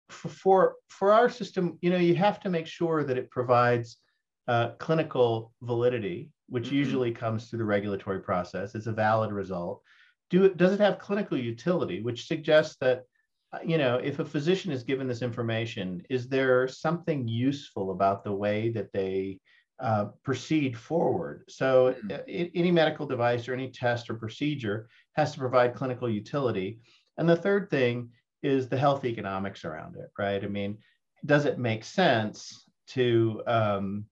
for 0.08 0.76
for 0.88 1.12
our 1.12 1.28
system, 1.28 1.78
you 1.80 1.90
know, 1.90 1.98
you 1.98 2.14
have 2.14 2.40
to 2.40 2.48
make 2.48 2.66
sure 2.66 3.04
that 3.04 3.18
it 3.18 3.30
provides 3.30 3.98
uh, 4.46 4.70
clinical 4.78 5.52
validity, 5.62 6.30
which 6.48 6.66
mm-hmm. 6.66 6.76
usually 6.76 7.12
comes 7.12 7.48
through 7.48 7.58
the 7.58 7.64
regulatory 7.64 8.20
process. 8.20 8.74
It's 8.74 8.86
a 8.86 8.92
valid 8.92 9.32
result. 9.32 9.82
Do 10.30 10.44
it, 10.44 10.56
does 10.56 10.72
it 10.72 10.80
have 10.80 10.98
clinical 10.98 11.38
utility, 11.38 12.02
which 12.02 12.26
suggests 12.26 12.76
that 12.80 13.04
uh, 13.52 13.58
you 13.64 13.78
know 13.78 13.96
if 13.96 14.18
a 14.18 14.24
physician 14.24 14.72
is 14.72 14.84
given 14.84 15.08
this 15.08 15.22
information, 15.22 16.02
is 16.10 16.28
there 16.28 16.68
something 16.68 17.26
useful 17.26 17.90
about 17.90 18.24
the 18.24 18.32
way 18.32 18.70
that 18.70 18.92
they 18.92 19.38
uh, 19.80 20.06
proceed 20.22 20.76
forward? 20.76 21.44
So 21.48 21.94
mm-hmm. 22.04 22.48
any 22.54 22.70
medical 22.70 23.06
device 23.06 23.48
or 23.48 23.54
any 23.54 23.70
test 23.70 24.10
or 24.10 24.14
procedure 24.14 24.88
has 25.14 25.32
to 25.32 25.38
provide 25.38 25.74
clinical 25.74 26.10
utility. 26.10 26.80
And 27.16 27.28
the 27.28 27.36
third 27.36 27.70
thing 27.70 28.10
is 28.42 28.68
the 28.68 28.78
health 28.78 29.04
economics 29.04 29.64
around 29.64 29.96
it, 29.96 30.10
right? 30.18 30.42
I 30.42 30.46
mean, 30.46 30.78
does 31.24 31.44
it 31.44 31.58
make 31.58 31.84
sense 31.84 32.64
to 32.88 33.42
um, 33.46 34.04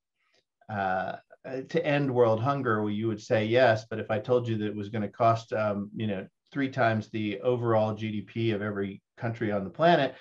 uh, 0.69 1.17
uh, 1.47 1.61
to 1.69 1.85
end 1.87 2.13
world 2.13 2.43
hunger, 2.43 2.83
well, 2.83 2.91
you 2.91 3.07
would 3.09 3.21
say 3.21 3.45
yes. 3.45 3.85
But 3.89 4.01
if 4.01 4.11
I 4.11 4.19
told 4.19 4.49
you 4.49 4.57
that 4.59 4.67
it 4.67 4.77
was 4.77 4.89
going 4.89 5.03
to 5.03 5.09
cost, 5.09 5.53
um, 5.53 5.91
you 5.95 6.07
know, 6.07 6.27
three 6.53 6.69
times 6.69 7.09
the 7.09 7.41
overall 7.41 7.95
GDP 7.95 8.55
of 8.55 8.63
every 8.63 9.03
country 9.17 9.53
on 9.53 9.65
the 9.65 9.71
planet, 9.71 10.15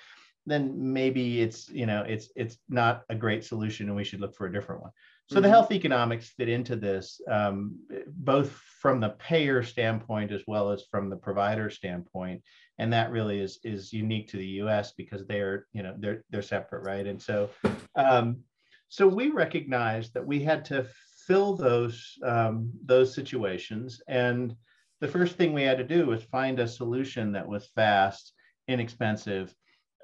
then 0.46 0.92
maybe 0.92 1.40
it's 1.40 1.68
you 1.68 1.86
know 1.86 2.04
it's 2.06 2.30
it's 2.36 2.58
not 2.68 3.02
a 3.10 3.14
great 3.14 3.44
solution, 3.44 3.88
and 3.88 3.96
we 3.96 4.04
should 4.04 4.20
look 4.20 4.34
for 4.36 4.46
a 4.46 4.52
different 4.52 4.82
one. 4.82 4.92
So 5.28 5.36
mm-hmm. 5.36 5.42
the 5.42 5.48
health 5.48 5.72
economics 5.72 6.28
fit 6.28 6.48
into 6.48 6.76
this, 6.76 7.20
um, 7.28 7.76
both 8.06 8.52
from 8.80 9.00
the 9.00 9.10
payer 9.18 9.64
standpoint 9.64 10.30
as 10.30 10.42
well 10.46 10.70
as 10.70 10.84
from 10.88 11.10
the 11.10 11.16
provider 11.16 11.68
standpoint, 11.68 12.42
and 12.78 12.92
that 12.92 13.10
really 13.10 13.40
is 13.40 13.58
is 13.64 13.92
unique 13.92 14.28
to 14.28 14.36
the 14.36 14.46
U.S. 14.62 14.92
because 14.96 15.26
they're 15.26 15.66
you 15.72 15.82
know 15.82 15.94
they're 15.98 16.22
they're 16.30 16.42
separate, 16.42 16.84
right? 16.84 17.06
And 17.06 17.20
so, 17.20 17.50
um, 17.96 18.38
so 18.88 19.08
we 19.08 19.30
recognized 19.30 20.14
that 20.14 20.26
we 20.26 20.40
had 20.40 20.64
to 20.66 20.86
fill 21.26 21.56
those 21.56 22.18
um, 22.24 22.70
those 22.84 23.14
situations, 23.14 24.00
and 24.08 24.54
the 25.00 25.08
first 25.08 25.36
thing 25.36 25.52
we 25.52 25.62
had 25.62 25.78
to 25.78 25.84
do 25.84 26.06
was 26.06 26.22
find 26.22 26.58
a 26.58 26.68
solution 26.68 27.32
that 27.32 27.46
was 27.46 27.68
fast, 27.74 28.32
inexpensive, 28.68 29.54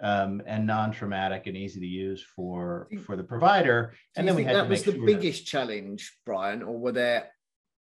um, 0.02 0.42
and 0.46 0.66
non-traumatic 0.66 1.46
and 1.46 1.56
easy 1.56 1.80
to 1.80 1.86
use 1.86 2.24
for 2.36 2.88
for 3.06 3.16
the 3.16 3.24
provider. 3.24 3.94
And 4.16 4.26
then 4.26 4.36
we 4.36 4.44
had 4.44 4.56
that 4.56 4.68
was 4.68 4.82
the 4.82 4.92
sure 4.92 5.06
biggest 5.06 5.40
that... 5.40 5.50
challenge, 5.50 6.12
Bryon, 6.26 6.62
or 6.62 6.78
were 6.78 6.92
there 6.92 7.30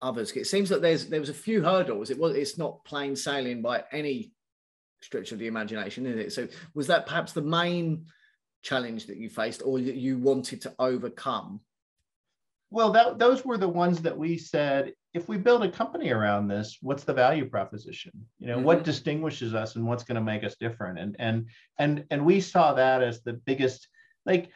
others? 0.02 0.32
It 0.32 0.46
seems 0.46 0.68
that 0.68 0.82
there's 0.82 1.06
there 1.06 1.20
was 1.20 1.28
a 1.28 1.34
few 1.34 1.62
hurdles. 1.62 2.10
It 2.10 2.18
was 2.18 2.36
it's 2.36 2.58
not 2.58 2.84
plain 2.84 3.16
sailing 3.16 3.62
by 3.62 3.84
any 3.92 4.32
stretch 5.00 5.32
of 5.32 5.38
the 5.38 5.46
imagination, 5.46 6.06
is 6.06 6.16
it? 6.16 6.32
So 6.32 6.48
was 6.74 6.88
that 6.88 7.06
perhaps 7.06 7.32
the 7.32 7.42
main 7.42 8.06
challenge 8.62 9.06
that 9.06 9.16
you 9.16 9.30
faced, 9.30 9.62
or 9.64 9.78
that 9.78 9.94
you 9.94 10.18
wanted 10.18 10.62
to 10.62 10.74
overcome? 10.78 11.60
Well, 12.70 12.92
that, 12.92 13.18
those 13.18 13.44
were 13.44 13.56
the 13.56 13.68
ones 13.68 14.02
that 14.02 14.16
we 14.16 14.36
said 14.36 14.92
if 15.14 15.28
we 15.28 15.38
build 15.38 15.64
a 15.64 15.70
company 15.70 16.10
around 16.10 16.48
this, 16.48 16.78
what's 16.82 17.04
the 17.04 17.14
value 17.14 17.48
proposition? 17.48 18.12
You 18.38 18.48
know, 18.48 18.56
mm-hmm. 18.56 18.64
what 18.64 18.84
distinguishes 18.84 19.54
us 19.54 19.76
and 19.76 19.86
what's 19.86 20.04
going 20.04 20.16
to 20.16 20.20
make 20.20 20.44
us 20.44 20.56
different? 20.56 20.98
And 20.98 21.16
and 21.18 21.46
and 21.78 22.04
and 22.10 22.24
we 22.24 22.40
saw 22.40 22.74
that 22.74 23.02
as 23.02 23.22
the 23.22 23.32
biggest. 23.32 23.88
Like, 24.26 24.50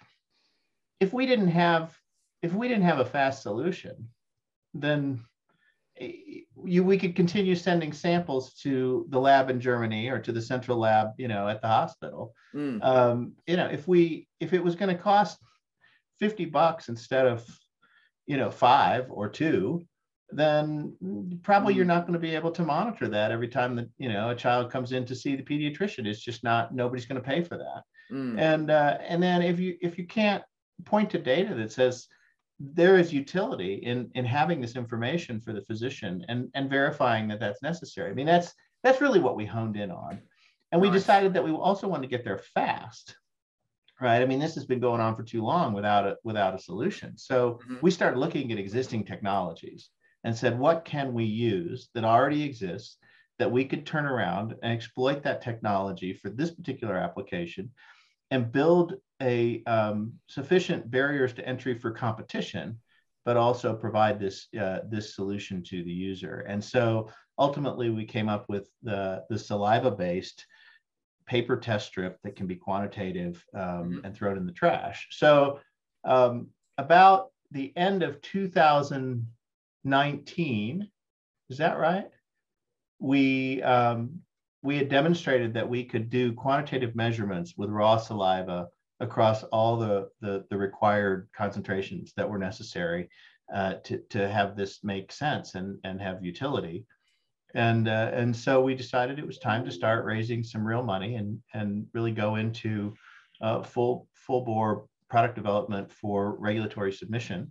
if 1.00 1.12
we 1.12 1.26
didn't 1.26 1.48
have 1.48 1.96
if 2.42 2.52
we 2.52 2.68
didn't 2.68 2.84
have 2.84 3.00
a 3.00 3.04
fast 3.04 3.42
solution, 3.42 4.08
then 4.74 5.24
eh, 5.98 6.12
you 6.64 6.84
we 6.84 6.98
could 6.98 7.16
continue 7.16 7.56
sending 7.56 7.92
samples 7.92 8.54
to 8.54 9.06
the 9.08 9.18
lab 9.18 9.48
in 9.48 9.58
Germany 9.58 10.08
or 10.10 10.18
to 10.18 10.32
the 10.32 10.42
central 10.42 10.78
lab, 10.78 11.08
you 11.16 11.28
know, 11.28 11.48
at 11.48 11.62
the 11.62 11.68
hospital. 11.68 12.34
Mm. 12.54 12.84
Um, 12.84 13.32
you 13.46 13.56
know, 13.56 13.66
if 13.66 13.88
we 13.88 14.28
if 14.38 14.52
it 14.52 14.62
was 14.62 14.76
going 14.76 14.94
to 14.94 15.02
cost 15.02 15.38
fifty 16.20 16.44
bucks 16.44 16.90
instead 16.90 17.26
of 17.26 17.44
you 18.26 18.36
know 18.36 18.50
five 18.50 19.06
or 19.10 19.28
two 19.28 19.84
then 20.34 20.96
probably 21.42 21.74
you're 21.74 21.84
mm. 21.84 21.88
not 21.88 22.06
going 22.06 22.14
to 22.14 22.18
be 22.18 22.34
able 22.34 22.50
to 22.50 22.62
monitor 22.62 23.06
that 23.06 23.30
every 23.30 23.48
time 23.48 23.76
that 23.76 23.88
you 23.98 24.08
know 24.08 24.30
a 24.30 24.34
child 24.34 24.70
comes 24.70 24.92
in 24.92 25.04
to 25.04 25.14
see 25.14 25.36
the 25.36 25.42
pediatrician. 25.42 26.06
It's 26.06 26.24
just 26.24 26.42
not 26.42 26.74
nobody's 26.74 27.04
going 27.04 27.20
to 27.20 27.28
pay 27.28 27.42
for 27.42 27.58
that. 27.58 27.82
Mm. 28.10 28.38
and 28.38 28.70
uh, 28.70 28.96
and 29.06 29.22
then 29.22 29.42
if 29.42 29.60
you 29.60 29.76
if 29.82 29.98
you 29.98 30.06
can't 30.06 30.42
point 30.86 31.10
to 31.10 31.18
data 31.18 31.54
that 31.54 31.70
says 31.70 32.08
there 32.58 32.96
is 32.96 33.12
utility 33.12 33.74
in 33.74 34.10
in 34.14 34.24
having 34.24 34.60
this 34.60 34.74
information 34.74 35.38
for 35.38 35.52
the 35.52 35.62
physician 35.62 36.24
and 36.28 36.48
and 36.54 36.70
verifying 36.70 37.28
that 37.28 37.40
that's 37.40 37.62
necessary 37.62 38.10
i 38.10 38.14
mean 38.14 38.26
that's 38.26 38.52
that's 38.82 39.00
really 39.00 39.20
what 39.20 39.36
we 39.36 39.46
honed 39.46 39.76
in 39.76 39.90
on. 39.90 40.20
And 40.70 40.80
we 40.80 40.90
decided 40.90 41.34
that 41.34 41.44
we 41.44 41.50
also 41.50 41.86
want 41.86 42.02
to 42.02 42.08
get 42.08 42.24
there 42.24 42.38
fast 42.54 43.16
right? 44.02 44.20
I 44.20 44.26
mean, 44.26 44.40
this 44.40 44.56
has 44.56 44.66
been 44.66 44.80
going 44.80 45.00
on 45.00 45.14
for 45.14 45.22
too 45.22 45.42
long 45.42 45.72
without 45.72 46.06
a 46.06 46.16
without 46.24 46.54
a 46.54 46.58
solution. 46.58 47.16
So 47.16 47.60
mm-hmm. 47.62 47.76
we 47.82 47.90
started 47.90 48.18
looking 48.18 48.50
at 48.50 48.58
existing 48.58 49.04
technologies 49.04 49.90
and 50.24 50.36
said, 50.36 50.58
what 50.58 50.84
can 50.84 51.14
we 51.14 51.24
use 51.24 51.88
that 51.94 52.04
already 52.04 52.42
exists 52.42 52.96
that 53.38 53.50
we 53.50 53.64
could 53.64 53.86
turn 53.86 54.06
around 54.06 54.54
and 54.62 54.72
exploit 54.72 55.22
that 55.22 55.42
technology 55.42 56.12
for 56.12 56.30
this 56.30 56.50
particular 56.50 56.96
application 56.96 57.70
and 58.30 58.52
build 58.52 58.94
a 59.20 59.62
um, 59.64 60.12
sufficient 60.26 60.90
barriers 60.90 61.32
to 61.34 61.46
entry 61.46 61.78
for 61.78 61.90
competition, 61.90 62.78
but 63.24 63.36
also 63.36 63.74
provide 63.74 64.18
this 64.18 64.48
uh, 64.60 64.80
this 64.88 65.14
solution 65.14 65.62
to 65.62 65.84
the 65.84 65.92
user. 65.92 66.44
And 66.48 66.62
so 66.62 67.08
ultimately, 67.38 67.90
we 67.90 68.04
came 68.04 68.28
up 68.28 68.46
with 68.48 68.68
the 68.82 69.24
the 69.30 69.38
saliva 69.38 69.90
based 69.90 70.44
paper 71.32 71.56
test 71.56 71.86
strip 71.86 72.20
that 72.22 72.36
can 72.36 72.46
be 72.46 72.54
quantitative 72.54 73.42
um, 73.54 73.62
mm-hmm. 73.62 74.04
and 74.04 74.14
thrown 74.14 74.36
in 74.36 74.44
the 74.44 74.52
trash. 74.52 75.08
So 75.10 75.60
um, 76.04 76.48
about 76.76 77.30
the 77.50 77.72
end 77.74 78.02
of 78.02 78.20
2019, 78.20 80.90
is 81.48 81.56
that 81.56 81.78
right? 81.78 82.10
We 82.98 83.62
um, 83.62 84.20
we 84.62 84.76
had 84.76 84.90
demonstrated 84.90 85.54
that 85.54 85.66
we 85.66 85.84
could 85.84 86.10
do 86.10 86.34
quantitative 86.34 86.94
measurements 86.94 87.54
with 87.56 87.70
raw 87.70 87.96
saliva 87.96 88.68
across 89.00 89.42
all 89.44 89.78
the, 89.78 90.10
the, 90.20 90.44
the 90.50 90.58
required 90.58 91.28
concentrations 91.34 92.12
that 92.16 92.28
were 92.28 92.38
necessary 92.38 93.08
uh, 93.54 93.76
to, 93.84 93.96
to 94.10 94.28
have 94.28 94.54
this 94.54 94.84
make 94.84 95.10
sense 95.10 95.54
and, 95.54 95.78
and 95.82 95.98
have 96.00 96.22
utility 96.22 96.84
and 97.54 97.88
uh, 97.88 98.10
and 98.12 98.34
so 98.34 98.60
we 98.60 98.74
decided 98.74 99.18
it 99.18 99.26
was 99.26 99.38
time 99.38 99.64
to 99.64 99.70
start 99.70 100.04
raising 100.04 100.42
some 100.42 100.66
real 100.66 100.82
money 100.82 101.16
and 101.16 101.38
and 101.54 101.86
really 101.92 102.12
go 102.12 102.36
into 102.36 102.94
uh, 103.40 103.62
full 103.62 104.08
full 104.14 104.42
bore 104.42 104.86
product 105.10 105.34
development 105.34 105.92
for 105.92 106.36
regulatory 106.38 106.92
submission. 106.92 107.48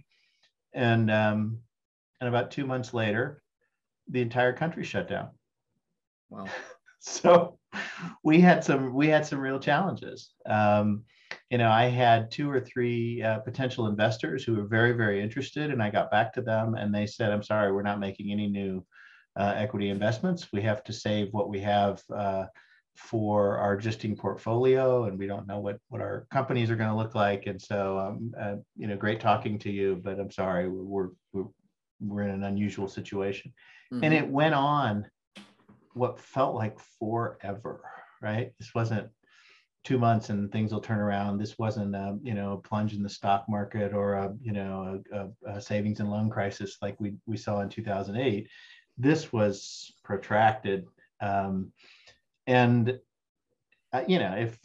And 0.74 1.12
um, 1.12 1.60
and 2.20 2.28
about 2.28 2.52
two 2.52 2.66
months 2.66 2.94
later 2.94 3.42
the 4.10 4.22
entire 4.22 4.54
country 4.54 4.84
shut 4.84 5.08
down. 5.08 5.30
Wow. 6.30 6.46
So 7.04 7.58
we 8.24 8.40
had 8.42 8.64
some 8.64 8.94
we 8.94 9.08
had 9.08 9.26
some 9.26 9.40
real 9.40 9.58
challenges. 9.58 10.34
Um, 10.46 11.04
you 11.50 11.58
know 11.58 11.70
i 11.70 11.86
had 11.86 12.32
two 12.32 12.50
or 12.50 12.60
three 12.60 13.22
uh, 13.22 13.40
potential 13.40 13.88
investors 13.88 14.44
who 14.44 14.56
were 14.56 14.66
very 14.66 14.94
very 14.94 15.22
interested 15.22 15.72
and 15.72 15.82
i 15.82 15.90
got 15.90 16.12
back 16.12 16.34
to 16.34 16.42
them 16.42 16.76
and 16.76 16.94
they 16.94 17.06
said 17.06 17.32
i'm 17.32 17.44
sorry 17.44 17.72
we're 17.72 17.82
not 17.82 18.00
making 18.00 18.32
any 18.32 18.48
new 18.48 18.84
uh, 19.40 19.54
equity 19.56 19.90
investments. 19.90 20.48
We 20.52 20.62
have 20.64 20.84
to 20.86 20.94
save 20.94 21.30
what 21.32 21.50
we 21.50 21.60
have 21.62 22.02
uh, 22.14 22.46
for 22.96 23.58
our 23.58 23.74
existing 23.74 24.16
portfolio, 24.16 25.06
and 25.06 25.18
we 25.18 25.28
don't 25.28 25.48
know 25.48 25.60
what 25.60 25.78
what 25.90 26.02
our 26.02 26.28
companies 26.32 26.70
are 26.70 26.76
going 26.76 26.90
to 26.90 26.96
look 26.96 27.16
like. 27.16 27.48
And 27.48 27.62
so, 27.62 28.00
um, 28.00 28.34
uh, 28.40 28.56
you 28.76 28.88
know, 28.88 28.98
great 28.98 29.20
talking 29.20 29.58
to 29.60 29.72
you, 29.72 30.02
but 30.04 30.20
I'm 30.20 30.32
sorry, 30.32 30.68
we're 30.68 31.10
we're 31.34 31.48
we're 32.00 32.24
in 32.24 32.32
an 32.32 32.44
unusual 32.44 32.88
situation. 32.88 33.54
Mm-hmm. 33.94 34.04
And 34.04 34.14
it 34.14 34.28
went 34.28 34.56
on 34.56 35.06
what 35.94 36.20
felt 36.20 36.56
like 36.56 36.78
forever. 37.00 37.82
Right? 38.22 38.52
This 38.60 38.74
wasn't 38.76 39.10
two 39.84 39.98
months 39.98 40.30
and 40.30 40.52
things 40.52 40.72
will 40.72 40.82
turn 40.82 41.00
around. 41.00 41.38
This 41.38 41.58
wasn't 41.58 41.96
a, 41.96 42.18
you 42.22 42.34
know 42.34 42.54
a 42.54 42.58
plunge 42.58 42.94
in 42.94 43.02
the 43.02 43.10
stock 43.10 43.46
market 43.50 43.94
or 43.94 44.14
a 44.14 44.34
you 44.42 44.52
know 44.52 45.02
a, 45.14 45.18
a, 45.18 45.56
a 45.56 45.62
savings 45.62 46.00
and 46.00 46.10
loan 46.10 46.30
crisis 46.30 46.78
like 46.82 47.00
we 47.00 47.14
we 47.26 47.38
saw 47.38 47.62
in 47.62 47.70
2008 47.70 48.48
this 48.98 49.32
was 49.32 49.94
protracted. 50.04 50.88
Um, 51.22 51.72
and 52.48 53.00
uh, 53.94 54.04
you 54.08 54.20
know, 54.20 54.36
if 54.38 54.58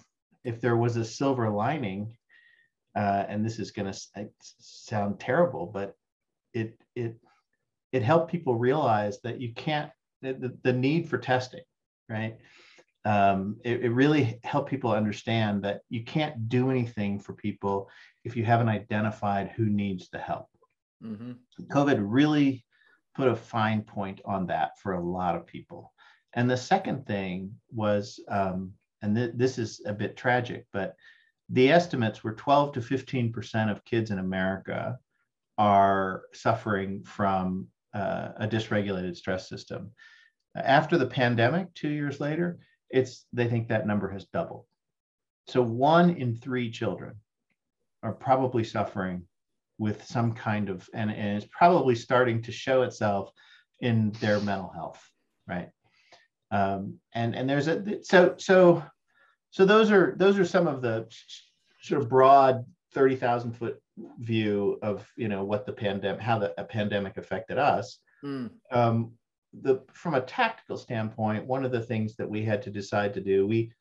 if 0.45 0.61
there 0.61 0.77
was 0.77 0.97
a 0.97 1.05
silver 1.05 1.51
lining, 1.51 2.17
uh, 2.95 3.25
and 3.29 3.45
this 3.45 3.59
is 3.59 3.71
going 3.71 3.93
to 3.93 4.31
sound 4.59 5.21
terrible, 5.21 5.67
but 5.67 5.97
it 6.55 6.81
it 6.95 7.17
it 7.93 8.03
helped 8.03 8.31
people 8.31 8.55
realize 8.55 9.21
that 9.21 9.41
you 9.41 9.53
can't 9.55 9.91
the, 10.23 10.57
the 10.63 10.73
need 10.73 11.09
for 11.09 11.19
testing, 11.19 11.63
right? 12.09 12.37
Um, 13.05 13.59
it, 13.63 13.85
it, 13.85 13.91
really 13.91 14.41
helped 14.43 14.69
people 14.69 14.91
understand 14.91 15.63
that 15.63 15.83
you 15.89 16.03
can't 16.03 16.49
do 16.49 16.71
anything 16.71 17.21
for 17.21 17.35
people 17.35 17.89
if 18.25 18.35
you 18.37 18.45
haven't 18.45 18.69
identified 18.69 19.53
who 19.55 19.67
needs 19.67 20.09
the 20.09 20.19
help. 20.19 20.49
Mm-hmm. 21.05 21.33
COVID 21.71 21.99
really 22.01 22.65
put 23.17 23.29
a 23.29 23.37
fine 23.37 23.83
point 23.83 24.21
on 24.25 24.47
that 24.47 24.79
for 24.79 24.93
a 24.93 25.01
lot 25.03 25.35
of 25.35 25.47
people. 25.47 25.93
And 26.35 26.51
the 26.51 26.57
second 26.57 27.07
thing 27.07 27.55
was, 27.73 28.21
um, 28.29 28.73
and 29.01 29.17
th- 29.17 29.33
this 29.35 29.59
is 29.59 29.81
a 29.87 29.93
bit 29.95 30.17
tragic, 30.17 30.67
but 30.73 30.95
the 31.49 31.71
estimates 31.71 32.23
were 32.23 32.35
12 32.35 32.75
to 32.75 32.81
15% 32.81 33.71
of 33.71 33.85
kids 33.85 34.11
in 34.11 34.19
America 34.19 34.99
are 35.57 36.25
suffering 36.35 37.03
from 37.05 37.69
uh, 37.95 38.33
a 38.37 38.47
dysregulated 38.47 39.17
stress 39.17 39.49
system. 39.49 39.93
After 40.55 40.99
the 40.99 41.07
pandemic, 41.07 41.73
two 41.75 41.89
years 41.89 42.21
later, 42.21 42.59
it's 42.91 43.27
they 43.33 43.49
think 43.49 43.69
that 43.69 43.87
number 43.87 44.11
has 44.11 44.27
doubled. 44.27 44.67
So 45.49 45.63
one 45.63 46.11
in 46.11 46.37
three 46.37 46.71
children 46.71 47.15
are 48.03 48.13
probably 48.13 48.65
suffering 48.65 49.23
with 49.79 50.05
some 50.05 50.33
kind 50.33 50.69
of 50.69 50.89
and, 50.95 51.11
and 51.11 51.37
it's 51.37 51.51
probably 51.51 51.95
starting 51.95 52.43
to 52.43 52.53
show 52.53 52.83
itself 52.83 53.31
in 53.81 54.11
their 54.21 54.41
mental 54.41 54.71
health 54.71 55.03
right 55.47 55.71
um, 56.51 56.99
and 57.15 57.35
and 57.35 57.49
there's 57.49 57.69
a 57.69 58.03
so 58.03 58.35
so 58.39 58.83
so 59.51 59.65
those 59.65 59.91
are 59.91 60.15
those 60.19 60.39
are 60.39 60.45
some 60.45 60.67
of 60.67 60.83
the 60.83 61.09
sort 61.83 62.03
of 62.03 62.09
broad 62.09 62.65
30,000 62.93 63.53
foot 63.53 63.81
view 64.19 64.79
of 64.83 65.07
you 65.17 65.29
know 65.29 65.45
what 65.45 65.67
the 65.67 65.73
pandemic, 65.73 66.21
how 66.21 66.39
the 66.39 66.49
pandemic 66.69 67.17
affected 67.17 67.59
us. 67.59 67.99
Mm. 68.25 68.51
Um, 68.71 69.13
the 69.63 69.83
from 69.93 70.15
a 70.15 70.21
tactical 70.21 70.77
standpoint, 70.77 71.47
one 71.47 71.65
of 71.65 71.73
the 71.73 71.81
things 71.81 72.17
that 72.17 72.29
we 72.29 72.43
had 72.43 72.63
to 72.63 72.71
decide 72.71 73.15
to 73.15 73.21
do, 73.21 73.47
we 73.47 73.73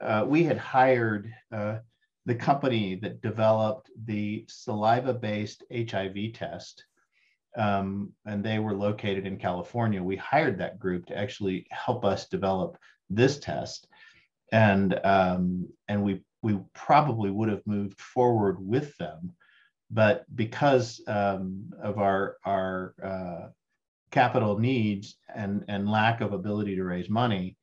uh, 0.00 0.24
we 0.26 0.44
had 0.44 0.58
hired 0.58 1.32
uh, 1.52 1.78
the 2.28 2.34
company 2.34 2.94
that 2.94 3.22
developed 3.22 3.90
the 4.04 4.44
saliva-based 4.48 5.64
HIV 5.72 6.34
test, 6.34 6.84
um, 7.56 8.12
and 8.26 8.44
they 8.44 8.58
were 8.58 8.74
located 8.74 9.26
in 9.26 9.38
California. 9.38 10.02
We 10.02 10.16
hired 10.16 10.58
that 10.58 10.78
group 10.78 11.06
to 11.06 11.16
actually 11.16 11.66
help 11.70 12.04
us 12.04 12.28
develop 12.28 12.76
this 13.08 13.38
test, 13.38 13.88
and 14.52 15.00
um, 15.04 15.68
and 15.88 16.02
we 16.02 16.22
we 16.42 16.58
probably 16.74 17.30
would 17.30 17.48
have 17.48 17.66
moved 17.66 17.98
forward 17.98 18.58
with 18.60 18.94
them, 18.98 19.32
but 19.90 20.26
because 20.34 21.00
um, 21.06 21.70
of 21.82 21.98
our 21.98 22.36
our 22.44 22.94
uh, 23.02 23.48
capital 24.10 24.58
needs 24.58 25.16
and 25.34 25.64
and 25.68 25.90
lack 25.90 26.20
of 26.20 26.34
ability 26.34 26.76
to 26.76 26.84
raise 26.84 27.08
money, 27.08 27.56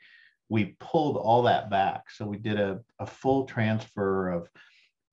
we 0.50 0.76
pulled 0.80 1.18
all 1.18 1.44
that 1.44 1.70
back. 1.70 2.10
So 2.12 2.26
we 2.26 2.38
did 2.38 2.60
a, 2.60 2.80
a 3.00 3.06
full 3.06 3.46
transfer 3.46 4.30
of 4.30 4.50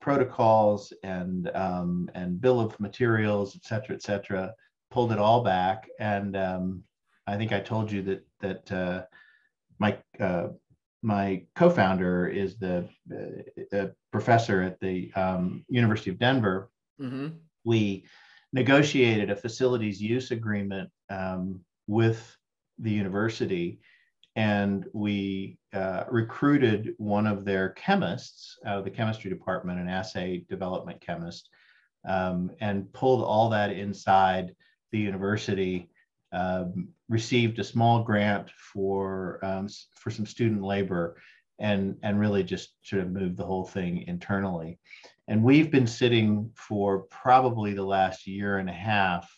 protocols 0.00 0.92
and 1.02 1.50
um, 1.54 2.10
and 2.14 2.40
bill 2.40 2.60
of 2.60 2.78
materials, 2.80 3.56
et 3.56 3.64
cetera, 3.64 3.94
et 3.96 4.02
cetera. 4.02 4.54
Pulled 4.90 5.12
it 5.12 5.18
all 5.18 5.42
back, 5.42 5.88
and 5.98 6.36
um, 6.36 6.84
I 7.26 7.36
think 7.36 7.52
I 7.52 7.60
told 7.60 7.90
you 7.90 8.02
that 8.02 8.26
that 8.40 8.72
uh, 8.72 9.04
my 9.78 9.96
uh, 10.20 10.48
my 11.02 11.44
co-founder 11.56 12.28
is 12.28 12.58
the 12.58 12.88
uh, 13.72 13.86
professor 14.10 14.62
at 14.62 14.78
the 14.80 15.12
um, 15.14 15.64
University 15.68 16.10
of 16.10 16.18
Denver. 16.18 16.70
Mm-hmm. 17.00 17.28
We 17.64 18.04
negotiated 18.52 19.30
a 19.30 19.36
facilities 19.36 20.00
use 20.00 20.30
agreement 20.30 20.90
um, 21.08 21.60
with 21.86 22.36
the 22.78 22.90
university, 22.90 23.80
and 24.36 24.86
we 24.92 25.58
uh, 25.72 26.04
recruited 26.10 26.94
one 26.98 27.26
of 27.26 27.44
their 27.44 27.70
chemists 27.70 28.58
out 28.64 28.78
of 28.78 28.84
the 28.84 28.90
chemistry 28.90 29.30
department, 29.30 29.78
an 29.78 29.88
assay 29.88 30.44
development 30.48 31.00
chemist, 31.00 31.50
um, 32.08 32.50
and 32.60 32.92
pulled 32.92 33.22
all 33.22 33.50
that 33.50 33.72
inside 33.72 34.54
the 34.90 34.98
university 34.98 35.88
um, 36.32 36.88
received 37.08 37.58
a 37.58 37.64
small 37.64 38.02
grant 38.02 38.50
for 38.50 39.38
um, 39.42 39.68
for 39.94 40.10
some 40.10 40.26
student 40.26 40.62
labor 40.62 41.16
and 41.58 41.96
and 42.02 42.18
really 42.18 42.42
just 42.42 42.74
sort 42.82 43.02
of 43.02 43.10
moved 43.10 43.36
the 43.36 43.44
whole 43.44 43.66
thing 43.66 44.04
internally. 44.06 44.78
And 45.28 45.44
we've 45.44 45.70
been 45.70 45.86
sitting 45.86 46.50
for 46.54 47.00
probably 47.10 47.74
the 47.74 47.84
last 47.84 48.26
year 48.26 48.58
and 48.58 48.68
a 48.68 48.72
half 48.72 49.30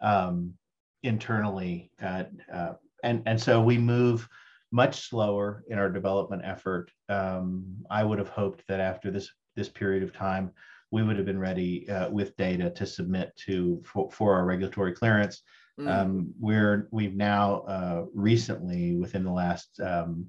um, 0.00 0.54
internally 1.02 1.90
uh, 2.02 2.24
uh, 2.52 2.72
and 3.02 3.22
and 3.26 3.40
so 3.40 3.60
we 3.60 3.78
move 3.78 4.28
much 4.70 5.08
slower 5.08 5.64
in 5.68 5.78
our 5.78 5.90
development 5.90 6.42
effort. 6.44 6.90
Um, 7.08 7.76
i 7.90 8.02
would 8.02 8.18
have 8.18 8.28
hoped 8.28 8.64
that 8.68 8.80
after 8.80 9.10
this 9.10 9.30
this 9.56 9.68
period 9.68 10.02
of 10.02 10.12
time 10.12 10.52
we 10.92 11.02
would 11.02 11.16
have 11.16 11.26
been 11.26 11.38
ready 11.38 11.88
uh, 11.88 12.10
with 12.10 12.36
data 12.36 12.70
to 12.70 12.86
submit 12.86 13.34
to 13.46 13.82
for, 13.84 14.10
for 14.12 14.34
our 14.34 14.44
regulatory 14.44 14.92
clearance. 14.92 15.42
Mm. 15.80 15.88
Um, 15.88 16.34
we're 16.38 16.86
we've 16.92 17.16
now 17.16 17.60
uh, 17.62 18.04
recently, 18.14 18.94
within 18.94 19.24
the 19.24 19.32
last 19.32 19.80
um, 19.80 20.26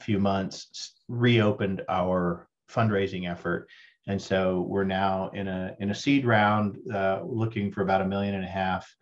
few 0.00 0.18
months, 0.18 1.00
reopened 1.08 1.82
our 1.88 2.46
fundraising 2.70 3.28
effort, 3.28 3.68
and 4.06 4.20
so 4.20 4.66
we're 4.68 4.84
now 4.84 5.30
in 5.30 5.48
a 5.48 5.74
in 5.80 5.90
a 5.90 5.94
seed 5.94 6.26
round, 6.26 6.78
uh, 6.92 7.22
looking 7.24 7.72
for 7.72 7.80
about 7.80 8.02
a 8.02 8.06
million 8.06 8.34
and 8.34 8.44
a 8.44 8.48
half 8.48 8.94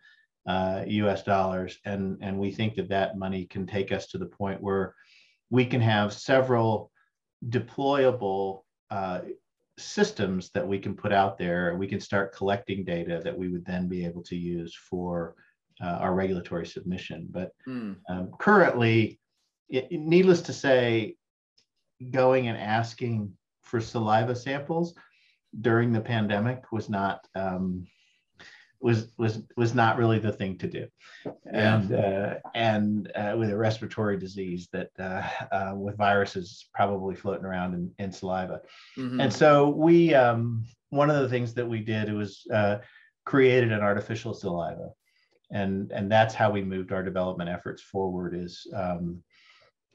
uh, 0.47 0.83
U.S. 0.87 1.23
dollars, 1.23 1.77
and 1.85 2.17
and 2.21 2.37
we 2.37 2.51
think 2.51 2.75
that 2.75 2.89
that 2.89 3.17
money 3.17 3.45
can 3.45 3.67
take 3.67 3.91
us 3.91 4.07
to 4.07 4.17
the 4.17 4.25
point 4.25 4.61
where 4.61 4.95
we 5.49 5.65
can 5.65 5.81
have 5.81 6.13
several 6.13 6.91
deployable 7.49 8.61
uh, 8.89 9.21
systems 9.77 10.49
that 10.53 10.67
we 10.67 10.79
can 10.79 10.95
put 10.95 11.11
out 11.11 11.37
there. 11.37 11.75
We 11.75 11.87
can 11.87 11.99
start 11.99 12.35
collecting 12.35 12.83
data 12.83 13.21
that 13.23 13.37
we 13.37 13.49
would 13.49 13.65
then 13.65 13.87
be 13.87 14.05
able 14.05 14.23
to 14.23 14.35
use 14.35 14.75
for 14.89 15.35
uh, 15.81 15.97
our 15.99 16.13
regulatory 16.13 16.65
submission. 16.65 17.27
But 17.29 17.51
mm. 17.67 17.97
um, 18.09 18.31
currently, 18.39 19.19
it, 19.69 19.91
needless 19.91 20.41
to 20.43 20.53
say, 20.53 21.15
going 22.11 22.47
and 22.47 22.57
asking 22.57 23.31
for 23.61 23.79
saliva 23.79 24.35
samples 24.35 24.93
during 25.59 25.91
the 25.91 26.01
pandemic 26.01 26.71
was 26.71 26.89
not 26.89 27.25
um, 27.35 27.85
was 28.81 29.11
was 29.17 29.41
was 29.55 29.73
not 29.73 29.97
really 29.97 30.19
the 30.19 30.31
thing 30.31 30.57
to 30.57 30.67
do, 30.67 30.87
and 31.51 31.93
uh, 31.93 32.35
and 32.55 33.11
uh, 33.15 33.35
with 33.37 33.49
a 33.49 33.57
respiratory 33.57 34.17
disease 34.17 34.67
that 34.73 34.89
uh, 34.99 35.27
uh, 35.51 35.73
with 35.75 35.97
viruses 35.97 36.67
probably 36.73 37.15
floating 37.15 37.45
around 37.45 37.73
in, 37.73 37.91
in 37.99 38.11
saliva, 38.11 38.61
mm-hmm. 38.97 39.19
and 39.19 39.31
so 39.31 39.69
we 39.69 40.13
um, 40.13 40.65
one 40.89 41.09
of 41.09 41.21
the 41.21 41.29
things 41.29 41.53
that 41.53 41.67
we 41.67 41.79
did 41.79 42.11
was 42.11 42.45
uh, 42.53 42.77
created 43.25 43.71
an 43.71 43.81
artificial 43.81 44.33
saliva, 44.33 44.89
and 45.51 45.91
and 45.91 46.11
that's 46.11 46.33
how 46.33 46.49
we 46.49 46.63
moved 46.63 46.91
our 46.91 47.03
development 47.03 47.49
efforts 47.49 47.81
forward 47.81 48.35
is 48.35 48.65
um, 48.75 49.21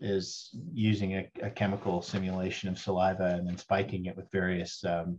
is 0.00 0.50
using 0.72 1.14
a, 1.14 1.30
a, 1.42 1.50
chemical 1.50 2.02
simulation 2.02 2.68
of 2.68 2.78
saliva 2.78 3.34
and 3.38 3.48
then 3.48 3.56
spiking 3.56 4.04
it 4.04 4.16
with 4.16 4.30
various 4.30 4.84
um, 4.84 5.18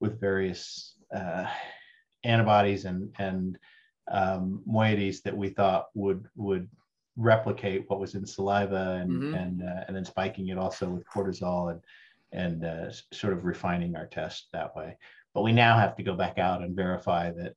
with 0.00 0.20
various 0.20 0.96
uh, 1.14 1.46
antibodies 2.26 2.84
and 2.84 3.14
and 3.18 3.58
um, 4.10 4.62
moieties 4.68 5.22
that 5.22 5.36
we 5.36 5.48
thought 5.48 5.86
would 5.94 6.26
would 6.36 6.68
replicate 7.16 7.84
what 7.88 7.98
was 7.98 8.14
in 8.14 8.26
saliva 8.26 8.98
and 9.00 9.10
mm-hmm. 9.10 9.34
and 9.34 9.62
uh, 9.62 9.84
and 9.86 9.96
then 9.96 10.04
spiking 10.04 10.48
it 10.48 10.58
also 10.58 10.88
with 10.88 11.08
cortisol 11.08 11.70
and 11.70 11.80
and 12.32 12.64
uh, 12.64 12.90
sort 13.12 13.32
of 13.32 13.44
refining 13.44 13.96
our 13.96 14.06
test 14.06 14.48
that 14.52 14.74
way. 14.76 14.96
But 15.32 15.42
we 15.42 15.52
now 15.52 15.78
have 15.78 15.96
to 15.96 16.02
go 16.02 16.14
back 16.14 16.38
out 16.38 16.62
and 16.62 16.74
verify 16.74 17.30
that 17.32 17.54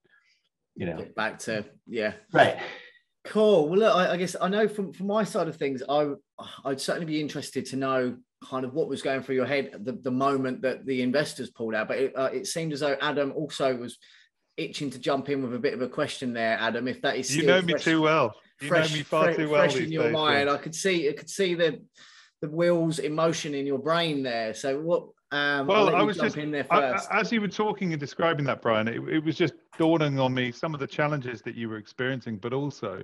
you 0.79 0.85
know 0.85 0.97
Get 0.97 1.15
back 1.15 1.39
to 1.39 1.65
yeah 1.87 2.13
right 2.31 2.57
cool 3.25 3.67
well 3.67 3.79
look 3.79 3.95
I, 3.95 4.13
I, 4.13 4.17
guess 4.17 4.35
i 4.39 4.47
know 4.47 4.67
from 4.67 4.93
from 4.93 5.07
my 5.07 5.25
side 5.25 5.49
of 5.49 5.57
things 5.57 5.83
i 5.87 6.09
i'd 6.65 6.79
certainly 6.79 7.05
be 7.05 7.19
interested 7.19 7.65
to 7.67 7.75
know 7.75 8.15
kind 8.49 8.63
of 8.63 8.73
what 8.73 8.87
was 8.87 9.01
going 9.01 9.21
through 9.21 9.35
your 9.35 9.45
head 9.45 9.71
the, 9.83 9.91
the 9.91 10.11
moment 10.11 10.61
that 10.61 10.85
the 10.85 11.01
investors 11.01 11.49
pulled 11.49 11.75
out 11.75 11.89
but 11.89 11.97
it, 11.97 12.13
uh, 12.15 12.29
it 12.31 12.47
seemed 12.47 12.71
as 12.71 12.79
though 12.79 12.95
adam 13.01 13.33
also 13.35 13.75
was 13.75 13.97
itching 14.59 14.89
to 14.89 14.99
jump 14.99 15.29
in 15.29 15.41
with 15.41 15.53
a 15.53 15.59
bit 15.59 15.73
of 15.73 15.81
a 15.81 15.87
question 15.87 16.33
there 16.33 16.57
adam 16.59 16.87
if 16.87 17.01
that 17.01 17.15
is 17.15 17.35
you 17.35 17.45
know 17.45 17.61
me 17.61 17.73
fresh, 17.73 17.83
too 17.83 18.01
well. 18.01 18.35
You 18.61 18.67
fresh, 18.67 18.91
know 18.91 18.97
me 18.97 19.03
far 19.03 19.23
fresh, 19.25 19.35
too 19.37 19.49
well 19.49 19.69
fresh 19.69 19.77
in 19.77 19.91
your 19.91 20.03
days, 20.05 20.13
mind. 20.13 20.49
I 20.49 20.57
could 20.57 20.75
see 20.75 21.09
i 21.09 21.13
could 21.13 21.29
see 21.29 21.55
the 21.55 21.81
the 22.41 22.49
wheels 22.49 22.99
in 22.99 23.13
motion 23.13 23.53
in 23.53 23.65
your 23.65 23.79
brain 23.79 24.23
there. 24.23 24.53
So 24.53 24.79
what 24.79 25.07
um, 25.31 25.67
well, 25.67 25.95
I 25.95 26.01
was 26.01 26.17
just 26.17 26.37
in 26.37 26.49
there 26.49 26.63
first. 26.63 27.07
I, 27.11 27.19
as 27.19 27.31
you 27.31 27.39
were 27.39 27.47
talking 27.47 27.93
and 27.93 27.99
describing 27.99 28.45
that, 28.45 28.63
Bryon, 28.63 28.87
it, 28.87 28.99
it, 29.07 29.23
was 29.23 29.35
just 29.35 29.53
dawning 29.77 30.17
on 30.17 30.33
me 30.33 30.51
some 30.51 30.73
of 30.73 30.79
the 30.79 30.87
challenges 30.87 31.43
that 31.43 31.53
you 31.53 31.69
were 31.69 31.77
experiencing, 31.77 32.37
but 32.37 32.51
also 32.51 33.03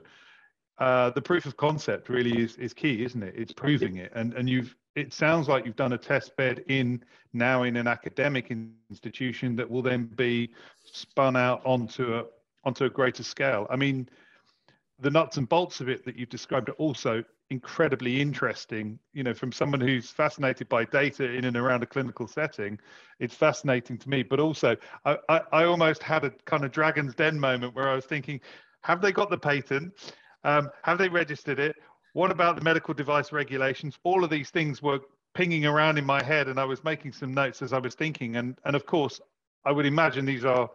uh, 0.79 1.11
the 1.11 1.21
proof 1.21 1.45
of 1.45 1.55
concept 1.55 2.09
really 2.09 2.41
is, 2.41 2.55
is 2.55 2.73
key, 2.73 3.05
isn't 3.05 3.21
it? 3.21 3.35
It's 3.37 3.53
proving 3.53 3.97
it, 3.97 4.11
and 4.15 4.33
and 4.33 4.49
you've 4.49 4.75
it 4.95 5.13
sounds 5.13 5.47
like 5.47 5.65
you've 5.65 5.75
done 5.75 5.93
a 5.93 5.97
test 5.99 6.35
bed 6.35 6.63
in 6.67 7.03
now 7.33 7.63
in 7.63 7.75
an 7.75 7.85
academic 7.85 8.49
institution 8.89 9.55
that 9.57 9.69
will 9.69 9.83
then 9.83 10.05
be 10.15 10.49
spun 10.95 11.35
out 11.35 11.61
onto 11.65 12.15
a 12.15 12.25
onto 12.63 12.85
a 12.85 12.89
greater 12.89 13.23
scale. 13.23 13.67
I 13.69 13.75
mean, 13.75 14.09
the 14.99 15.11
nuts 15.11 15.37
and 15.37 15.47
bolts 15.47 15.81
of 15.81 15.89
it 15.89 16.03
that 16.05 16.15
you've 16.15 16.29
described 16.29 16.69
are 16.69 16.73
also 16.73 17.23
incredibly 17.51 18.19
interesting. 18.21 18.97
You 19.13 19.23
know 19.23 19.33
from 19.33 19.51
someone 19.51 19.81
who's 19.81 20.09
fascinated 20.09 20.67
by 20.67 20.85
data 20.85 21.31
in 21.31 21.45
and 21.45 21.55
around 21.57 21.83
a 21.83 21.85
clinical 21.85 22.27
setting 22.27 22.79
it's 23.19 23.35
fascinating 23.35 23.97
to 23.99 24.09
me. 24.09 24.23
But 24.23 24.39
also 24.39 24.75
I, 25.05 25.17
I, 25.29 25.41
I 25.51 25.63
almost 25.65 26.01
had 26.01 26.23
a 26.23 26.31
kind 26.45 26.65
of 26.65 26.71
dragon's 26.71 27.13
den 27.13 27.39
moment 27.39 27.75
where 27.75 27.87
i 27.87 27.95
was 27.95 28.05
thinking 28.05 28.41
have 28.81 29.01
they 29.01 29.11
got 29.11 29.29
the 29.29 29.37
patent? 29.37 29.93
Um, 30.43 30.69
have 30.83 30.99
they 30.99 31.09
registered 31.09 31.59
it? 31.59 31.75
What 32.13 32.29
about 32.31 32.55
the 32.55 32.61
medical 32.61 32.93
device 32.93 33.31
regulations? 33.31 33.97
All 34.03 34.23
of 34.23 34.29
these 34.29 34.51
things 34.51 34.81
were 34.81 34.99
pinging 35.33 35.65
around 35.65 35.97
in 35.97 36.05
my 36.05 36.23
head 36.23 36.47
and 36.47 36.59
i 36.59 36.63
was 36.63 36.83
making 36.83 37.11
some 37.11 37.33
notes 37.33 37.61
as 37.61 37.73
i 37.73 37.77
was 37.77 37.93
thinking. 37.93 38.37
And 38.37 38.57
and 38.65 38.75
of 38.75 38.87
course 38.87 39.21
i 39.65 39.71
would 39.71 39.85
imagine 39.85 40.25
these 40.25 40.45
are 40.45 40.69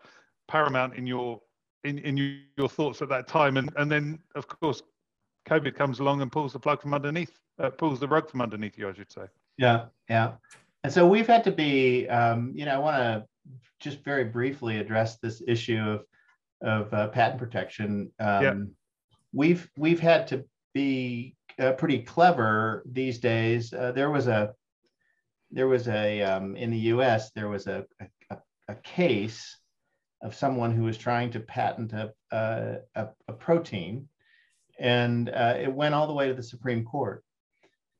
paramount 0.48 0.94
in 0.94 1.06
your 1.06 1.40
in, 1.84 1.98
in 1.98 2.16
your 2.56 2.68
thoughts 2.68 3.00
at 3.02 3.08
that 3.08 3.26
time 3.26 3.56
and 3.56 3.70
and 3.76 3.90
then 3.90 4.18
of 4.34 4.46
course 4.46 4.82
COVID 5.48 5.74
comes 5.74 6.00
along 6.00 6.22
and 6.22 6.30
pulls 6.30 6.52
the 6.52 6.58
plug 6.58 6.80
from 6.82 6.94
underneath, 6.94 7.38
uh, 7.58 7.70
pulls 7.70 8.00
the 8.00 8.08
rug 8.08 8.30
from 8.30 8.40
underneath 8.40 8.78
you, 8.78 8.88
I 8.88 8.92
should 8.92 9.10
say. 9.10 9.22
Yeah, 9.58 9.86
yeah. 10.08 10.32
And 10.84 10.92
so 10.92 11.06
we've 11.06 11.26
had 11.26 11.44
to 11.44 11.52
be, 11.52 12.08
um, 12.08 12.52
you 12.54 12.64
know, 12.64 12.74
I 12.74 12.78
want 12.78 12.96
to 12.96 13.26
just 13.80 14.02
very 14.04 14.24
briefly 14.24 14.78
address 14.78 15.18
this 15.18 15.42
issue 15.46 15.78
of 15.78 16.04
of 16.62 16.92
uh, 16.92 17.08
patent 17.08 17.38
protection. 17.38 18.12
Um, 18.20 18.42
yeah. 18.42 18.54
We've 19.32 19.70
we've 19.76 20.00
had 20.00 20.26
to 20.28 20.44
be 20.74 21.36
uh, 21.58 21.72
pretty 21.72 22.00
clever 22.00 22.82
these 22.86 23.18
days. 23.18 23.72
Uh, 23.72 23.92
there 23.92 24.10
was 24.10 24.26
a 24.28 24.54
there 25.50 25.68
was 25.68 25.88
a 25.88 26.22
um, 26.22 26.54
in 26.56 26.70
the 26.70 26.78
U.S. 26.94 27.30
there 27.32 27.48
was 27.48 27.66
a, 27.66 27.84
a, 28.00 28.06
a 28.30 28.38
case 28.76 29.56
of 30.22 30.34
someone 30.34 30.74
who 30.74 30.84
was 30.84 30.98
trying 30.98 31.30
to 31.30 31.40
patent 31.40 31.92
a, 31.92 32.12
a, 32.30 33.08
a 33.28 33.32
protein, 33.32 34.08
and 34.78 35.28
uh, 35.30 35.54
it 35.58 35.72
went 35.72 35.94
all 35.94 36.06
the 36.06 36.12
way 36.12 36.28
to 36.28 36.34
the 36.34 36.42
Supreme 36.42 36.84
Court. 36.84 37.24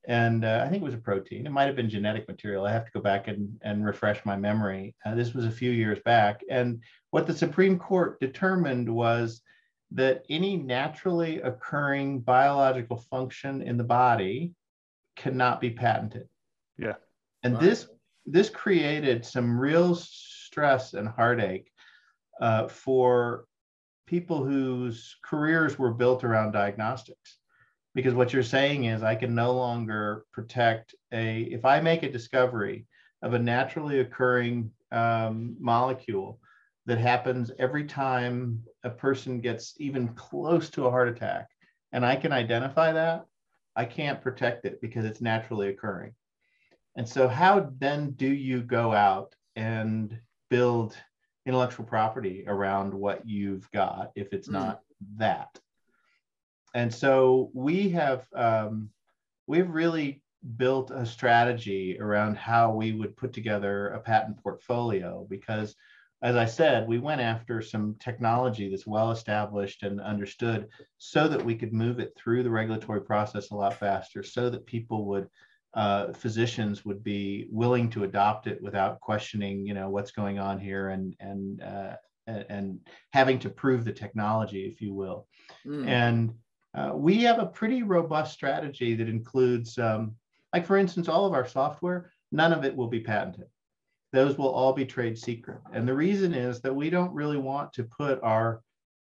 And 0.07 0.43
uh, 0.43 0.63
I 0.65 0.69
think 0.69 0.81
it 0.81 0.85
was 0.85 0.95
a 0.95 0.97
protein. 0.97 1.45
It 1.45 1.51
might 1.51 1.65
have 1.65 1.75
been 1.75 1.89
genetic 1.89 2.27
material. 2.27 2.65
I 2.65 2.71
have 2.71 2.85
to 2.85 2.91
go 2.91 3.01
back 3.01 3.27
and, 3.27 3.59
and 3.61 3.85
refresh 3.85 4.25
my 4.25 4.35
memory. 4.35 4.95
Uh, 5.05 5.13
this 5.13 5.33
was 5.33 5.45
a 5.45 5.51
few 5.51 5.69
years 5.69 5.99
back. 6.03 6.41
And 6.49 6.81
what 7.11 7.27
the 7.27 7.37
Supreme 7.37 7.77
Court 7.77 8.19
determined 8.19 8.89
was 8.89 9.41
that 9.91 10.23
any 10.29 10.57
naturally 10.57 11.39
occurring 11.41 12.21
biological 12.21 12.97
function 12.97 13.61
in 13.61 13.77
the 13.77 13.83
body 13.83 14.53
cannot 15.15 15.61
be 15.61 15.69
patented. 15.69 16.27
Yeah. 16.77 16.95
And 17.43 17.59
this 17.59 17.87
this 18.25 18.49
created 18.49 19.25
some 19.25 19.59
real 19.59 19.95
stress 20.51 20.93
and 20.93 21.07
heartache 21.07 21.71
uh, 22.41 22.67
for 22.67 23.45
people 24.05 24.43
whose 24.43 25.15
careers 25.23 25.79
were 25.79 25.93
built 25.93 26.25
around 26.25 26.51
diagnostics. 26.51 27.37
Because 27.95 28.13
what 28.13 28.31
you're 28.31 28.43
saying 28.43 28.85
is 28.85 29.03
i 29.03 29.15
can 29.15 29.35
no 29.35 29.51
longer 29.53 30.25
protect 30.31 30.95
a 31.11 31.41
if 31.41 31.65
i 31.65 31.81
make 31.81 32.03
a 32.03 32.11
discovery 32.11 32.85
of 33.21 33.33
a 33.33 33.39
naturally 33.39 33.99
occurring 33.99 34.71
um, 34.91 35.55
molecule 35.59 36.39
that 36.85 36.97
happens 36.97 37.51
every 37.59 37.83
time 37.85 38.63
a 38.83 38.89
person 38.89 39.41
gets 39.41 39.75
even 39.77 40.07
close 40.09 40.69
to 40.69 40.85
a 40.85 40.89
heart 40.89 41.09
attack 41.09 41.47
and 41.91 42.05
i 42.05 42.15
can 42.15 42.31
identify 42.31 42.93
that 42.93 43.25
i 43.75 43.83
can't 43.83 44.21
protect 44.21 44.65
it 44.65 44.79
because 44.81 45.05
it's 45.05 45.21
naturally 45.21 45.67
occurring. 45.69 46.13
And 46.95 47.07
so 47.07 47.27
how 47.27 47.71
then 47.79 48.11
do 48.11 48.27
you 48.27 48.61
go 48.61 48.93
out 48.93 49.33
and 49.55 50.19
build 50.51 50.95
intellectual 51.45 51.85
property 51.85 52.43
around 52.47 52.93
what 52.93 53.27
you've 53.27 53.71
got 53.71 54.11
if 54.15 54.33
it's 54.33 54.49
mm. 54.49 54.53
not 54.53 54.81
that. 55.17 55.57
And 56.75 56.93
so 56.93 57.49
we 57.53 57.89
have 57.89 58.27
um, 58.35 58.91
we've 59.47 59.69
really 59.69 60.21
built 60.57 60.91
a 60.91 61.05
strategy 61.05 61.97
around 61.99 62.35
how 62.35 62.71
we 62.71 62.91
would 62.91 63.15
put 63.15 63.33
together 63.33 63.89
a 63.89 63.99
patent 63.99 64.41
portfolio 64.43 65.25
because 65.29 65.75
as 66.23 66.35
I 66.35 66.45
said, 66.45 66.87
we 66.87 66.99
went 66.99 67.19
after 67.19 67.63
some 67.63 67.95
technology 67.99 68.69
that's 68.69 68.85
well 68.85 69.09
established 69.09 69.81
and 69.81 69.99
understood 69.99 70.67
so 70.99 71.27
that 71.27 71.43
we 71.43 71.55
could 71.55 71.73
move 71.73 71.99
it 71.99 72.13
through 72.15 72.43
the 72.43 72.49
regulatory 72.51 73.01
process 73.01 73.49
a 73.49 73.55
lot 73.55 73.73
faster, 73.73 74.21
so 74.21 74.47
that 74.51 74.67
people 74.67 75.05
would 75.05 75.27
uh, 75.73 76.11
physicians 76.13 76.83
would 76.85 77.03
be 77.03 77.47
willing 77.49 77.89
to 77.89 78.03
adopt 78.03 78.47
it 78.47 78.61
without 78.61 78.99
questioning, 78.99 79.65
you 79.65 79.73
know, 79.73 79.89
what's 79.89 80.11
going 80.11 80.39
on 80.39 80.59
here 80.59 80.89
and 80.89 81.15
and 81.19 81.61
uh, 81.61 81.95
and 82.27 82.79
having 83.13 83.39
to 83.39 83.49
prove 83.49 83.83
the 83.83 83.91
technology, 83.91 84.65
if 84.65 84.81
you 84.81 84.93
will. 84.93 85.27
Mm. 85.65 85.87
And 85.87 86.33
uh, 86.73 86.91
we 86.95 87.23
have 87.23 87.39
a 87.39 87.45
pretty 87.45 87.83
robust 87.83 88.33
strategy 88.33 88.95
that 88.95 89.09
includes, 89.09 89.77
um, 89.77 90.15
like 90.53 90.65
for 90.65 90.77
instance, 90.77 91.07
all 91.07 91.25
of 91.25 91.33
our 91.33 91.47
software. 91.47 92.11
None 92.31 92.53
of 92.53 92.63
it 92.63 92.75
will 92.75 92.87
be 92.87 93.01
patented. 93.01 93.47
Those 94.13 94.37
will 94.37 94.49
all 94.49 94.73
be 94.73 94.85
trade 94.85 95.17
secret. 95.17 95.59
And 95.73 95.87
the 95.87 95.93
reason 95.93 96.33
is 96.33 96.61
that 96.61 96.75
we 96.75 96.89
don't 96.89 97.13
really 97.13 97.37
want 97.37 97.73
to 97.73 97.83
put 97.83 98.21
our 98.23 98.61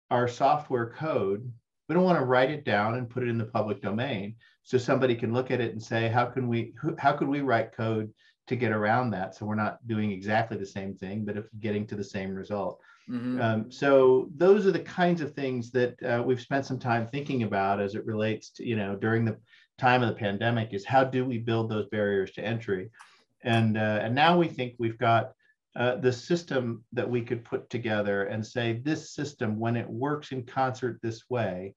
our 0.09 0.27
software 0.27 0.89
code 0.89 1.51
we 1.91 1.95
don't 1.95 2.05
want 2.05 2.19
to 2.19 2.25
write 2.25 2.49
it 2.49 2.63
down 2.63 2.95
and 2.95 3.09
put 3.09 3.21
it 3.21 3.27
in 3.27 3.37
the 3.37 3.43
public 3.43 3.81
domain 3.81 4.35
so 4.63 4.77
somebody 4.77 5.15
can 5.15 5.33
look 5.33 5.51
at 5.51 5.61
it 5.61 5.71
and 5.71 5.81
say, 5.81 6.07
how 6.07 6.25
can 6.25 6.47
we, 6.47 6.73
how 6.97 7.13
could 7.13 7.27
we 7.27 7.41
write 7.41 7.73
code 7.73 8.11
to 8.47 8.55
get 8.55 8.71
around 8.71 9.11
that? 9.11 9.35
So 9.35 9.45
we're 9.45 9.55
not 9.55 9.85
doing 9.87 10.11
exactly 10.11 10.57
the 10.57 10.65
same 10.65 10.95
thing, 10.95 11.25
but 11.25 11.37
if 11.37 11.45
getting 11.59 11.87
to 11.87 11.95
the 11.95 12.03
same 12.03 12.33
result. 12.33 12.79
Mm-hmm. 13.09 13.41
Um, 13.41 13.71
so 13.71 14.29
those 14.37 14.65
are 14.65 14.71
the 14.71 14.79
kinds 14.79 15.21
of 15.21 15.33
things 15.33 15.71
that 15.71 16.01
uh, 16.03 16.21
we've 16.23 16.41
spent 16.41 16.65
some 16.65 16.79
time 16.79 17.07
thinking 17.07 17.43
about 17.43 17.81
as 17.81 17.95
it 17.95 18.05
relates 18.05 18.49
to, 18.51 18.65
you 18.65 18.75
know, 18.75 18.95
during 18.95 19.25
the 19.25 19.37
time 19.77 20.03
of 20.03 20.09
the 20.09 20.15
pandemic 20.15 20.73
is 20.73 20.85
how 20.85 21.03
do 21.03 21.25
we 21.25 21.39
build 21.39 21.69
those 21.69 21.87
barriers 21.87 22.31
to 22.33 22.45
entry? 22.45 22.91
And, 23.43 23.77
uh, 23.77 23.99
and 24.01 24.13
now 24.13 24.37
we 24.37 24.47
think 24.47 24.75
we've 24.77 24.99
got 24.99 25.31
uh, 25.75 25.95
the 25.95 26.11
system 26.11 26.83
that 26.93 27.09
we 27.09 27.21
could 27.21 27.43
put 27.43 27.69
together 27.69 28.25
and 28.25 28.45
say 28.45 28.73
this 28.73 29.13
system, 29.15 29.57
when 29.57 29.75
it 29.75 29.89
works 29.89 30.31
in 30.31 30.43
concert 30.43 30.99
this 31.01 31.29
way, 31.29 31.73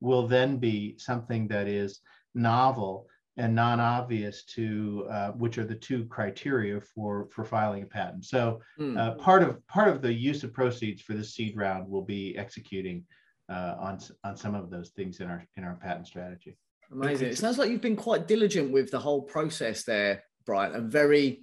will 0.00 0.26
then 0.26 0.58
be 0.58 0.96
something 0.98 1.48
that 1.48 1.66
is 1.66 2.00
novel 2.36 3.08
and 3.38 3.54
non-obvious 3.54 4.44
to 4.44 5.06
uh, 5.10 5.30
which 5.32 5.58
are 5.58 5.64
the 5.64 5.74
two 5.74 6.04
criteria 6.06 6.80
for 6.80 7.28
for 7.30 7.44
filing 7.44 7.82
a 7.82 7.86
patent. 7.86 8.24
So 8.24 8.60
mm. 8.78 8.96
uh, 8.96 9.14
part 9.14 9.42
of 9.42 9.66
part 9.66 9.88
of 9.88 10.00
the 10.00 10.12
use 10.12 10.44
of 10.44 10.52
proceeds 10.52 11.02
for 11.02 11.14
this 11.14 11.34
seed 11.34 11.56
round 11.56 11.88
will 11.88 12.02
be 12.02 12.36
executing 12.36 13.04
uh, 13.48 13.74
on 13.78 13.98
on 14.24 14.36
some 14.36 14.54
of 14.54 14.70
those 14.70 14.90
things 14.90 15.20
in 15.20 15.28
our 15.28 15.46
in 15.56 15.64
our 15.64 15.74
patent 15.74 16.06
strategy. 16.06 16.56
Amazing. 16.92 17.28
It 17.28 17.38
sounds 17.38 17.58
like 17.58 17.70
you've 17.70 17.80
been 17.80 17.96
quite 17.96 18.28
diligent 18.28 18.72
with 18.72 18.90
the 18.90 19.00
whole 19.00 19.22
process 19.22 19.82
there, 19.82 20.22
Bryon, 20.44 20.74
and 20.74 20.90
very, 20.90 21.42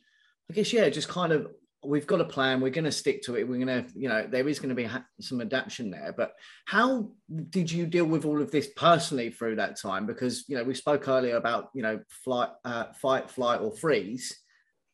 I 0.50 0.54
guess, 0.54 0.72
yeah, 0.72 0.88
just 0.88 1.10
kind 1.10 1.34
of 1.34 1.48
we've 1.86 2.08
got 2.08 2.22
a 2.22 2.26
plan 2.26 2.62
we're 2.62 2.70
going 2.70 2.84
to 2.84 2.92
stick 2.92 3.22
to 3.22 3.36
it 3.36 3.48
we're 3.48 3.64
going 3.64 3.68
to 3.68 3.86
you 3.96 4.10
know 4.10 4.26
there 4.28 4.48
is 4.48 4.60
going 4.60 4.70
to 4.70 4.76
be 4.76 4.90
some 5.20 5.42
adaptation 5.42 5.90
there 5.92 6.14
but 6.16 6.34
how 6.66 7.10
did 7.50 7.72
you 7.72 7.86
deal 7.86 8.06
with 8.06 8.26
all 8.26 8.42
of 8.42 8.52
this 8.52 8.70
personally 8.76 9.30
through 9.30 9.56
that 9.56 9.80
time? 9.80 10.06
Because 10.06 10.46
you 10.48 10.58
know 10.58 10.64
we 10.64 10.74
spoke 10.74 11.08
earlier 11.08 11.38
about 11.38 11.70
you 11.74 11.82
know 11.82 12.00
flight 12.24 12.50
uh, 12.66 12.86
fight 12.94 13.30
flight 13.30 13.62
or 13.62 13.76
freeze 13.76 14.38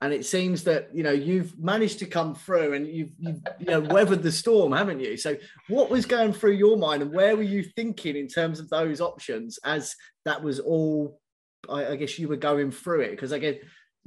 and 0.01 0.13
it 0.13 0.25
seems 0.25 0.63
that 0.63 0.89
you 0.93 1.03
know 1.03 1.11
you've 1.11 1.57
managed 1.59 1.99
to 1.99 2.05
come 2.05 2.33
through 2.33 2.73
and 2.73 2.87
you've, 2.87 3.11
you've 3.17 3.41
you 3.59 3.67
know 3.67 3.81
weathered 3.81 4.23
the 4.23 4.31
storm 4.31 4.71
haven't 4.71 4.99
you? 4.99 5.17
So 5.17 5.35
what 5.67 5.89
was 5.89 6.05
going 6.05 6.33
through 6.33 6.53
your 6.53 6.77
mind 6.77 7.01
and 7.01 7.13
where 7.13 7.35
were 7.35 7.43
you 7.43 7.63
thinking 7.63 8.15
in 8.15 8.27
terms 8.27 8.59
of 8.59 8.69
those 8.69 9.01
options 9.01 9.59
as 9.63 9.95
that 10.25 10.41
was 10.41 10.59
all 10.59 11.19
I, 11.69 11.87
I 11.87 11.95
guess 11.97 12.17
you 12.17 12.27
were 12.27 12.37
going 12.37 12.71
through 12.71 13.01
it? 13.01 13.11
Because 13.11 13.31
again 13.31 13.59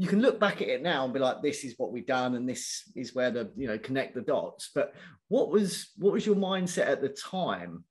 you 0.03 0.09
can 0.09 0.21
look 0.21 0.41
back 0.41 0.61
at 0.61 0.67
it 0.67 0.83
now 0.83 1.05
and 1.05 1.15
be 1.15 1.21
like, 1.21 1.43
this 1.43 1.63
is 1.63 1.75
what 1.79 1.93
we've 1.93 2.09
done, 2.09 2.35
and 2.35 2.49
this 2.49 2.91
is 2.97 3.15
where 3.15 3.31
the 3.31 3.53
you 3.57 3.69
know 3.69 3.79
connect 3.79 4.17
the 4.17 4.21
dots. 4.21 4.71
But 4.75 4.95
what 5.29 5.49
was 5.49 5.93
what 5.97 6.13
was 6.13 6.27
your 6.27 6.35
mindset 6.35 6.89
at 6.89 7.01
the 7.01 7.11
time? 7.11 7.85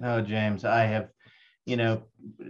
No, 0.00 0.20
James, 0.20 0.64
I 0.64 0.82
have, 0.86 1.10
you 1.64 1.76
know, 1.76 2.02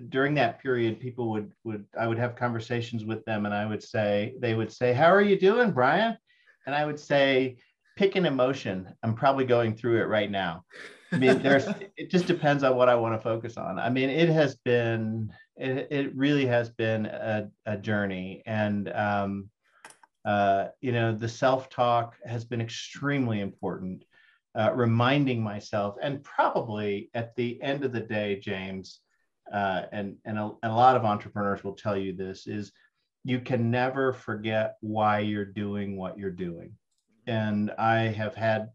during 0.09 0.35
that 0.37 0.63
period, 0.63 1.01
people 1.01 1.29
would 1.33 1.53
would 1.65 1.85
I 2.01 2.07
would 2.07 2.19
have 2.19 2.35
conversations 2.35 3.05
with 3.05 3.23
them, 3.27 3.45
and 3.45 3.55
I 3.55 3.67
would 3.67 3.83
say 3.83 4.37
they 4.41 4.55
would 4.55 4.73
say, 4.73 4.95
"How 4.95 5.13
are 5.13 5.21
you 5.21 5.39
doing, 5.39 5.71
Bryon?" 5.71 6.17
And 6.65 6.75
I 6.75 6.87
would 6.87 6.99
say, 6.99 7.59
"Pick 7.99 8.17
an 8.17 8.25
emotion. 8.25 8.89
I'm 9.03 9.15
probably 9.15 9.45
going 9.45 9.77
through 9.77 10.01
it 10.01 10.09
right 10.09 10.31
now." 10.31 10.65
I 11.13 11.19
mean, 11.19 11.43
there's 11.43 11.67
it 11.99 12.11
just 12.11 12.27
depends 12.27 12.65
on 12.65 12.75
what 12.75 12.89
I 12.89 12.95
want 12.95 13.15
to 13.15 13.23
focus 13.23 13.59
on. 13.59 13.79
I 13.79 13.91
mean, 13.91 14.09
it 14.09 14.31
has 14.31 14.57
been 14.65 15.31
it, 15.59 15.89
it 15.91 16.17
really 16.17 16.47
has 16.47 16.71
been 16.71 17.07
a, 17.07 17.49
a 17.67 17.77
journey. 17.77 18.43
And 18.47 18.91
um, 18.93 19.51
uh, 20.25 20.69
you 20.81 20.93
know 20.93 21.15
the 21.15 21.29
self-talk 21.29 22.17
has 22.25 22.45
been 22.45 22.61
extremely 22.61 23.41
important 23.41 24.05
uh, 24.59 24.71
reminding 24.75 25.43
myself 25.43 25.97
and 26.03 26.23
probably 26.23 27.09
at 27.15 27.35
the 27.37 27.61
end 27.63 27.83
of 27.83 27.93
the 27.93 28.01
day 28.01 28.39
james 28.39 29.01
uh, 29.53 29.83
and, 29.93 30.17
and 30.27 30.39
a, 30.39 30.51
a 30.65 30.69
lot 30.69 30.97
of 30.97 31.05
entrepreneurs 31.05 31.65
will 31.65 31.75
tell 31.75 31.97
you 31.97 32.13
this 32.13 32.47
is 32.47 32.73
you 33.25 33.41
can 33.41 33.71
never 33.71 34.13
forget 34.13 34.77
why 34.81 35.21
you're 35.21 35.45
doing 35.45 35.97
what 35.97 36.19
you're 36.19 36.31
doing. 36.31 36.73
And 37.27 37.71
i 37.79 38.01
have 38.01 38.35
had 38.35 38.69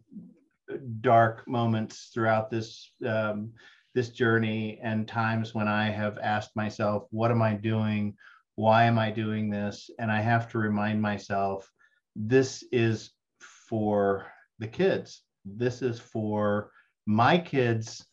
dark 1.02 1.48
moments 1.48 2.10
throughout 2.14 2.50
this 2.50 2.92
um, 3.06 3.52
this 3.94 4.10
journey 4.10 4.80
and 4.82 5.08
times 5.08 5.54
when 5.54 5.68
I 5.68 5.90
have 5.90 6.18
asked 6.18 6.56
myself, 6.56 7.08
what 7.12 7.32
am 7.32 7.42
I 7.42 7.54
doing? 7.54 8.16
Why 8.56 8.84
am 8.86 8.98
I 8.98 9.12
doing 9.12 9.50
this? 9.50 9.90
And 10.00 10.12
I 10.12 10.22
have 10.22 10.50
to 10.52 10.58
remind 10.58 11.02
myself, 11.02 11.70
this 12.16 12.64
is 12.72 13.12
for 13.40 14.28
the 14.60 14.68
kids. 14.68 15.22
This 15.46 15.82
is 15.82 16.00
for 16.00 16.72
my 17.06 17.38
kids' 17.38 18.06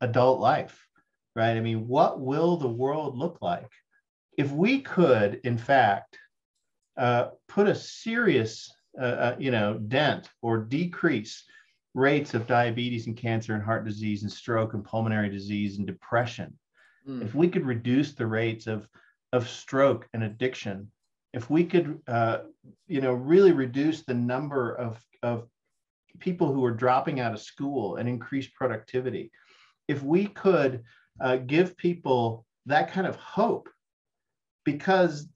adult 0.00 0.40
life, 0.40 0.86
right? 1.36 1.56
I 1.56 1.60
mean, 1.60 1.86
what 1.86 2.20
will 2.20 2.56
the 2.56 2.68
world 2.68 3.16
look 3.16 3.38
like 3.40 3.70
if 4.36 4.50
we 4.50 4.80
could, 4.80 5.40
in 5.44 5.58
fact, 5.58 6.18
uh, 6.96 7.28
put 7.48 7.68
a 7.68 7.74
serious, 7.74 8.72
uh, 9.00 9.04
uh, 9.04 9.36
you 9.38 9.50
know, 9.50 9.74
dent 9.74 10.28
or 10.42 10.58
decrease 10.58 11.44
rates 11.94 12.34
of 12.34 12.46
diabetes 12.46 13.06
and 13.06 13.16
cancer 13.16 13.54
and 13.54 13.62
heart 13.62 13.84
disease 13.84 14.22
and 14.22 14.32
stroke 14.32 14.74
and 14.74 14.84
pulmonary 14.84 15.28
disease 15.28 15.78
and 15.78 15.86
depression, 15.86 16.52
mm. 17.08 17.22
if 17.22 17.34
we 17.34 17.48
could 17.48 17.64
reduce 17.64 18.12
the 18.12 18.26
rates 18.26 18.66
of, 18.66 18.88
of 19.32 19.48
stroke 19.48 20.08
and 20.12 20.24
addiction, 20.24 20.90
if 21.32 21.50
we 21.50 21.64
could, 21.64 22.00
uh, 22.08 22.38
you 22.86 23.00
know, 23.00 23.12
really 23.12 23.52
reduce 23.52 24.02
the 24.02 24.14
number 24.14 24.74
of, 24.74 25.00
of 25.22 25.48
people 26.18 26.52
who 26.52 26.64
are 26.64 26.72
dropping 26.72 27.20
out 27.20 27.32
of 27.32 27.40
school 27.40 27.96
and 27.96 28.08
increase 28.08 28.48
productivity, 28.48 29.30
if 29.88 30.02
we 30.02 30.26
could 30.26 30.82
uh, 31.20 31.36
give 31.36 31.76
people 31.76 32.44
that 32.66 32.90
kind 32.90 33.06
of 33.06 33.16
hope 33.16 33.68
because 34.64 35.28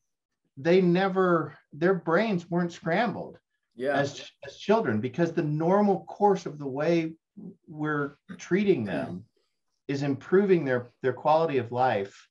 they 0.56 0.80
never, 0.80 1.56
their 1.72 1.94
brains 1.94 2.50
weren't 2.50 2.72
scrambled 2.72 3.38
yeah. 3.78 3.94
as, 3.94 4.30
as 4.46 4.56
children 4.56 5.00
because 5.00 5.32
the 5.32 5.42
normal 5.42 6.04
course 6.04 6.46
of 6.46 6.58
the 6.58 6.66
way 6.66 7.12
we're 7.68 8.16
treating 8.36 8.84
them 8.84 9.24
is 9.86 10.02
improving 10.02 10.64
their 10.64 10.90
their 11.02 11.12
quality 11.12 11.58
of 11.58 11.70
life 11.70 12.28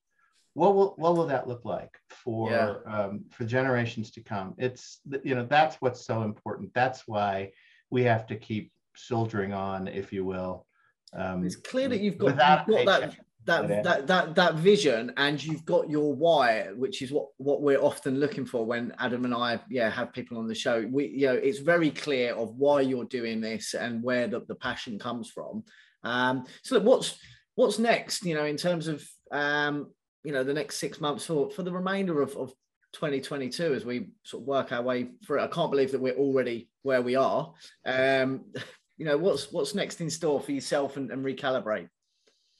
what 0.53 0.75
will 0.75 0.93
what 0.97 1.15
will 1.15 1.25
that 1.27 1.47
look 1.47 1.63
like 1.63 1.91
for 2.09 2.51
yeah. 2.51 2.73
um, 2.85 3.23
for 3.31 3.45
generations 3.45 4.11
to 4.11 4.21
come 4.21 4.53
it's 4.57 4.99
you 5.23 5.33
know 5.33 5.45
that's 5.49 5.77
what's 5.77 6.05
so 6.05 6.23
important 6.23 6.69
that's 6.73 7.07
why 7.07 7.49
we 7.89 8.03
have 8.03 8.27
to 8.27 8.35
keep 8.35 8.71
soldiering 8.95 9.53
on 9.53 9.87
if 9.87 10.11
you 10.11 10.25
will 10.25 10.65
um, 11.13 11.45
it's 11.45 11.55
clear 11.55 11.87
that 11.87 12.01
you've 12.01 12.17
got, 12.17 12.67
you've 12.67 12.85
got 12.85 13.01
that 13.01 13.17
that, 13.47 13.83
that 13.83 14.07
that 14.07 14.35
that 14.35 14.55
vision 14.55 15.13
and 15.17 15.43
you've 15.43 15.65
got 15.65 15.89
your 15.89 16.13
why 16.13 16.67
which 16.75 17.01
is 17.01 17.11
what 17.11 17.29
what 17.37 17.61
we're 17.61 17.81
often 17.81 18.19
looking 18.19 18.45
for 18.45 18.65
when 18.65 18.93
adam 18.99 19.23
and 19.25 19.33
i 19.33 19.59
yeah 19.69 19.89
have 19.89 20.13
people 20.13 20.37
on 20.37 20.47
the 20.47 20.55
show. 20.55 20.85
We 20.89 21.07
you 21.07 21.27
know 21.27 21.33
it's 21.33 21.59
very 21.59 21.89
clear 21.89 22.33
of 22.33 22.55
why 22.55 22.81
you're 22.81 23.05
doing 23.05 23.41
this 23.41 23.73
and 23.73 24.03
where 24.03 24.27
the, 24.27 24.41
the 24.41 24.55
passion 24.55 24.99
comes 24.99 25.29
from. 25.29 25.63
Um 26.03 26.45
so 26.63 26.79
what's 26.79 27.17
what's 27.55 27.79
next 27.79 28.23
you 28.23 28.35
know 28.35 28.45
in 28.45 28.57
terms 28.57 28.87
of 28.87 29.07
um 29.31 29.87
you 30.23 30.31
know 30.31 30.43
the 30.43 30.53
next 30.53 30.77
six 30.77 31.01
months 31.01 31.25
for 31.25 31.49
for 31.49 31.63
the 31.63 31.71
remainder 31.71 32.21
of, 32.21 32.35
of 32.35 32.53
2022 32.93 33.73
as 33.73 33.85
we 33.85 34.09
sort 34.23 34.43
of 34.43 34.47
work 34.47 34.71
our 34.71 34.81
way 34.81 35.09
through 35.25 35.41
i 35.41 35.47
can't 35.47 35.71
believe 35.71 35.91
that 35.91 36.01
we're 36.01 36.15
already 36.15 36.69
where 36.83 37.01
we 37.01 37.15
are. 37.15 37.53
Um 37.85 38.45
you 38.97 39.05
know 39.05 39.17
what's 39.17 39.51
what's 39.51 39.75
next 39.75 40.01
in 40.01 40.09
store 40.09 40.41
for 40.41 40.51
yourself 40.51 40.97
and, 40.97 41.11
and 41.11 41.23
recalibrate 41.23 41.89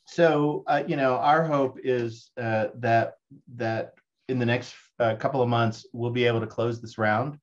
so 0.07 0.63
uh, 0.67 0.83
you 0.87 0.95
know 0.95 1.15
our 1.17 1.43
hope 1.43 1.79
is 1.83 2.31
uh, 2.37 2.67
that 2.75 3.15
that 3.55 3.93
in 4.29 4.39
the 4.39 4.45
next 4.45 4.73
uh, 4.99 5.15
couple 5.15 5.41
of 5.41 5.49
months 5.49 5.85
we'll 5.93 6.11
be 6.11 6.25
able 6.25 6.39
to 6.39 6.47
close 6.47 6.81
this 6.81 6.97
round. 6.97 7.37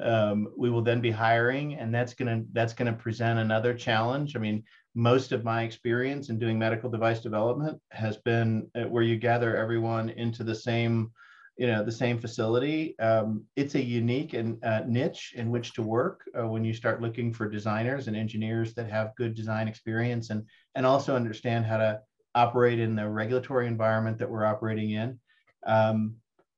Um, 0.00 0.48
we 0.56 0.68
will 0.68 0.82
then 0.82 1.00
be 1.00 1.10
hiring 1.10 1.74
and 1.74 1.94
that's 1.94 2.14
going 2.14 2.28
to 2.28 2.46
that's 2.52 2.74
going 2.74 2.92
to 2.92 2.98
present 2.98 3.38
another 3.38 3.74
challenge. 3.74 4.36
I 4.36 4.38
mean 4.38 4.62
most 4.94 5.32
of 5.32 5.44
my 5.44 5.62
experience 5.64 6.30
in 6.30 6.38
doing 6.38 6.58
medical 6.58 6.88
device 6.88 7.20
development 7.20 7.80
has 7.90 8.16
been 8.18 8.68
uh, 8.74 8.84
where 8.84 9.02
you 9.02 9.16
gather 9.16 9.56
everyone 9.56 10.10
into 10.10 10.44
the 10.44 10.54
same 10.54 11.10
you 11.56 11.66
know 11.66 11.84
the 11.84 11.92
same 11.92 12.18
facility. 12.18 12.98
Um, 12.98 13.44
it's 13.56 13.74
a 13.74 13.82
unique 13.82 14.34
and 14.34 14.62
uh, 14.64 14.82
niche 14.86 15.34
in 15.36 15.50
which 15.50 15.72
to 15.74 15.82
work 15.82 16.22
uh, 16.38 16.46
when 16.46 16.64
you 16.64 16.74
start 16.74 17.00
looking 17.00 17.32
for 17.32 17.48
designers 17.48 18.08
and 18.08 18.16
engineers 18.16 18.74
that 18.74 18.90
have 18.90 19.16
good 19.16 19.34
design 19.34 19.68
experience 19.68 20.30
and 20.30 20.44
and 20.74 20.84
also 20.84 21.16
understand 21.16 21.64
how 21.64 21.78
to 21.78 22.00
operate 22.34 22.78
in 22.78 22.94
the 22.94 23.08
regulatory 23.08 23.66
environment 23.66 24.18
that 24.18 24.30
we're 24.30 24.44
operating 24.44 24.90
in. 24.90 25.18
Um, 25.66 26.16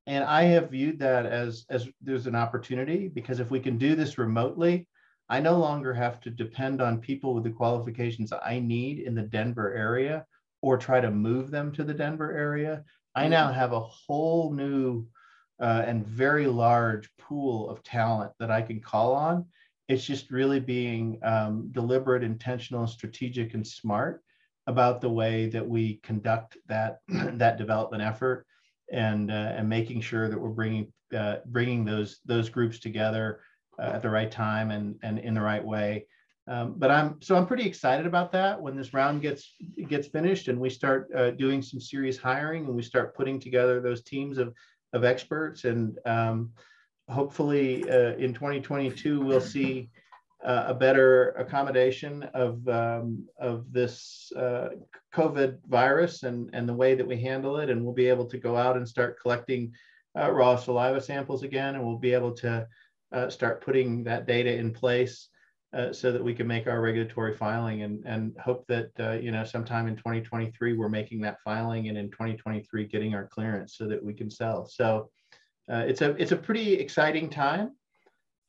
and 0.08 0.24
i 0.24 0.42
have 0.42 0.70
viewed 0.70 0.98
that 0.98 1.26
as 1.26 1.64
as 1.68 1.86
there's 2.00 2.26
an 2.26 2.34
opportunity 2.34 3.08
because 3.08 3.38
if 3.38 3.50
we 3.50 3.60
can 3.60 3.78
do 3.78 3.94
this 3.94 4.18
remotely 4.18 4.88
i 5.28 5.38
no 5.38 5.56
longer 5.58 5.92
have 5.92 6.20
to 6.20 6.30
depend 6.30 6.80
on 6.80 6.98
people 6.98 7.34
with 7.34 7.44
the 7.44 7.50
qualifications 7.50 8.32
i 8.42 8.58
need 8.58 8.98
in 8.98 9.14
the 9.14 9.22
denver 9.22 9.72
area 9.74 10.24
or 10.62 10.76
try 10.76 11.00
to 11.00 11.10
move 11.10 11.50
them 11.50 11.70
to 11.70 11.84
the 11.84 11.94
denver 11.94 12.32
area 12.32 12.82
I 13.14 13.28
now 13.28 13.46
mm-hmm. 13.46 13.58
have 13.58 13.72
a 13.72 13.80
whole 13.80 14.52
new 14.52 15.06
uh, 15.60 15.82
and 15.86 16.06
very 16.06 16.46
large 16.46 17.10
pool 17.18 17.68
of 17.68 17.82
talent 17.82 18.32
that 18.38 18.50
I 18.50 18.62
can 18.62 18.80
call 18.80 19.14
on. 19.14 19.46
It's 19.88 20.04
just 20.04 20.30
really 20.30 20.60
being 20.60 21.18
um, 21.22 21.70
deliberate, 21.72 22.22
intentional, 22.22 22.86
strategic, 22.86 23.54
and 23.54 23.66
smart 23.66 24.22
about 24.66 25.00
the 25.00 25.08
way 25.08 25.48
that 25.48 25.66
we 25.66 25.96
conduct 26.02 26.58
that 26.68 26.98
that 27.08 27.56
development 27.56 28.02
effort, 28.02 28.46
and 28.92 29.30
uh, 29.30 29.54
and 29.56 29.68
making 29.68 30.02
sure 30.02 30.28
that 30.28 30.38
we're 30.38 30.50
bringing 30.50 30.92
uh, 31.16 31.36
bringing 31.46 31.84
those 31.84 32.20
those 32.26 32.50
groups 32.50 32.78
together 32.78 33.40
uh, 33.78 33.92
at 33.94 34.02
the 34.02 34.10
right 34.10 34.30
time 34.30 34.70
and 34.70 34.96
and 35.02 35.18
in 35.18 35.34
the 35.34 35.40
right 35.40 35.64
way. 35.64 36.06
Um, 36.48 36.74
but 36.76 36.90
I'm 36.90 37.20
so 37.20 37.36
I'm 37.36 37.46
pretty 37.46 37.66
excited 37.66 38.06
about 38.06 38.32
that. 38.32 38.60
When 38.60 38.74
this 38.74 38.94
round 38.94 39.20
gets 39.20 39.54
gets 39.86 40.08
finished 40.08 40.48
and 40.48 40.58
we 40.58 40.70
start 40.70 41.10
uh, 41.14 41.30
doing 41.32 41.60
some 41.60 41.80
serious 41.80 42.16
hiring 42.16 42.64
and 42.64 42.74
we 42.74 42.82
start 42.82 43.14
putting 43.14 43.38
together 43.38 43.80
those 43.80 44.02
teams 44.02 44.38
of 44.38 44.54
of 44.94 45.04
experts 45.04 45.64
and 45.64 45.98
um, 46.06 46.50
hopefully 47.10 47.88
uh, 47.90 48.14
in 48.16 48.32
2022 48.32 49.20
we'll 49.20 49.40
see 49.40 49.90
uh, 50.42 50.64
a 50.68 50.74
better 50.74 51.30
accommodation 51.32 52.22
of 52.32 52.66
um, 52.68 53.26
of 53.38 53.70
this 53.70 54.32
uh, 54.34 54.68
COVID 55.14 55.58
virus 55.68 56.22
and 56.22 56.48
and 56.54 56.66
the 56.66 56.74
way 56.74 56.94
that 56.94 57.06
we 57.06 57.20
handle 57.20 57.58
it. 57.58 57.68
And 57.68 57.84
we'll 57.84 57.92
be 57.92 58.08
able 58.08 58.26
to 58.26 58.38
go 58.38 58.56
out 58.56 58.78
and 58.78 58.88
start 58.88 59.20
collecting 59.20 59.72
uh, 60.18 60.30
raw 60.30 60.56
saliva 60.56 61.00
samples 61.00 61.42
again 61.42 61.74
and 61.74 61.84
we'll 61.84 61.98
be 61.98 62.14
able 62.14 62.32
to 62.32 62.66
uh, 63.12 63.28
start 63.28 63.60
putting 63.60 64.04
that 64.04 64.26
data 64.26 64.54
in 64.54 64.72
place 64.72 65.28
uh, 65.74 65.92
so 65.92 66.10
that 66.10 66.22
we 66.22 66.34
can 66.34 66.46
make 66.46 66.66
our 66.66 66.80
regulatory 66.80 67.34
filing 67.34 67.82
and, 67.82 68.02
and 68.06 68.34
hope 68.38 68.66
that, 68.68 68.90
uh, 69.00 69.12
you 69.12 69.30
know, 69.30 69.44
sometime 69.44 69.86
in 69.86 69.96
2023, 69.96 70.72
we're 70.74 70.88
making 70.88 71.20
that 71.20 71.36
filing 71.44 71.88
and 71.88 71.98
in 71.98 72.10
2023, 72.10 72.86
getting 72.86 73.14
our 73.14 73.26
clearance 73.26 73.76
so 73.76 73.86
that 73.86 74.02
we 74.02 74.14
can 74.14 74.30
sell. 74.30 74.66
So 74.66 75.10
uh, 75.70 75.84
it's 75.86 76.00
a, 76.00 76.10
it's 76.16 76.32
a 76.32 76.36
pretty 76.36 76.74
exciting 76.74 77.28
time. 77.28 77.72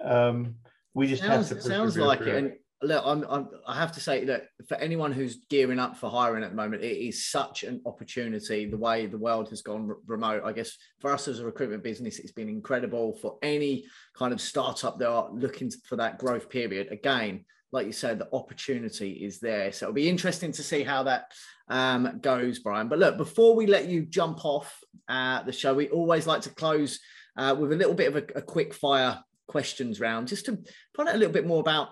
Um, 0.03 0.55
we 0.93 1.07
just 1.07 1.22
sounds, 1.22 1.49
have 1.49 1.59
to 1.59 1.63
sounds 1.63 1.97
like 1.97 2.22
it. 2.22 2.36
And 2.36 2.53
look, 2.82 3.03
I'm, 3.05 3.25
I'm, 3.30 3.49
i 3.67 3.75
have 3.75 3.91
to 3.93 3.99
say 3.99 4.23
that 4.25 4.47
for 4.67 4.75
anyone 4.75 5.11
who's 5.11 5.43
gearing 5.49 5.80
up 5.80 5.97
for 5.97 6.09
hiring 6.09 6.43
at 6.43 6.51
the 6.51 6.55
moment, 6.55 6.84
it 6.84 6.97
is 6.97 7.25
such 7.25 7.63
an 7.63 7.82
opportunity. 7.86 8.65
The 8.65 8.77
way 8.77 9.05
the 9.05 9.17
world 9.17 9.49
has 9.49 9.61
gone 9.61 9.93
remote, 10.05 10.43
I 10.45 10.53
guess 10.53 10.77
for 10.99 11.11
us 11.11 11.27
as 11.27 11.39
a 11.39 11.45
recruitment 11.45 11.84
business, 11.84 12.19
it's 12.19 12.32
been 12.32 12.49
incredible. 12.49 13.17
For 13.21 13.38
any 13.41 13.86
kind 14.17 14.34
of 14.34 14.39
startup 14.39 14.97
that 14.99 15.09
are 15.09 15.30
looking 15.34 15.71
for 15.88 15.97
that 15.97 16.19
growth 16.19 16.49
period, 16.49 16.91
again, 16.91 17.45
like 17.71 17.86
you 17.86 17.91
said, 17.91 18.17
the 18.17 18.30
opportunity 18.34 19.11
is 19.11 19.39
there. 19.39 19.71
So 19.71 19.86
it'll 19.86 19.93
be 19.93 20.09
interesting 20.09 20.51
to 20.53 20.63
see 20.63 20.84
how 20.84 21.03
that 21.03 21.25
um, 21.67 22.19
goes, 22.21 22.59
Bryon. 22.59 22.88
But 22.88 22.99
look, 22.99 23.17
before 23.17 23.55
we 23.55 23.67
let 23.67 23.88
you 23.88 24.05
jump 24.05 24.43
off 24.45 24.73
uh, 25.07 25.43
the 25.43 25.51
show, 25.51 25.73
we 25.73 25.89
always 25.89 26.25
like 26.25 26.41
to 26.41 26.49
close 26.49 26.99
uh, 27.38 27.55
with 27.59 27.71
a 27.71 27.75
little 27.75 27.93
bit 27.93 28.07
of 28.07 28.15
a, 28.15 28.39
a 28.39 28.41
quick 28.41 28.73
fire 28.73 29.19
questions 29.47 29.99
round, 29.99 30.27
just 30.27 30.45
to 30.45 30.57
find 30.95 31.09
out 31.09 31.15
a 31.15 31.17
little 31.17 31.34
bit 31.34 31.45
more 31.45 31.59
about 31.59 31.89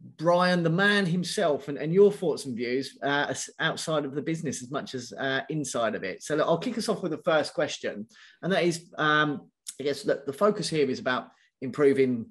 Bryon, 0.00 0.62
the 0.62 0.70
man 0.70 1.06
himself, 1.06 1.68
and, 1.68 1.76
and 1.76 1.92
your 1.92 2.12
thoughts 2.12 2.44
and 2.46 2.56
views 2.56 2.96
uh, 3.02 3.34
outside 3.58 4.04
of 4.04 4.14
the 4.14 4.22
business 4.22 4.62
as 4.62 4.70
much 4.70 4.94
as 4.94 5.12
uh, 5.12 5.40
inside 5.48 5.94
of 5.94 6.04
it. 6.04 6.22
So 6.22 6.36
look, 6.36 6.46
I'll 6.46 6.58
kick 6.58 6.78
us 6.78 6.88
off 6.88 7.02
with 7.02 7.12
the 7.12 7.22
first 7.24 7.52
question, 7.52 8.06
and 8.42 8.52
that 8.52 8.62
is, 8.64 8.90
um, 8.96 9.48
I 9.80 9.84
guess, 9.84 10.04
look, 10.04 10.24
the 10.24 10.32
focus 10.32 10.68
here 10.68 10.88
is 10.88 11.00
about 11.00 11.28
improving 11.60 12.26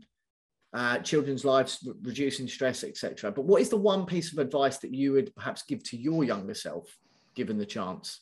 uh, 0.73 0.99
children's 0.99 1.43
lives, 1.43 1.87
reducing 2.03 2.47
stress, 2.47 2.83
etc. 2.83 3.31
But 3.31 3.45
what 3.45 3.61
is 3.61 3.69
the 3.69 3.77
one 3.77 4.05
piece 4.05 4.31
of 4.31 4.39
advice 4.39 4.77
that 4.79 4.93
you 4.93 5.13
would 5.13 5.35
perhaps 5.35 5.63
give 5.63 5.83
to 5.85 5.97
your 5.97 6.23
younger 6.23 6.53
self, 6.53 6.95
given 7.35 7.57
the 7.57 7.65
chance? 7.65 8.21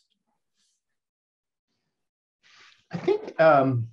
I 2.91 2.98
think 2.98 3.39
um, 3.39 3.89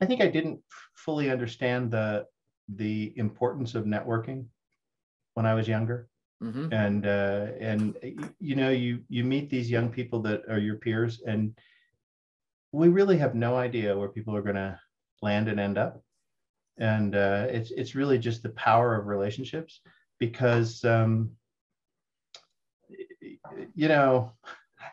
I 0.00 0.06
think 0.06 0.20
I 0.20 0.28
didn't 0.28 0.60
fully 0.94 1.30
understand 1.30 1.90
the 1.90 2.26
the 2.68 3.12
importance 3.16 3.74
of 3.74 3.84
networking 3.84 4.46
when 5.34 5.46
I 5.46 5.54
was 5.54 5.68
younger. 5.68 6.08
Mm-hmm. 6.42 6.72
And 6.72 7.06
uh, 7.06 7.46
and 7.58 7.96
you 8.38 8.54
know 8.54 8.70
you 8.70 9.00
you 9.08 9.24
meet 9.24 9.50
these 9.50 9.68
young 9.68 9.88
people 9.88 10.20
that 10.22 10.42
are 10.48 10.58
your 10.58 10.76
peers, 10.76 11.20
and 11.26 11.58
we 12.70 12.88
really 12.88 13.18
have 13.18 13.34
no 13.34 13.56
idea 13.56 13.96
where 13.96 14.08
people 14.08 14.36
are 14.36 14.42
going 14.42 14.54
to 14.54 14.78
land 15.20 15.48
and 15.48 15.58
end 15.58 15.78
up. 15.78 16.00
And 16.78 17.16
uh, 17.16 17.46
it's 17.50 17.72
it's 17.72 17.96
really 17.96 18.18
just 18.18 18.44
the 18.44 18.50
power 18.50 18.94
of 18.94 19.06
relationships 19.06 19.80
because 20.20 20.84
um, 20.84 21.32
you 23.74 23.88
know 23.88 24.32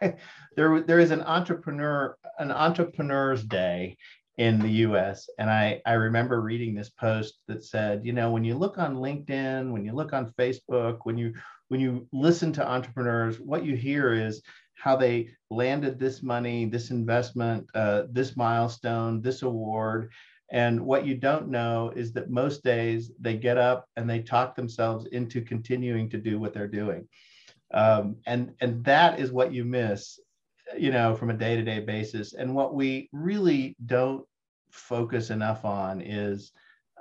there 0.55 0.81
there 0.81 0.99
is 0.99 1.11
an 1.11 1.21
entrepreneur 1.21 2.17
an 2.39 2.51
entrepreneur's 2.51 3.43
day 3.43 3.97
in 4.37 4.59
the 4.59 4.69
US. 4.69 5.29
And 5.39 5.49
I, 5.49 5.81
I 5.85 5.93
remember 5.93 6.41
reading 6.41 6.75
this 6.75 6.89
post 6.89 7.39
that 7.47 7.63
said, 7.63 8.05
you 8.05 8.13
know, 8.13 8.31
when 8.31 8.43
you 8.43 8.55
look 8.55 8.77
on 8.77 8.97
LinkedIn, 8.97 9.71
when 9.71 9.85
you 9.85 9.93
look 9.93 10.13
on 10.13 10.33
Facebook, 10.37 10.99
when 11.03 11.17
you 11.17 11.33
when 11.69 11.79
you 11.79 12.07
listen 12.11 12.53
to 12.53 12.67
entrepreneurs, 12.67 13.39
what 13.39 13.65
you 13.65 13.75
hear 13.75 14.13
is 14.13 14.43
how 14.75 14.95
they 14.95 15.29
landed 15.49 15.97
this 15.97 16.21
money, 16.21 16.65
this 16.65 16.91
investment, 16.91 17.65
uh, 17.73 18.03
this 18.11 18.37
milestone, 18.37 19.21
this 19.21 19.41
award. 19.41 20.11
And 20.51 20.79
what 20.79 21.07
you 21.07 21.15
don't 21.15 21.49
know 21.49 21.91
is 21.95 22.13
that 22.13 22.29
most 22.29 22.63
days 22.63 23.11
they 23.19 23.35
get 23.35 23.57
up 23.57 23.87
and 23.95 24.07
they 24.07 24.21
talk 24.21 24.55
themselves 24.55 25.07
into 25.07 25.41
continuing 25.41 26.07
to 26.11 26.19
do 26.19 26.39
what 26.39 26.53
they're 26.53 26.67
doing. 26.67 27.07
Um, 27.73 28.17
and, 28.27 28.53
and 28.61 28.83
that 28.85 29.19
is 29.19 29.31
what 29.31 29.51
you 29.51 29.65
miss 29.65 30.19
you 30.77 30.91
know, 30.91 31.15
from 31.15 31.29
a 31.29 31.33
day 31.33 31.55
to 31.55 31.63
day 31.63 31.79
basis. 31.79 32.33
And 32.33 32.55
what 32.55 32.73
we 32.73 33.09
really 33.11 33.75
don't 33.85 34.25
focus 34.71 35.29
enough 35.29 35.65
on 35.65 36.01
is 36.01 36.51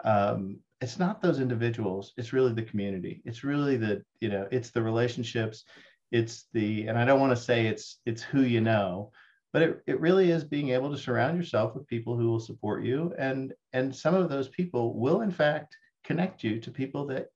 um, 0.05 0.59
it's 0.81 0.99
not 0.99 1.23
those 1.23 1.41
individuals, 1.41 2.13
it's 2.17 2.33
really 2.33 2.53
the 2.53 2.63
community. 2.63 3.23
It's 3.25 3.45
really 3.45 3.77
the, 3.77 4.03
you 4.21 4.29
know, 4.29 4.47
it's 4.51 4.71
the 4.71 4.83
relationships. 4.83 5.65
It's 6.13 6.47
the, 6.53 6.87
and 6.87 6.99
I 6.99 7.05
don't 7.05 7.21
want 7.21 7.37
to 7.37 7.43
say 7.43 7.67
it's 7.67 8.01
it's 8.07 8.23
who 8.23 8.43
you 8.43 8.61
know, 8.61 9.11
but 9.55 9.63
it, 9.63 9.83
it 9.87 10.01
really 10.01 10.33
is 10.33 10.43
being 10.45 10.71
able 10.71 10.91
to 10.91 10.99
surround 10.99 11.39
yourself 11.39 11.77
with 11.77 11.87
people 11.87 12.19
who 12.19 12.29
will 12.29 12.41
support 12.41 12.85
you 12.85 13.15
and 13.17 13.55
and 13.73 13.95
some 13.95 14.15
of 14.15 14.29
those 14.29 14.49
people 14.49 14.99
will 14.99 15.23
in 15.23 15.31
fact 15.31 15.77
connect 16.03 16.43
you 16.45 16.61
to 16.61 16.71
people 16.71 17.07
that 17.07 17.29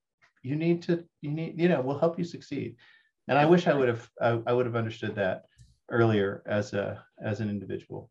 you 0.43 0.57
need 0.57 0.83
to 0.83 1.05
you 1.23 1.31
need 1.31 1.59
you 1.59 1.69
know 1.69 1.81
will 1.81 1.99
help 1.99 2.19
you 2.19 2.25
succeed 2.25 2.75
and 3.29 3.39
i 3.39 3.47
wish 3.47 3.67
i 3.67 3.73
would 3.73 3.89
have 3.89 4.11
I, 4.21 4.41
I 4.47 4.53
would 4.53 4.67
have 4.67 4.77
understood 4.77 5.15
that 5.15 5.45
earlier 5.91 6.43
as 6.47 6.73
a 6.73 7.03
as 7.25 7.41
an 7.41 7.49
individual 7.49 8.11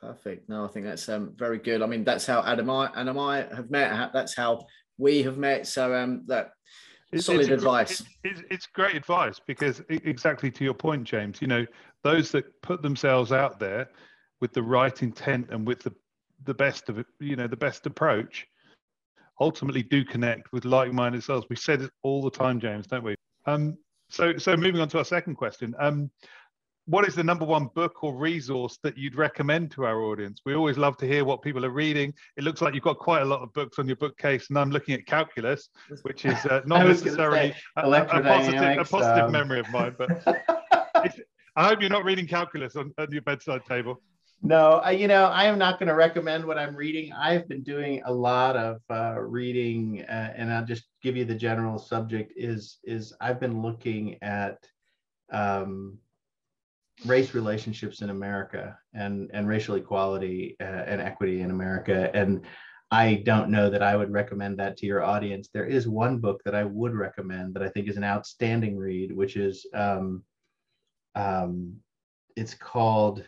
perfect 0.00 0.48
no 0.48 0.64
i 0.64 0.68
think 0.68 0.86
that's 0.86 1.08
um, 1.08 1.32
very 1.36 1.58
good 1.58 1.82
i 1.82 1.86
mean 1.86 2.04
that's 2.04 2.26
how 2.26 2.42
adam 2.44 2.70
I, 2.70 2.90
and 2.94 3.10
I 3.10 3.42
have 3.54 3.70
met 3.70 4.12
that's 4.12 4.34
how 4.34 4.66
we 4.98 5.22
have 5.22 5.38
met 5.38 5.66
so 5.66 5.94
um 5.94 6.24
that 6.26 6.52
it's, 7.12 7.26
solid 7.26 7.42
it's, 7.42 7.50
advice 7.50 8.02
it's, 8.24 8.42
it's 8.50 8.66
great 8.66 8.94
advice 8.94 9.40
because 9.46 9.82
exactly 9.88 10.50
to 10.50 10.64
your 10.64 10.74
point 10.74 11.04
james 11.04 11.40
you 11.40 11.48
know 11.48 11.66
those 12.02 12.30
that 12.32 12.60
put 12.62 12.82
themselves 12.82 13.30
out 13.32 13.58
there 13.58 13.88
with 14.40 14.52
the 14.52 14.62
right 14.62 15.02
intent 15.02 15.48
and 15.50 15.66
with 15.66 15.80
the 15.80 15.92
the 16.44 16.54
best 16.54 16.88
of 16.88 17.04
you 17.18 17.36
know 17.36 17.46
the 17.46 17.56
best 17.56 17.84
approach 17.86 18.46
ultimately 19.40 19.82
do 19.82 20.04
connect 20.04 20.52
with 20.52 20.64
like-minded 20.64 21.22
souls. 21.22 21.46
We 21.48 21.56
said 21.56 21.80
it 21.82 21.90
all 22.02 22.22
the 22.22 22.30
time, 22.30 22.60
James, 22.60 22.86
don't 22.86 23.02
we? 23.02 23.16
Um, 23.46 23.78
so, 24.10 24.36
so 24.36 24.56
moving 24.56 24.80
on 24.80 24.88
to 24.90 24.98
our 24.98 25.04
second 25.04 25.36
question. 25.36 25.74
Um, 25.78 26.10
what 26.86 27.06
is 27.06 27.14
the 27.14 27.22
number 27.22 27.44
one 27.44 27.68
book 27.74 28.02
or 28.02 28.16
resource 28.16 28.78
that 28.82 28.96
you'd 28.96 29.14
recommend 29.14 29.70
to 29.72 29.84
our 29.84 30.02
audience? 30.02 30.40
We 30.44 30.54
always 30.54 30.76
love 30.76 30.96
to 30.98 31.06
hear 31.06 31.24
what 31.24 31.42
people 31.42 31.64
are 31.64 31.70
reading. 31.70 32.12
It 32.36 32.44
looks 32.44 32.60
like 32.60 32.74
you've 32.74 32.82
got 32.82 32.98
quite 32.98 33.22
a 33.22 33.24
lot 33.24 33.42
of 33.42 33.52
books 33.52 33.78
on 33.78 33.86
your 33.86 33.96
bookcase, 33.96 34.48
and 34.48 34.58
I'm 34.58 34.70
looking 34.70 34.94
at 34.94 35.06
calculus, 35.06 35.68
which 36.02 36.24
is 36.24 36.44
uh, 36.46 36.62
not 36.66 36.86
necessarily 36.86 37.54
a, 37.76 37.88
a, 37.88 38.22
positive, 38.22 38.78
a 38.78 38.84
positive 38.84 39.24
um... 39.24 39.32
memory 39.32 39.60
of 39.60 39.70
mine. 39.70 39.94
But 39.96 40.22
I 41.56 41.68
hope 41.68 41.80
you're 41.80 41.90
not 41.90 42.04
reading 42.04 42.26
calculus 42.26 42.76
on, 42.76 42.92
on 42.98 43.10
your 43.12 43.22
bedside 43.22 43.64
table. 43.66 44.00
No, 44.42 44.80
I, 44.82 44.92
you 44.92 45.06
know, 45.06 45.26
I 45.26 45.44
am 45.44 45.58
not 45.58 45.78
going 45.78 45.88
to 45.88 45.94
recommend 45.94 46.46
what 46.46 46.56
I'm 46.56 46.74
reading. 46.74 47.12
I've 47.12 47.46
been 47.46 47.62
doing 47.62 48.00
a 48.06 48.12
lot 48.12 48.56
of 48.56 48.80
uh, 48.88 49.20
reading, 49.20 50.02
uh, 50.08 50.32
and 50.34 50.50
I'll 50.50 50.64
just 50.64 50.84
give 51.02 51.14
you 51.14 51.26
the 51.26 51.34
general 51.34 51.78
subject. 51.78 52.32
Is 52.36 52.78
is 52.82 53.12
I've 53.20 53.38
been 53.38 53.60
looking 53.60 54.16
at 54.22 54.56
um, 55.30 55.98
race 57.06 57.34
relationships 57.34 58.02
in 58.02 58.10
America 58.10 58.76
and 58.94 59.30
and 59.32 59.48
racial 59.48 59.76
equality 59.76 60.56
uh, 60.60 60.84
and 60.86 61.00
equity 61.00 61.40
in 61.40 61.50
America, 61.50 62.10
and 62.14 62.44
I 62.90 63.22
don't 63.24 63.50
know 63.50 63.70
that 63.70 63.82
I 63.82 63.94
would 63.96 64.10
recommend 64.10 64.58
that 64.58 64.76
to 64.78 64.86
your 64.86 65.02
audience. 65.04 65.48
There 65.48 65.66
is 65.66 65.86
one 65.86 66.18
book 66.18 66.42
that 66.44 66.56
I 66.56 66.64
would 66.64 66.94
recommend 66.94 67.54
that 67.54 67.62
I 67.62 67.68
think 67.68 67.88
is 67.88 67.96
an 67.96 68.04
outstanding 68.04 68.76
read, 68.76 69.14
which 69.14 69.36
is 69.36 69.64
um, 69.74 70.24
um, 71.14 71.76
it's 72.36 72.54
called 72.54 73.24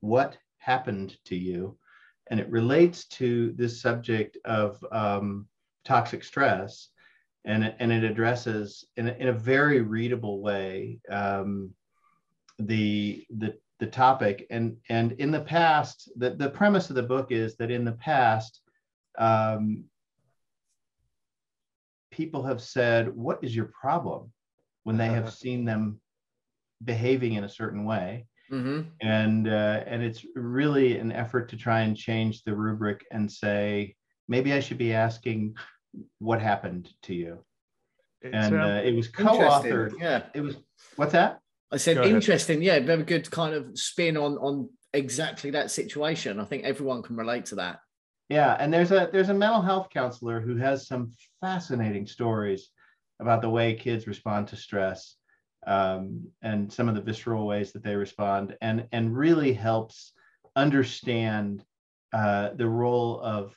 What 0.00 0.36
happened 0.58 1.16
to 1.26 1.36
you. 1.36 1.78
And 2.30 2.40
it 2.40 2.50
relates 2.50 3.06
to 3.08 3.52
this 3.52 3.80
subject 3.80 4.38
of 4.44 4.82
um, 4.90 5.46
toxic 5.84 6.24
stress. 6.24 6.88
And 7.44 7.74
and 7.78 7.92
it 7.92 8.02
addresses 8.02 8.86
in 8.96 9.08
a, 9.08 9.12
in 9.12 9.28
a 9.28 9.32
very 9.32 9.82
readable 9.82 10.40
way 10.40 10.98
um, 11.10 11.74
the, 12.58 13.24
the, 13.30 13.56
the 13.80 13.86
topic. 13.86 14.46
And, 14.50 14.76
and 14.88 15.12
in 15.12 15.30
the 15.30 15.40
past, 15.40 16.10
the, 16.16 16.30
the 16.30 16.50
premise 16.50 16.90
of 16.90 16.96
the 16.96 17.02
book 17.02 17.30
is 17.30 17.56
that 17.56 17.70
in 17.70 17.84
the 17.84 17.92
past, 17.92 18.60
um, 19.18 19.84
people 22.10 22.42
have 22.44 22.60
said, 22.60 23.14
What 23.14 23.42
is 23.42 23.54
your 23.54 23.70
problem? 23.80 24.32
when 24.84 24.96
they 24.96 25.08
have 25.08 25.32
seen 25.42 25.64
them 25.64 26.00
behaving 26.84 27.34
in 27.34 27.44
a 27.44 27.48
certain 27.48 27.84
way. 27.84 28.26
Mm-hmm. 28.52 28.88
And 29.00 29.48
uh, 29.48 29.82
and 29.86 30.02
it's 30.02 30.24
really 30.36 30.98
an 30.98 31.10
effort 31.10 31.48
to 31.48 31.56
try 31.56 31.80
and 31.80 31.96
change 31.96 32.42
the 32.42 32.54
rubric 32.54 33.04
and 33.10 33.30
say 33.30 33.96
maybe 34.28 34.52
I 34.52 34.60
should 34.60 34.78
be 34.78 34.92
asking 34.92 35.56
what 36.18 36.42
happened 36.42 36.90
to 37.04 37.14
you. 37.14 37.38
It's, 38.20 38.34
and 38.34 38.54
um, 38.54 38.60
uh, 38.60 38.76
it 38.76 38.94
was 38.94 39.08
co-authored. 39.08 39.94
Yeah, 39.98 40.24
it 40.34 40.42
was. 40.42 40.56
What's 40.96 41.12
that? 41.12 41.40
I 41.74 41.76
said 41.76 41.98
interesting. 42.06 42.62
Yeah, 42.62 42.78
very 42.78 43.02
good 43.02 43.28
kind 43.30 43.52
of 43.52 43.76
spin 43.76 44.16
on 44.16 44.38
on 44.38 44.70
exactly 44.92 45.50
that 45.50 45.72
situation. 45.72 46.38
I 46.38 46.44
think 46.44 46.64
everyone 46.64 47.02
can 47.02 47.16
relate 47.16 47.46
to 47.46 47.56
that. 47.56 47.80
Yeah, 48.28 48.56
and 48.58 48.72
there's 48.72 48.92
a 48.92 49.08
there's 49.12 49.28
a 49.28 49.34
mental 49.34 49.60
health 49.60 49.88
counselor 49.92 50.40
who 50.40 50.56
has 50.56 50.86
some 50.86 51.10
fascinating 51.40 52.06
stories 52.06 52.70
about 53.18 53.42
the 53.42 53.50
way 53.50 53.74
kids 53.74 54.06
respond 54.06 54.48
to 54.48 54.56
stress 54.56 55.16
um, 55.66 56.28
and 56.42 56.72
some 56.72 56.88
of 56.88 56.94
the 56.94 57.02
visceral 57.02 57.44
ways 57.44 57.72
that 57.72 57.82
they 57.82 57.96
respond, 57.96 58.56
and 58.60 58.86
and 58.92 59.16
really 59.16 59.52
helps 59.52 60.12
understand 60.54 61.64
uh, 62.12 62.50
the 62.54 62.68
role 62.68 63.20
of 63.20 63.52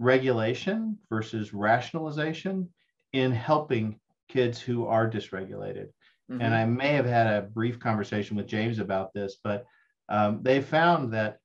regulation 0.00 0.98
versus 1.08 1.54
rationalization 1.54 2.68
in 3.12 3.30
helping 3.30 4.00
kids 4.28 4.60
who 4.60 4.86
are 4.86 5.08
dysregulated. 5.08 5.90
Mm-hmm. 6.30 6.40
And 6.40 6.54
I 6.54 6.64
may 6.64 6.92
have 6.94 7.06
had 7.06 7.26
a 7.26 7.42
brief 7.42 7.78
conversation 7.78 8.36
with 8.36 8.46
James 8.46 8.78
about 8.78 9.12
this, 9.12 9.36
but 9.44 9.66
um, 10.08 10.40
they 10.42 10.60
found 10.60 11.12
that 11.12 11.38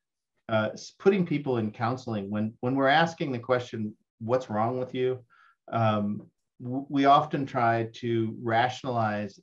uh, 0.48 0.70
putting 0.98 1.26
people 1.26 1.58
in 1.58 1.72
counseling 1.72 2.30
when 2.30 2.54
when 2.62 2.76
we're 2.76 2.88
asking 2.88 3.32
the 3.32 3.40
question, 3.40 3.94
"What's 4.20 4.50
wrong 4.50 4.80
with 4.80 4.96
you?" 4.96 5.20
Um, 5.72 6.24
we 6.60 7.06
often 7.06 7.46
try 7.46 7.90
to 7.94 8.36
rationalize 8.42 9.40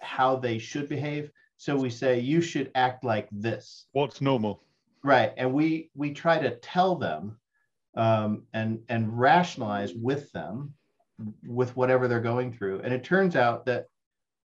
how 0.00 0.36
they 0.36 0.58
should 0.58 0.88
behave. 0.88 1.30
So 1.56 1.76
we 1.76 1.90
say 1.90 2.20
you 2.20 2.40
should 2.40 2.70
act 2.74 3.04
like 3.04 3.28
this. 3.32 3.86
What's 3.92 4.20
normal? 4.20 4.62
Right, 5.02 5.32
and 5.36 5.52
we 5.52 5.90
we 5.94 6.12
try 6.12 6.38
to 6.38 6.56
tell 6.56 6.96
them 6.96 7.38
um, 7.96 8.44
and 8.52 8.80
and 8.88 9.18
rationalize 9.18 9.94
with 9.94 10.30
them 10.32 10.74
with 11.46 11.76
whatever 11.76 12.08
they're 12.08 12.20
going 12.20 12.52
through. 12.52 12.80
And 12.80 12.92
it 12.92 13.04
turns 13.04 13.36
out 13.36 13.66
that 13.66 13.86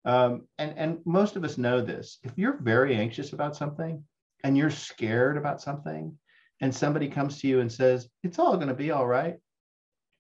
um, 0.10 0.48
and 0.58 0.74
and 0.78 1.00
most 1.06 1.36
of 1.36 1.44
us 1.44 1.58
know 1.58 1.82
this. 1.82 2.18
If 2.24 2.34
you're 2.36 2.58
very 2.62 2.96
anxious 2.96 3.34
about 3.34 3.56
something 3.56 4.04
and 4.44 4.58
you're 4.58 4.70
scared 4.70 5.38
about 5.38 5.62
something, 5.62 6.18
and 6.62 6.74
somebody 6.74 7.08
comes 7.08 7.40
to 7.40 7.48
you 7.48 7.60
and 7.60 7.72
says 7.72 8.10
it's 8.24 8.40
all 8.40 8.56
going 8.56 8.68
to 8.70 8.74
be 8.74 8.92
all 8.92 9.08
right, 9.08 9.36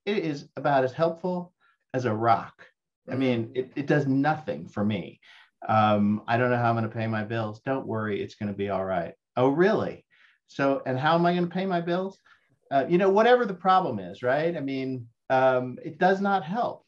it 0.06 0.18
is 0.18 0.48
about 0.56 0.84
as 0.84 0.94
helpful 0.94 1.54
as 1.94 2.06
a 2.06 2.14
rock 2.14 2.70
I 3.12 3.16
mean, 3.16 3.52
it, 3.56 3.72
it 3.76 3.88
does 3.88 4.08
nothing 4.08 4.68
for 4.68 4.84
me. 4.84 5.20
Um, 5.68 6.22
I 6.28 6.38
don't 6.38 6.50
know 6.50 6.58
how 6.58 6.70
I'm 6.70 6.76
going 6.76 6.90
to 6.90 6.96
pay 6.96 7.08
my 7.08 7.24
bills. 7.24 7.62
Don't 7.66 7.88
worry, 7.88 8.22
it's 8.22 8.36
going 8.36 8.50
to 8.50 8.58
be 8.58 8.70
all 8.70 8.86
right. 8.86 9.14
Oh, 9.36 9.50
really? 9.50 10.06
So, 10.48 10.82
and 10.86 10.98
how 10.98 11.16
am 11.16 11.26
I 11.26 11.34
going 11.34 11.48
to 11.48 11.54
pay 11.54 11.66
my 11.66 11.82
bills? 11.82 12.18
Uh, 12.72 12.86
you 12.88 12.98
know, 12.98 13.10
whatever 13.10 13.46
the 13.46 13.54
problem 13.54 14.00
is, 14.00 14.24
right? 14.24 14.56
I 14.56 14.60
mean, 14.60 15.08
um, 15.30 15.78
it 15.84 15.98
does 15.98 16.22
not 16.22 16.44
help. 16.44 16.86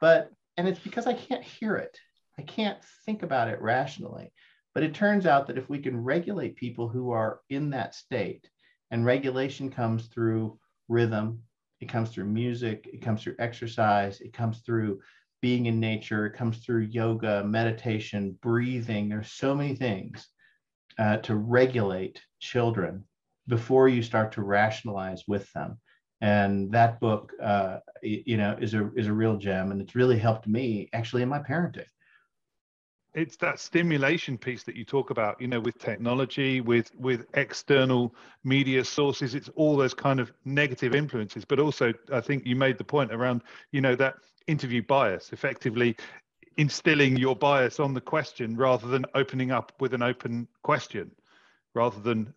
But, 0.00 0.30
and 0.56 0.68
it's 0.68 0.80
because 0.80 1.06
I 1.06 1.14
can't 1.14 1.42
hear 1.42 1.76
it. 1.76 1.96
I 2.38 2.42
can't 2.42 2.78
think 3.04 3.22
about 3.22 3.48
it 3.48 3.60
rationally. 3.60 4.32
But 4.74 4.82
it 4.82 4.94
turns 4.94 5.26
out 5.26 5.46
that 5.46 5.58
if 5.58 5.68
we 5.68 5.78
can 5.78 6.02
regulate 6.02 6.56
people 6.56 6.88
who 6.88 7.10
are 7.10 7.40
in 7.50 7.70
that 7.70 7.94
state, 7.94 8.48
and 8.90 9.04
regulation 9.04 9.70
comes 9.70 10.06
through 10.06 10.58
rhythm, 10.88 11.42
it 11.80 11.88
comes 11.88 12.10
through 12.10 12.26
music, 12.26 12.88
it 12.92 13.02
comes 13.02 13.22
through 13.22 13.36
exercise, 13.38 14.20
it 14.20 14.32
comes 14.32 14.60
through 14.60 15.00
being 15.40 15.66
in 15.66 15.80
nature, 15.80 16.26
it 16.26 16.34
comes 16.34 16.58
through 16.58 16.82
yoga, 16.82 17.42
meditation, 17.44 18.38
breathing. 18.40 19.08
There's 19.08 19.32
so 19.32 19.54
many 19.54 19.74
things 19.74 20.28
uh, 20.98 21.16
to 21.18 21.34
regulate 21.36 22.20
children 22.38 23.04
before 23.48 23.88
you 23.88 24.02
start 24.02 24.32
to 24.32 24.42
rationalize 24.42 25.24
with 25.26 25.52
them. 25.52 25.78
And 26.20 26.70
that 26.72 27.00
book, 27.00 27.32
uh, 27.42 27.78
you 28.02 28.36
know, 28.36 28.56
is 28.60 28.74
a 28.74 28.92
is 28.94 29.08
a 29.08 29.12
real 29.12 29.36
gem, 29.36 29.72
and 29.72 29.80
it's 29.82 29.96
really 29.96 30.18
helped 30.18 30.46
me 30.46 30.88
actually 30.92 31.22
in 31.22 31.28
my 31.28 31.40
parenting. 31.40 31.86
It's 33.14 33.36
that 33.36 33.60
stimulation 33.60 34.38
piece 34.38 34.62
that 34.62 34.74
you 34.74 34.84
talk 34.84 35.10
about, 35.10 35.40
you 35.40 35.46
know, 35.46 35.60
with 35.60 35.78
technology, 35.78 36.60
with 36.62 36.90
with 36.96 37.26
external 37.34 38.14
media 38.42 38.84
sources. 38.84 39.34
It's 39.34 39.50
all 39.54 39.76
those 39.76 39.92
kind 39.92 40.18
of 40.18 40.32
negative 40.44 40.94
influences, 40.94 41.44
but 41.44 41.58
also 41.58 41.92
I 42.10 42.20
think 42.20 42.46
you 42.46 42.56
made 42.56 42.78
the 42.78 42.84
point 42.84 43.12
around, 43.12 43.42
you 43.70 43.82
know, 43.82 43.94
that 43.96 44.14
interview 44.46 44.82
bias, 44.82 45.32
effectively 45.32 45.96
instilling 46.56 47.16
your 47.16 47.36
bias 47.36 47.80
on 47.80 47.94
the 47.94 48.00
question 48.00 48.56
rather 48.56 48.86
than 48.86 49.04
opening 49.14 49.50
up 49.50 49.72
with 49.80 49.94
an 49.94 50.02
open 50.02 50.48
question, 50.62 51.10
rather 51.74 52.00
than 52.00 52.32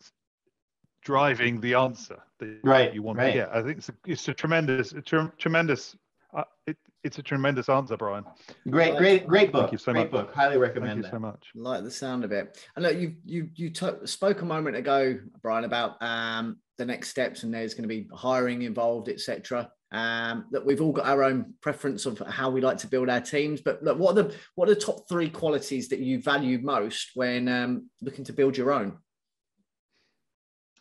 driving 1.03 1.61
the 1.61 1.73
answer 1.73 2.17
that 2.39 2.59
right, 2.63 2.93
you 2.93 3.01
want 3.01 3.17
right. 3.17 3.27
to 3.27 3.33
get. 3.33 3.49
I 3.49 3.61
think 3.61 3.77
it's 3.77 3.89
a, 3.89 3.93
it's 4.05 4.27
a 4.27 4.33
tremendous, 4.33 4.91
a 4.91 5.01
tremendous, 5.37 5.95
uh, 6.33 6.43
it, 6.65 6.77
it's 7.05 7.19
a 7.19 7.23
tremendous 7.23 7.69
answer, 7.69 7.95
Bryon. 7.95 8.25
Great, 8.69 8.97
great, 8.97 9.27
great 9.27 9.51
book. 9.51 9.63
Thank 9.63 9.71
you 9.73 9.77
so 9.77 9.93
great 9.93 10.11
much. 10.11 10.25
book. 10.25 10.35
Highly 10.35 10.57
recommend 10.57 10.93
Thank 10.93 11.05
you 11.05 11.11
so 11.11 11.19
much. 11.19 11.51
Like 11.55 11.83
the 11.83 11.91
sound 11.91 12.25
of 12.25 12.31
it. 12.31 12.59
And 12.75 12.83
look, 12.83 12.97
you 12.97 13.15
you 13.23 13.49
you 13.55 13.71
spoke 14.05 14.41
a 14.41 14.45
moment 14.45 14.75
ago, 14.75 15.17
Bryon, 15.41 15.63
about 15.63 16.01
um, 16.01 16.57
the 16.77 16.85
next 16.85 17.09
steps, 17.09 17.43
and 17.43 17.53
there's 17.53 17.73
going 17.73 17.83
to 17.83 17.87
be 17.87 18.09
hiring 18.13 18.63
involved, 18.63 19.07
etc 19.07 19.71
um, 19.95 20.45
that 20.51 20.65
we've 20.65 20.81
all 20.81 20.91
got 20.91 21.05
our 21.05 21.23
own 21.23 21.53
preference 21.61 22.05
of 22.05 22.19
how 22.19 22.49
we 22.49 22.59
like 22.59 22.77
to 22.79 22.87
build 22.87 23.09
our 23.09 23.21
teams. 23.21 23.61
But 23.61 23.81
look, 23.81 23.97
what 23.97 24.17
are 24.17 24.23
the 24.23 24.35
what 24.55 24.69
are 24.69 24.75
the 24.75 24.81
top 24.81 25.07
three 25.07 25.29
qualities 25.29 25.89
that 25.89 25.99
you 25.99 26.21
value 26.21 26.59
most 26.59 27.11
when 27.15 27.47
um, 27.47 27.89
looking 28.01 28.25
to 28.25 28.33
build 28.33 28.57
your 28.57 28.73
own? 28.73 28.97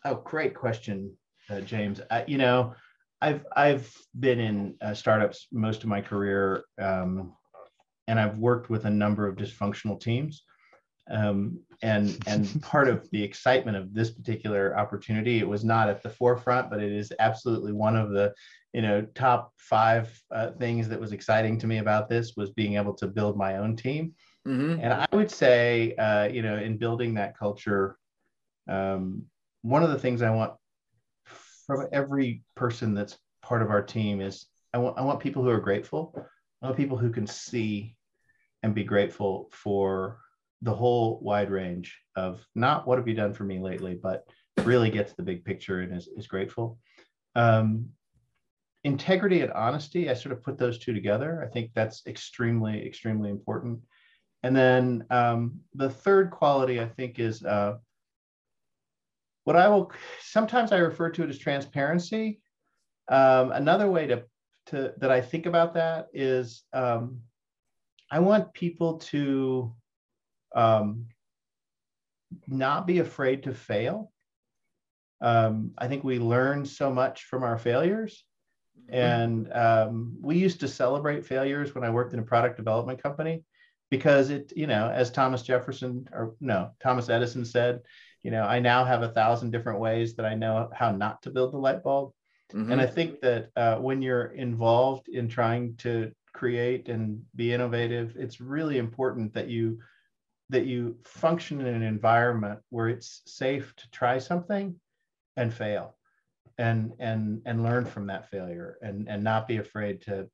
Oh, 0.03 0.15
great 0.15 0.53
question, 0.53 1.15
uh, 1.49 1.61
James. 1.61 2.01
Uh, 2.11 2.23
you 2.27 2.37
know, 2.37 2.75
I've 3.21 3.45
I've 3.55 3.91
been 4.19 4.39
in 4.39 4.75
uh, 4.81 4.93
startups 4.93 5.47
most 5.51 5.83
of 5.83 5.89
my 5.89 6.01
career, 6.01 6.63
um, 6.79 7.33
and 8.07 8.19
I've 8.19 8.37
worked 8.37 8.69
with 8.69 8.85
a 8.85 8.89
number 8.89 9.27
of 9.27 9.35
dysfunctional 9.35 9.99
teams. 9.99 10.43
Um, 11.09 11.59
and 11.81 12.17
and 12.27 12.61
part 12.63 12.87
of 12.87 13.09
the 13.11 13.23
excitement 13.23 13.77
of 13.77 13.93
this 13.93 14.11
particular 14.11 14.77
opportunity, 14.77 15.39
it 15.39 15.47
was 15.47 15.63
not 15.63 15.89
at 15.89 16.03
the 16.03 16.09
forefront, 16.09 16.69
but 16.69 16.81
it 16.81 16.91
is 16.91 17.11
absolutely 17.19 17.73
one 17.73 17.95
of 17.95 18.11
the 18.11 18.33
you 18.73 18.81
know 18.81 19.01
top 19.15 19.53
five 19.57 20.11
uh, 20.31 20.51
things 20.51 20.89
that 20.89 20.99
was 20.99 21.13
exciting 21.13 21.57
to 21.59 21.67
me 21.67 21.77
about 21.77 22.09
this 22.09 22.33
was 22.35 22.51
being 22.51 22.75
able 22.75 22.93
to 22.95 23.07
build 23.07 23.37
my 23.37 23.57
own 23.57 23.75
team. 23.75 24.13
Mm-hmm. 24.47 24.81
And 24.81 24.93
I 24.93 25.07
would 25.11 25.31
say, 25.31 25.95
uh, 25.95 26.25
you 26.25 26.41
know, 26.41 26.57
in 26.57 26.77
building 26.77 27.15
that 27.15 27.37
culture, 27.37 27.97
um, 28.69 29.23
one 29.63 29.81
of 29.81 29.89
the 29.89 29.97
things 29.97 30.21
I 30.21 30.29
want 30.29 30.53
from 31.65 31.87
every 31.91 32.43
person 32.55 32.93
that's 32.93 33.17
part 33.41 33.61
of 33.61 33.69
our 33.69 33.81
team 33.81 34.21
is 34.21 34.45
I 34.73 34.77
want 34.77 34.97
I 34.97 35.01
want 35.01 35.19
people 35.19 35.43
who 35.43 35.49
are 35.49 35.59
grateful. 35.59 36.13
I 36.61 36.65
want 36.65 36.77
people 36.77 36.97
who 36.97 37.11
can 37.11 37.27
see 37.27 37.95
and 38.63 38.73
be 38.73 38.83
grateful 38.83 39.49
for 39.51 40.19
the 40.61 40.73
whole 40.73 41.19
wide 41.21 41.51
range 41.51 41.97
of 42.15 42.45
not 42.55 42.87
what 42.87 42.97
have 42.97 43.07
you 43.07 43.13
done 43.13 43.33
for 43.33 43.43
me 43.43 43.59
lately, 43.59 43.97
but 44.01 44.25
really 44.63 44.89
gets 44.89 45.13
the 45.13 45.23
big 45.23 45.45
picture 45.45 45.81
and 45.81 45.95
is, 45.95 46.07
is 46.17 46.27
grateful. 46.27 46.79
Um, 47.35 47.89
integrity 48.83 49.41
and 49.41 49.51
honesty, 49.51 50.09
I 50.09 50.13
sort 50.13 50.33
of 50.33 50.41
put 50.41 50.57
those 50.57 50.79
two 50.79 50.93
together. 50.93 51.43
I 51.43 51.51
think 51.51 51.71
that's 51.73 52.05
extremely, 52.07 52.85
extremely 52.85 53.29
important. 53.29 53.79
And 54.43 54.55
then 54.55 55.05
um, 55.09 55.59
the 55.73 55.89
third 55.89 56.31
quality 56.31 56.79
I 56.79 56.85
think 56.85 57.19
is 57.19 57.43
uh, 57.43 57.75
what 59.45 59.55
I 59.55 59.69
will 59.69 59.91
sometimes 60.19 60.71
I 60.71 60.77
refer 60.77 61.09
to 61.11 61.23
it 61.23 61.29
as 61.29 61.39
transparency. 61.39 62.41
Um, 63.07 63.51
another 63.51 63.89
way 63.89 64.07
to, 64.07 64.23
to 64.67 64.93
that 64.97 65.11
I 65.11 65.21
think 65.21 65.45
about 65.45 65.75
that 65.75 66.07
is 66.13 66.63
um, 66.73 67.21
I 68.11 68.19
want 68.19 68.53
people 68.53 68.97
to 69.11 69.73
um, 70.55 71.05
not 72.47 72.87
be 72.87 72.99
afraid 72.99 73.43
to 73.43 73.53
fail. 73.53 74.11
Um, 75.21 75.71
I 75.77 75.87
think 75.87 76.03
we 76.03 76.19
learn 76.19 76.65
so 76.65 76.91
much 76.91 77.23
from 77.25 77.43
our 77.43 77.57
failures. 77.57 78.23
Mm-hmm. 78.91 78.95
And 78.95 79.53
um, 79.53 80.17
we 80.21 80.37
used 80.37 80.59
to 80.61 80.67
celebrate 80.67 81.25
failures 81.25 81.73
when 81.73 81.83
I 81.83 81.89
worked 81.91 82.13
in 82.13 82.19
a 82.19 82.23
product 82.23 82.57
development 82.57 83.01
company 83.01 83.43
because 83.91 84.31
it, 84.31 84.51
you 84.55 84.67
know, 84.67 84.89
as 84.89 85.11
Thomas 85.11 85.43
Jefferson 85.43 86.07
or 86.11 86.35
no, 86.41 86.71
Thomas 86.81 87.09
Edison 87.09 87.45
said, 87.45 87.81
you 88.25 88.31
know 88.31 88.43
i 88.43 88.57
now 88.59 88.83
have 88.83 89.03
a 89.03 89.09
thousand 89.09 89.51
different 89.51 89.79
ways 89.79 90.15
that 90.15 90.25
i 90.25 90.33
know 90.33 90.67
how 90.73 90.91
not 90.91 91.21
to 91.21 91.29
build 91.29 91.53
the 91.53 91.57
light 91.57 91.83
bulb 91.83 92.11
mm-hmm. 92.51 92.71
and 92.71 92.81
i 92.81 92.85
think 92.85 93.21
that 93.21 93.49
uh, 93.55 93.75
when 93.75 94.01
you're 94.01 94.33
involved 94.47 95.07
in 95.09 95.29
trying 95.29 95.75
to 95.75 96.11
create 96.33 96.89
and 96.89 97.21
be 97.35 97.53
innovative 97.53 98.15
it's 98.17 98.41
really 98.41 98.79
important 98.79 99.31
that 99.31 99.47
you 99.47 99.77
that 100.49 100.65
you 100.65 100.97
function 101.03 101.61
in 101.61 101.67
an 101.67 101.83
environment 101.83 102.59
where 102.69 102.89
it's 102.89 103.21
safe 103.27 103.73
to 103.77 103.89
try 103.91 104.17
something 104.17 104.75
and 105.37 105.53
fail 105.53 105.95
and 106.57 106.93
and 106.97 107.41
and 107.45 107.61
learn 107.61 107.85
from 107.85 108.07
that 108.07 108.29
failure 108.31 108.77
and 108.81 109.07
and 109.07 109.23
not 109.23 109.47
be 109.47 109.57
afraid 109.57 110.01
to 110.01 110.27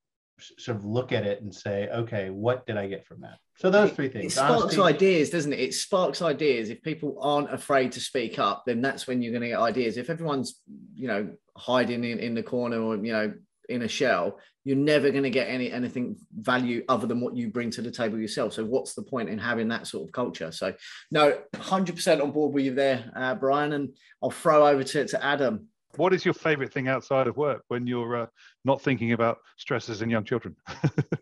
sort 0.57 0.77
of 0.77 0.85
look 0.85 1.11
at 1.11 1.25
it 1.25 1.41
and 1.41 1.53
say, 1.53 1.87
okay, 1.89 2.29
what 2.29 2.65
did 2.65 2.77
I 2.77 2.87
get 2.87 3.05
from 3.05 3.21
that? 3.21 3.37
So 3.61 3.69
those 3.69 3.91
three 3.91 4.09
things. 4.09 4.33
It 4.33 4.35
sparks 4.35 4.63
Honesty, 4.63 4.81
ideas, 4.81 5.29
doesn't 5.29 5.53
it? 5.53 5.59
It 5.59 5.75
sparks 5.75 6.23
ideas. 6.23 6.71
If 6.71 6.81
people 6.81 7.19
aren't 7.21 7.53
afraid 7.53 7.91
to 7.91 7.99
speak 7.99 8.39
up, 8.39 8.63
then 8.65 8.81
that's 8.81 9.05
when 9.05 9.21
you're 9.21 9.31
going 9.31 9.43
to 9.43 9.49
get 9.49 9.59
ideas. 9.59 9.97
If 9.97 10.09
everyone's, 10.09 10.59
you 10.95 11.07
know, 11.07 11.29
hiding 11.55 12.03
in, 12.03 12.17
in 12.17 12.33
the 12.33 12.41
corner 12.41 12.81
or 12.81 12.95
you 12.95 13.13
know 13.13 13.31
in 13.69 13.83
a 13.83 13.87
shell, 13.87 14.39
you're 14.63 14.75
never 14.75 15.11
going 15.11 15.21
to 15.21 15.29
get 15.29 15.47
any 15.47 15.71
anything 15.71 16.15
value 16.35 16.83
other 16.89 17.05
than 17.05 17.21
what 17.21 17.35
you 17.35 17.49
bring 17.49 17.69
to 17.69 17.83
the 17.83 17.91
table 17.91 18.17
yourself. 18.17 18.53
So 18.53 18.65
what's 18.65 18.95
the 18.95 19.03
point 19.03 19.29
in 19.29 19.37
having 19.37 19.67
that 19.67 19.85
sort 19.85 20.07
of 20.07 20.11
culture? 20.11 20.51
So 20.51 20.73
no, 21.11 21.37
100% 21.53 22.19
on 22.19 22.31
board 22.31 22.55
with 22.55 22.65
you 22.65 22.73
there, 22.73 23.11
uh, 23.15 23.35
Bryon. 23.35 23.73
And 23.73 23.95
I'll 24.23 24.31
throw 24.31 24.65
over 24.65 24.83
to, 24.83 25.05
to 25.05 25.23
Adam 25.23 25.67
what 25.97 26.13
is 26.13 26.23
your 26.23 26.33
favorite 26.33 26.73
thing 26.73 26.87
outside 26.87 27.27
of 27.27 27.37
work 27.37 27.63
when 27.67 27.85
you're 27.85 28.15
uh, 28.15 28.25
not 28.63 28.81
thinking 28.81 29.11
about 29.11 29.39
stresses 29.57 30.01
and 30.01 30.11
young 30.11 30.23
children? 30.23 30.55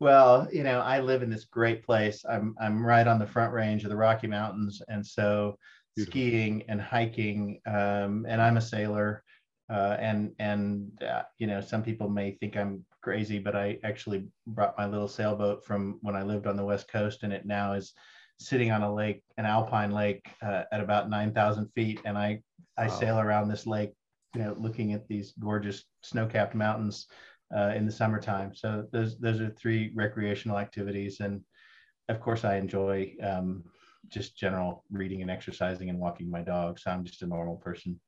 well, 0.00 0.48
you 0.52 0.62
know, 0.62 0.80
I 0.80 1.00
live 1.00 1.22
in 1.22 1.30
this 1.30 1.44
great 1.44 1.84
place. 1.84 2.24
I'm 2.28 2.54
I'm 2.60 2.84
right 2.84 3.06
on 3.06 3.18
the 3.18 3.26
front 3.26 3.52
range 3.52 3.84
of 3.84 3.90
the 3.90 3.96
Rocky 3.96 4.26
Mountains, 4.26 4.82
and 4.88 5.06
so 5.06 5.56
Beautiful. 5.96 6.12
skiing 6.12 6.64
and 6.68 6.80
hiking. 6.80 7.60
Um, 7.66 8.26
and 8.28 8.42
I'm 8.42 8.56
a 8.56 8.60
sailor, 8.60 9.22
uh, 9.70 9.96
and 10.00 10.32
and 10.38 10.90
uh, 11.02 11.22
you 11.38 11.46
know, 11.46 11.60
some 11.60 11.82
people 11.82 12.08
may 12.08 12.32
think 12.32 12.56
I'm 12.56 12.84
crazy, 13.02 13.38
but 13.38 13.54
I 13.54 13.78
actually 13.84 14.26
brought 14.46 14.78
my 14.78 14.86
little 14.86 15.08
sailboat 15.08 15.64
from 15.64 15.98
when 16.02 16.16
I 16.16 16.22
lived 16.22 16.46
on 16.46 16.56
the 16.56 16.64
West 16.64 16.88
Coast, 16.88 17.22
and 17.22 17.32
it 17.32 17.46
now 17.46 17.74
is 17.74 17.92
sitting 18.40 18.72
on 18.72 18.82
a 18.82 18.92
lake, 18.92 19.22
an 19.36 19.46
alpine 19.46 19.92
lake, 19.92 20.26
uh, 20.42 20.64
at 20.72 20.80
about 20.80 21.08
nine 21.08 21.32
thousand 21.32 21.68
feet, 21.74 22.00
and 22.04 22.18
I 22.18 22.40
I 22.76 22.88
wow. 22.88 22.94
sail 22.98 23.20
around 23.20 23.48
this 23.48 23.66
lake, 23.66 23.92
you 24.34 24.42
know, 24.42 24.56
looking 24.58 24.92
at 24.92 25.06
these 25.06 25.32
gorgeous 25.38 25.84
snow-capped 26.02 26.56
mountains 26.56 27.06
uh, 27.56 27.72
in 27.74 27.86
the 27.86 27.92
summertime. 27.92 28.54
So 28.54 28.86
those 28.92 29.18
those 29.18 29.40
are 29.40 29.50
three 29.50 29.92
recreational 29.94 30.58
activities, 30.58 31.20
and 31.20 31.42
of 32.08 32.20
course, 32.20 32.44
I 32.44 32.56
enjoy 32.56 33.14
um, 33.22 33.64
just 34.08 34.36
general 34.36 34.84
reading 34.90 35.22
and 35.22 35.30
exercising 35.30 35.88
and 35.90 35.98
walking 35.98 36.30
my 36.30 36.42
dog. 36.42 36.78
So 36.78 36.90
I'm 36.90 37.04
just 37.04 37.22
a 37.22 37.26
normal 37.26 37.56
person. 37.56 38.00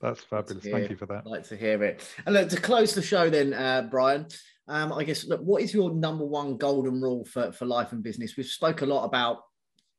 That's 0.00 0.24
fabulous. 0.24 0.64
Thank 0.64 0.90
you 0.90 0.96
for 0.96 1.06
that. 1.06 1.18
I'd 1.18 1.26
like 1.26 1.48
to 1.48 1.56
hear 1.56 1.82
it. 1.84 2.08
And 2.26 2.34
look, 2.34 2.48
to 2.48 2.60
close 2.60 2.92
the 2.92 3.02
show, 3.02 3.30
then, 3.30 3.52
uh, 3.54 3.82
Bryon, 3.82 4.26
um, 4.66 4.92
I 4.92 5.04
guess, 5.04 5.24
look, 5.24 5.40
what 5.42 5.62
is 5.62 5.72
your 5.72 5.94
number 5.94 6.24
one 6.24 6.56
golden 6.56 7.00
rule 7.00 7.24
for, 7.24 7.52
for 7.52 7.66
life 7.66 7.92
and 7.92 8.02
business? 8.02 8.36
We've 8.36 8.46
spoke 8.46 8.82
a 8.82 8.86
lot 8.86 9.04
about 9.04 9.42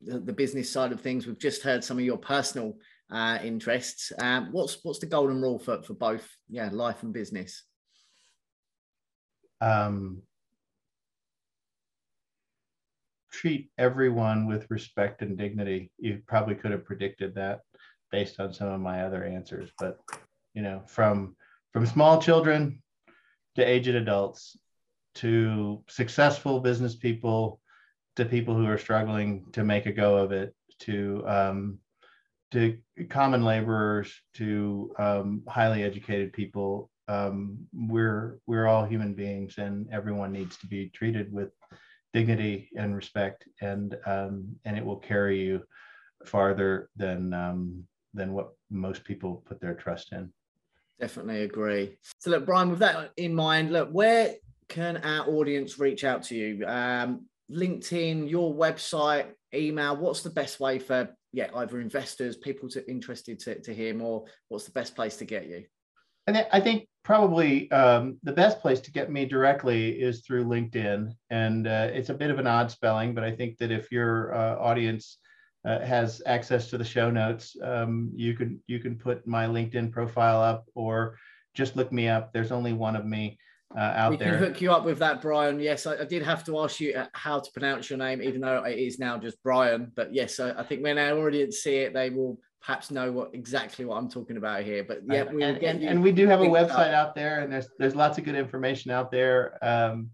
the, 0.01 0.19
the 0.19 0.33
business 0.33 0.69
side 0.69 0.91
of 0.91 0.99
things. 0.99 1.25
We've 1.25 1.39
just 1.39 1.63
heard 1.63 1.83
some 1.83 1.97
of 1.97 2.03
your 2.03 2.17
personal 2.17 2.75
uh, 3.11 3.39
interests. 3.43 4.11
Um, 4.19 4.49
what's 4.51 4.79
what's 4.83 4.99
the 4.99 5.05
golden 5.05 5.41
rule 5.41 5.59
for 5.59 5.81
for 5.83 5.93
both 5.93 6.27
yeah 6.49 6.69
life 6.71 7.03
and 7.03 7.13
business? 7.13 7.63
Um, 9.63 10.21
treat 13.31 13.69
everyone 13.77 14.45
with 14.45 14.69
respect 14.69 15.21
and 15.21 15.37
dignity. 15.37 15.89
You 15.97 16.21
probably 16.27 16.55
could 16.55 16.71
have 16.71 16.85
predicted 16.85 17.35
that 17.35 17.61
based 18.11 18.39
on 18.39 18.53
some 18.53 18.67
of 18.67 18.81
my 18.81 19.03
other 19.03 19.23
answers, 19.23 19.71
but 19.79 19.99
you 20.53 20.61
know, 20.61 20.83
from 20.85 21.35
from 21.71 21.85
small 21.85 22.21
children 22.21 22.81
to 23.55 23.63
aged 23.63 23.95
adults 23.95 24.57
to 25.15 25.83
successful 25.87 26.59
business 26.59 26.95
people 26.95 27.59
to 28.15 28.25
people 28.25 28.55
who 28.55 28.67
are 28.67 28.77
struggling 28.77 29.45
to 29.53 29.63
make 29.63 29.85
a 29.85 29.91
go 29.91 30.17
of 30.17 30.31
it 30.31 30.53
to 30.79 31.23
um, 31.25 31.79
to 32.51 32.77
common 33.09 33.43
laborers 33.43 34.13
to 34.35 34.93
um, 34.99 35.43
highly 35.47 35.83
educated 35.83 36.33
people 36.33 36.89
um, 37.07 37.57
we're 37.73 38.39
we're 38.47 38.67
all 38.67 38.85
human 38.85 39.13
beings 39.13 39.57
and 39.57 39.87
everyone 39.91 40.31
needs 40.31 40.57
to 40.57 40.67
be 40.67 40.89
treated 40.89 41.31
with 41.31 41.49
dignity 42.13 42.69
and 42.77 42.95
respect 42.95 43.45
and 43.61 43.97
um, 44.05 44.55
and 44.65 44.77
it 44.77 44.85
will 44.85 44.97
carry 44.97 45.41
you 45.41 45.61
farther 46.25 46.89
than 46.95 47.33
um, 47.33 47.83
than 48.13 48.33
what 48.33 48.51
most 48.69 49.03
people 49.03 49.43
put 49.45 49.59
their 49.59 49.73
trust 49.73 50.13
in. 50.13 50.31
Definitely 50.99 51.41
agree. 51.41 51.97
So 52.19 52.29
look 52.29 52.45
Bryon 52.45 52.69
with 52.69 52.79
that 52.79 53.11
in 53.17 53.33
mind 53.33 53.71
look 53.71 53.89
where 53.89 54.35
can 54.69 54.97
our 54.97 55.27
audience 55.27 55.79
reach 55.79 56.03
out 56.03 56.23
to 56.23 56.35
you? 56.35 56.65
Um, 56.65 57.25
linkedin 57.51 58.29
your 58.29 58.53
website 58.53 59.27
email 59.53 59.95
what's 59.97 60.21
the 60.21 60.29
best 60.29 60.59
way 60.59 60.79
for 60.79 61.09
yeah, 61.33 61.49
either 61.55 61.81
investors, 61.81 62.37
people 62.37 62.69
to 62.69 62.89
interested 62.89 63.39
to, 63.39 63.59
to 63.61 63.73
hear 63.73 63.93
more, 63.95 64.25
what's 64.49 64.65
the 64.65 64.71
best 64.71 64.95
place 64.95 65.17
to 65.17 65.25
get 65.25 65.47
you? 65.47 65.65
And 66.27 66.45
I 66.53 66.61
think 66.61 66.87
probably 67.03 67.69
um, 67.71 68.17
the 68.23 68.31
best 68.31 68.61
place 68.61 68.79
to 68.79 68.91
get 68.91 69.11
me 69.11 69.25
directly 69.25 69.91
is 70.01 70.21
through 70.21 70.45
LinkedIn. 70.45 71.13
And 71.29 71.67
uh, 71.67 71.89
it's 71.91 72.09
a 72.09 72.13
bit 72.13 72.31
of 72.31 72.39
an 72.39 72.47
odd 72.47 72.71
spelling, 72.71 73.13
but 73.13 73.23
I 73.23 73.31
think 73.31 73.57
that 73.57 73.71
if 73.71 73.91
your 73.91 74.33
uh, 74.33 74.57
audience 74.57 75.17
uh, 75.65 75.79
has 75.79 76.21
access 76.25 76.69
to 76.69 76.77
the 76.77 76.85
show 76.85 77.11
notes, 77.11 77.55
um, 77.61 78.11
you 78.15 78.33
can 78.33 78.61
you 78.67 78.79
can 78.79 78.97
put 78.97 79.25
my 79.27 79.45
LinkedIn 79.45 79.91
profile 79.91 80.41
up 80.41 80.65
or 80.75 81.17
just 81.53 81.75
look 81.75 81.91
me 81.91 82.07
up. 82.07 82.33
There's 82.33 82.51
only 82.51 82.73
one 82.73 82.95
of 82.95 83.05
me 83.05 83.37
uh, 83.75 83.79
out 83.79 84.11
we 84.11 84.17
there. 84.17 84.31
We 84.31 84.37
can 84.37 84.45
hook 84.45 84.61
you 84.61 84.71
up 84.71 84.85
with 84.85 84.99
that, 84.99 85.21
Bryon. 85.21 85.59
Yes, 85.59 85.85
I, 85.85 85.97
I, 85.97 86.05
did 86.05 86.23
have 86.23 86.43
to 86.45 86.59
ask 86.59 86.79
you 86.79 86.93
uh, 86.93 87.07
how 87.13 87.39
to 87.39 87.51
pronounce 87.51 87.89
your 87.89 87.99
name, 87.99 88.21
even 88.21 88.41
though 88.41 88.63
it 88.63 88.77
is 88.77 88.99
now 88.99 89.17
just 89.17 89.41
Bryon. 89.43 89.91
But 89.95 90.13
yes, 90.13 90.39
I, 90.39 90.51
I 90.51 90.63
think 90.63 90.83
when 90.83 90.97
our 90.97 91.27
audience 91.27 91.57
see 91.57 91.77
it, 91.77 91.93
they 91.93 92.09
will 92.09 92.37
perhaps 92.63 92.91
know 92.91 93.11
what 93.11 93.31
exactly 93.33 93.85
what 93.85 93.97
I'm 93.97 94.09
talking 94.09 94.37
about 94.37 94.63
here. 94.63 94.83
But 94.83 95.01
yeah, 95.05 95.23
we'll 95.23 95.43
and, 95.43 95.57
and, 95.57 95.83
and, 95.83 96.01
we 96.01 96.11
do 96.11 96.27
have 96.27 96.41
a 96.41 96.45
website 96.45 96.93
up. 96.93 97.07
out 97.07 97.15
there, 97.15 97.41
and 97.41 97.51
there's 97.51 97.67
there's 97.77 97.95
lots 97.95 98.17
of 98.17 98.23
good 98.23 98.35
information 98.35 98.89
out 98.89 99.11
there. 99.11 99.57
Um, 99.61 100.09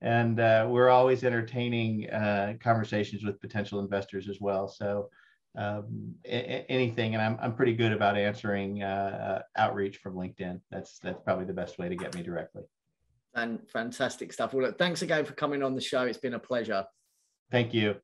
and 0.00 0.40
uh, 0.40 0.66
we're 0.68 0.88
always 0.88 1.22
entertaining 1.22 2.10
uh, 2.10 2.54
conversations 2.60 3.24
with 3.24 3.40
potential 3.40 3.78
investors 3.78 4.28
as 4.28 4.40
well. 4.40 4.66
So 4.66 5.10
um, 5.56 6.14
a- 6.24 6.66
anything. 6.68 7.14
And 7.14 7.22
I'm, 7.22 7.38
I'm 7.40 7.54
pretty 7.54 7.74
good 7.74 7.92
about 7.92 8.18
answering 8.18 8.82
uh, 8.82 9.42
outreach 9.56 9.98
from 9.98 10.14
LinkedIn. 10.14 10.60
That's 10.70 10.98
that's 10.98 11.20
probably 11.24 11.44
the 11.44 11.52
best 11.52 11.78
way 11.78 11.88
to 11.88 11.96
get 11.96 12.14
me 12.16 12.22
directly. 12.22 12.64
And 13.34 13.60
fantastic 13.70 14.32
stuff. 14.32 14.52
Well, 14.52 14.66
look, 14.66 14.78
thanks 14.78 15.02
again 15.02 15.24
for 15.24 15.34
coming 15.34 15.62
on 15.62 15.74
the 15.74 15.80
show. 15.80 16.02
It's 16.02 16.18
been 16.18 16.34
a 16.34 16.38
pleasure. 16.38 16.84
Thank 17.50 17.72
you. 17.72 17.96